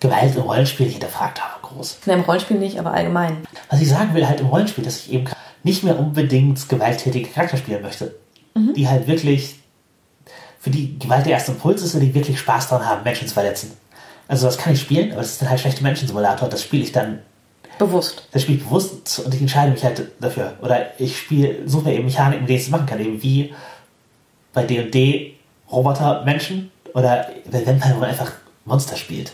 [0.00, 1.98] Gewalt im Rollenspiel hinterfragt habe, groß.
[2.06, 3.38] Ne, Im Rollenspiel nicht, aber allgemein.
[3.70, 5.24] Was ich sagen will halt im Rollenspiel, dass ich eben
[5.62, 8.14] nicht mehr unbedingt gewalttätige Charakter spielen möchte.
[8.54, 9.56] Die halt wirklich,
[10.60, 13.34] für die Gewalt der erste Impuls ist und die wirklich Spaß daran haben, Menschen zu
[13.34, 13.72] verletzen.
[14.28, 16.48] Also das kann ich spielen, aber das ist dann halt schlechte Menschen-Simulator.
[16.48, 17.18] Das spiele ich dann,
[17.78, 18.26] Bewusst.
[18.32, 20.54] das spiele ich bewusst und ich entscheide mich halt dafür.
[20.62, 23.00] Oder ich spiele, suche mir eben Mechaniken, mit denen ich es machen kann.
[23.00, 23.54] Eben wie
[24.52, 25.34] bei D&D
[25.70, 28.32] Roboter, Menschen oder wo man einfach
[28.64, 29.32] Monster spielt.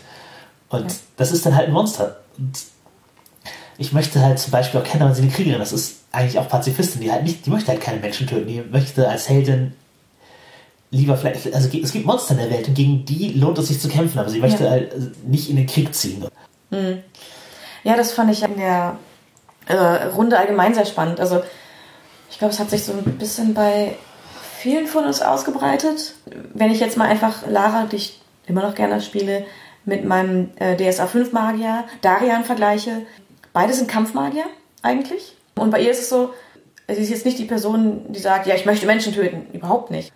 [0.69, 2.17] Und das ist dann halt ein Monster.
[2.37, 2.57] Und
[3.77, 7.01] ich möchte halt zum Beispiel auch kennen, sie eine Kriegerin, das ist eigentlich auch Pazifistin,
[7.01, 9.73] die halt nicht, die möchte halt keine Menschen töten, die möchte als Heldin
[10.91, 13.79] lieber vielleicht, also es gibt Monster in der Welt und gegen die lohnt es sich
[13.79, 14.69] zu kämpfen, aber sie möchte Ja.
[14.71, 16.25] halt nicht in den Krieg ziehen.
[17.83, 18.97] Ja, das fand ich in der
[19.67, 21.19] äh, Runde allgemein sehr spannend.
[21.19, 21.41] Also
[22.29, 23.95] ich glaube, es hat sich so ein bisschen bei
[24.57, 26.15] vielen von uns ausgebreitet.
[26.53, 29.45] Wenn ich jetzt mal einfach Lara, die ich immer noch gerne spiele,
[29.85, 33.05] mit meinem äh, DSA 5 Magier, Darian vergleiche.
[33.51, 34.45] Beide sind Kampfmagier
[34.81, 35.35] eigentlich.
[35.55, 36.33] Und bei ihr ist es so,
[36.87, 39.47] sie ist jetzt nicht die Person, die sagt, ja, ich möchte Menschen töten.
[39.53, 40.11] Überhaupt nicht.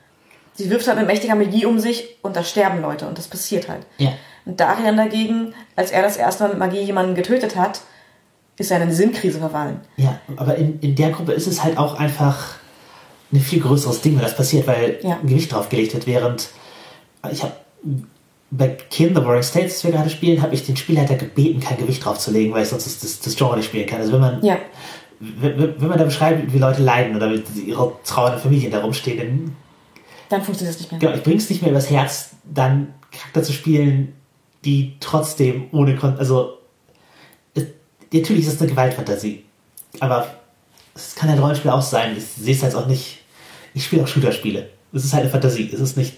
[0.53, 3.69] Sie wirft halt mit mächtiger Magie um sich und da sterben Leute und das passiert
[3.69, 3.85] halt.
[3.97, 4.13] Ja.
[4.47, 7.81] Und Darian dagegen, als er das erste Mal mit Magie jemanden getötet hat,
[8.57, 9.81] ist er in eine Sinnkrise verfallen.
[9.97, 12.55] Ja, aber in, in der Gruppe ist es halt auch einfach
[13.31, 15.17] ein viel größeres Ding, wenn das passiert, weil Ja.
[15.21, 16.47] ein Gewicht drauf gelegt wird, während
[17.31, 17.53] ich habe
[18.49, 21.77] bei Kin the Boring States, das wir gerade spielen, habe ich den Spielleiter gebeten, kein
[21.77, 23.99] Gewicht drauf zu legen, weil ich sonst das, das, das Genre nicht spielen kann.
[23.99, 24.57] Also wenn man Ja,
[25.19, 29.55] wenn, man da beschreibt, wie Leute leiden oder wie ihre trauernde Familien da rumstehen, dann
[30.29, 30.99] dann funktioniert das nicht mehr.
[31.01, 34.13] genau, ich bring's nicht mehr übers Herz, dann Charakter zu spielen,
[34.65, 36.57] die trotzdem ohne Kon also
[37.53, 37.65] es,
[38.11, 39.43] natürlich ist es eine Gewaltfantasie,
[39.99, 40.27] aber
[40.95, 42.15] es kann ein Rollenspiel auch sein.
[42.17, 43.19] Ich sehe es halt auch nicht.
[43.73, 44.69] Ich spiele auch Shooter-Spiele.
[44.93, 45.69] Es ist halt eine Fantasie.
[45.71, 46.15] Es ist nicht.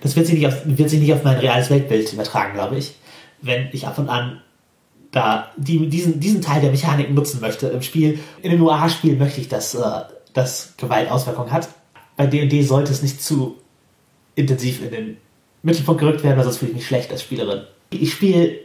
[0.00, 2.94] Das wird sich nicht auf, wird sich nicht auf mein reales Weltbild übertragen, glaube ich.
[3.42, 4.40] Wenn ich ab und an
[5.14, 8.18] da die, diesen, diesen Teil der Mechanik nutzen möchte im Spiel.
[8.42, 9.80] In einem Noir-Spiel möchte ich, dass, äh,
[10.32, 11.68] dass Gewalt Auswirkungen hat.
[12.16, 13.56] Bei D&D sollte es nicht zu
[14.34, 15.16] intensiv in den
[15.64, 17.62] Mittelpunkt gerückt werden, weil sonst fühle ich mich schlecht als Spielerin.
[17.90, 18.58] Ich spiele,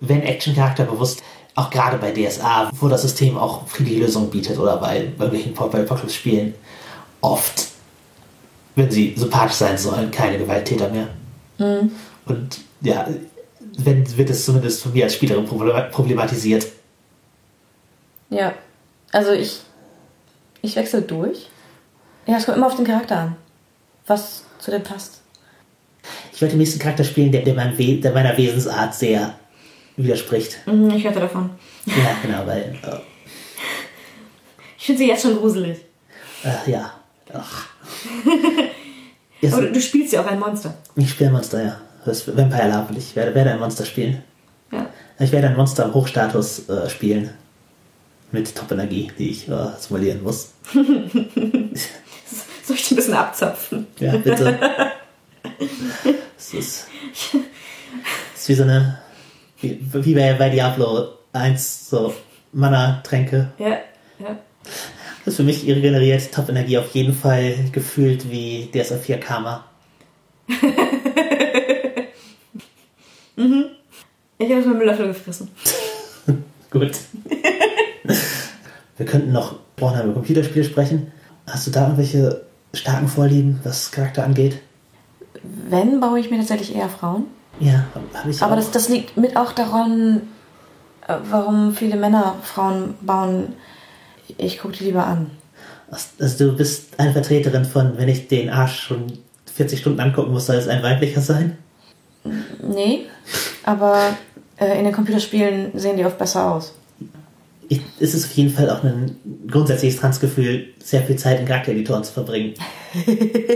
[0.00, 1.22] wenn Action-Charakter bewusst,
[1.54, 6.54] auch gerade bei DSA, wo das System auch friedliche Lösungen bietet oder bei irgendwelchen Apocalypse-Spielen,
[7.20, 7.66] oft,
[8.76, 11.08] wenn sie sympathisch sein sollen, keine Gewalttäter mehr.
[12.26, 13.08] Und ja,
[13.78, 16.66] wenn, wird es zumindest von mir als Spielerin problem- problematisiert.
[18.30, 18.54] Ja.
[19.10, 19.60] Also ich,
[20.62, 21.48] ich wechsle durch.
[22.26, 23.36] Ja, es kommt immer auf den Charakter an.
[24.06, 25.17] Was zu dem passt.
[26.38, 29.34] Ich werde den nächsten Charakter spielen, der, der, meinem We der meiner Wesensart sehr
[29.96, 30.56] widerspricht.
[30.66, 31.50] Mhm, ich hörte davon.
[31.84, 32.96] Ja, genau, weil, äh,
[34.78, 35.78] Ich finde sie jetzt schon gruselig.
[36.44, 36.92] äh, ja.
[37.34, 37.66] Ach.
[39.52, 40.74] Aber du, du spielst ja auch ein Monster.
[40.94, 41.80] ich spiele Monster, ja.
[42.04, 42.96] Das Vampire Love.
[42.96, 44.22] Ich werde, werde ein Monster spielen.
[44.70, 44.86] Ja.
[45.18, 47.30] Ich werde ein Monster im Hochstatus äh, spielen.
[48.30, 50.52] Mit Top-Energie, die ich äh, simulieren muss.
[50.72, 50.86] Soll
[52.76, 53.88] ich die ein bisschen abzapfen?
[53.98, 54.56] Ja, bitte.
[56.36, 58.98] Es ist, es ist wie so eine,
[59.60, 62.14] wie, wie bei, bei Diablo 1, so
[62.52, 63.52] Mana-Tränke.
[63.58, 63.78] Ja,
[64.18, 64.38] ja.
[65.24, 69.64] Das ist für mich regeneriert Top-Energie auf jeden Fall gefühlt wie DSA 4 Karma.
[74.40, 75.48] Ich habe es mit dem Löffel gefressen.
[76.70, 76.92] Gut.
[78.96, 81.12] Wir könnten noch brauchen über Computerspiele sprechen.
[81.46, 84.60] Hast du da irgendwelche starken Vorlieben, was Charakter angeht?
[85.42, 87.26] Wenn, baue ich mir tatsächlich eher Frauen.
[87.60, 87.84] Ja,
[88.14, 88.56] habe ich Aber auch.
[88.56, 90.22] das, das liegt mit auch daran,
[91.06, 93.54] äh, warum viele Männer Frauen bauen.
[94.36, 95.30] Ich gucke die lieber an.
[95.90, 99.06] Also du bist eine Vertreterin von, wenn ich den Arsch schon
[99.54, 101.56] 40 Stunden angucken muss, soll es ein weiblicher sein?
[102.62, 103.06] Nee,
[103.64, 104.16] aber
[104.56, 106.74] äh, in den Computerspielen sehen die oft besser aus.
[107.68, 109.16] Ich, es ist auf jeden Fall auch ein
[109.50, 112.54] grundsätzliches Transgefühl, sehr viel Zeit in Charaktereditoren zu verbringen.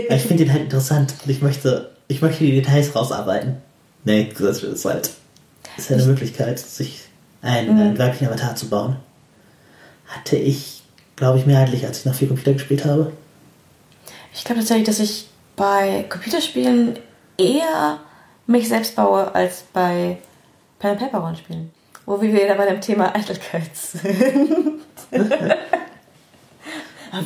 [0.09, 3.55] Ich finde den halt interessant und ich möchte, ich möchte die Details rausarbeiten.
[4.03, 5.09] Nee, das ist halt,
[5.75, 7.05] ist ja eine Möglichkeit, sich
[7.41, 8.97] einen, einen weiblichen Avatar zu bauen.
[10.07, 10.83] Hatte ich,
[11.15, 13.11] glaube ich, mehrheitlich, als ich noch viel Computer gespielt habe.
[14.35, 16.99] Ich glaube tatsächlich, dass ich bei Computerspielen
[17.37, 17.99] eher
[18.47, 20.17] mich selbst baue als bei
[20.79, 21.71] Pen and Paper Rollenspielen.
[22.05, 24.81] Wo wir wieder bei dem Thema Eitelkeit sind.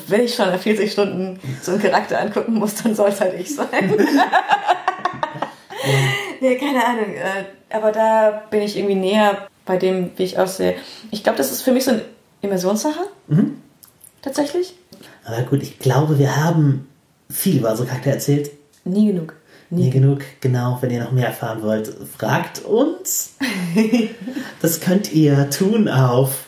[0.08, 3.40] Wenn ich schon nach 40 Stunden so einen Charakter angucken muss, dann soll es halt
[3.40, 3.68] ich sein.
[6.42, 7.14] nee, keine Ahnung.
[7.16, 10.76] äh, Aber da bin ich irgendwie näher bei dem, wie ich aussehe.
[11.12, 12.02] Ich glaube, das ist für mich so eine
[12.42, 13.08] Immersionssache.
[14.22, 14.76] Tatsächlich.
[15.26, 16.88] Aber gut, ich glaube, wir haben
[17.30, 18.52] viel über unsere Charakter erzählt.
[18.86, 19.36] Nie genug.
[19.70, 20.78] Nie genug, genau.
[20.82, 23.36] Wenn ihr noch mehr erfahren wollt, fragt uns.
[24.62, 26.48] das könnt ihr tun auf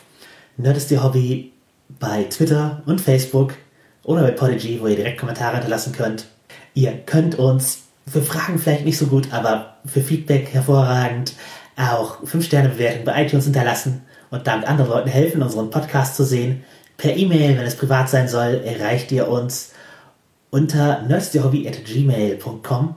[0.60, 1.54] Nerd ist ihr Hobby
[1.88, 3.54] bei Twitter und Facebook
[4.04, 6.26] oder bei Podigy, wo ihr direkt Kommentare hinterlassen könnt.
[6.74, 11.32] Ihr könnt uns für Fragen vielleicht nicht so gut, aber für Feedback hervorragend
[11.78, 14.02] auch 5-Sterne-Bewertungen bei iTunes hinterlassen
[14.32, 16.66] und damit anderen Leuten helfen, unseren Podcast zu sehen.
[16.98, 19.72] Per E-Mail, wenn es privat sein soll, erreicht ihr uns
[20.50, 22.96] unter nerdsdehobby.gmail.com.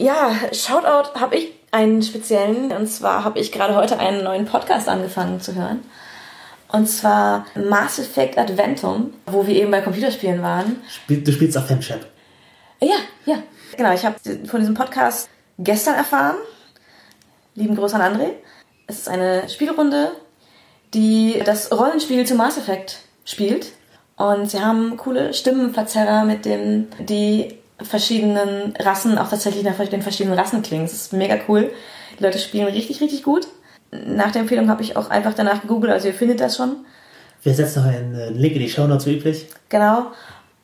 [0.00, 2.72] Ja, Shoutout habe ich einen speziellen.
[2.72, 5.80] Und zwar habe ich gerade heute einen neuen Podcast angefangen zu hören.
[6.68, 10.76] Und zwar Mass Effect Adventum, wo wir eben bei Computerspielen waren.
[11.06, 12.00] Du spielst auf Femchat.
[12.80, 12.96] Ja,
[13.26, 13.42] ja.
[13.76, 14.16] Genau, ich habe
[14.46, 15.28] von diesem Podcast
[15.58, 16.36] gestern erfahren.
[17.54, 18.30] Lieben Gruß an André.
[18.86, 20.12] Es ist eine Spielrunde,
[20.94, 23.72] die das Rollenspiel zu Mass Effect spielt.
[24.16, 30.38] Und sie haben coole Stimmenverzerrer, mit denen die verschiedenen Rassen auch tatsächlich nach den verschiedenen
[30.38, 30.84] Rassen klingen.
[30.84, 31.70] Das ist mega cool.
[32.18, 33.46] Die Leute spielen richtig, richtig gut.
[33.92, 36.84] Nach der Empfehlung habe ich auch einfach danach gegoogelt, also ihr findet das schon.
[37.42, 39.46] Wir setzen noch einen Link in die Show Notes wie üblich.
[39.68, 40.12] Genau.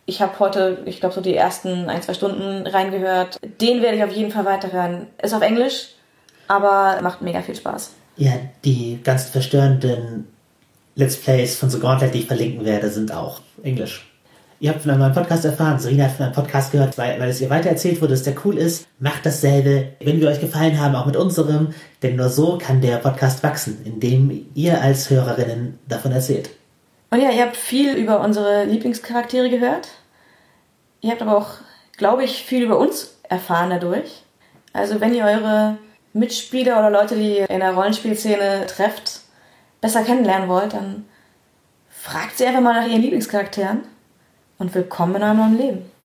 [0.05, 3.41] Ich habe heute, ich glaube, so die ersten ein, zwei Stunden reingehört.
[3.61, 5.09] Den werde ich auf jeden Fall weiterhören.
[5.21, 5.95] Ist auf Englisch,
[6.47, 7.91] aber macht mega viel Spaß.
[8.17, 8.33] Ja,
[8.65, 10.29] die ganzen verstörenden
[10.95, 14.07] Let's Plays von The Gauntlet, die ich verlinken werde, sind auch Englisch.
[14.59, 17.29] Ihr habt von einem neuen Podcast erfahren, Serena hat von einem Podcast gehört, weil, weil
[17.29, 18.89] es ihr weitererzählt wurde, dass der cool ist.
[18.99, 22.97] Macht dasselbe, wenn wir euch gefallen haben, auch mit unserem, denn nur so kann der
[22.97, 26.49] Podcast wachsen, indem ihr als Hörerinnen davon erzählt.
[27.11, 29.89] Und ja, ihr habt viel über unsere Lieblingscharaktere gehört.
[31.03, 31.51] Ihr habt aber auch,
[31.99, 34.23] glaube ich, viel über uns erfahren dadurch.
[34.73, 35.77] Also wenn ihr eure
[36.15, 39.21] Mitspieler oder Leute, die ihr in der Rollenspielszene trefft,
[39.83, 41.05] besser kennenlernen wollt, dann
[41.91, 43.83] fragt sie einfach mal nach ihren Lieblingscharakteren
[44.59, 45.91] und willkommen in neuen Leben.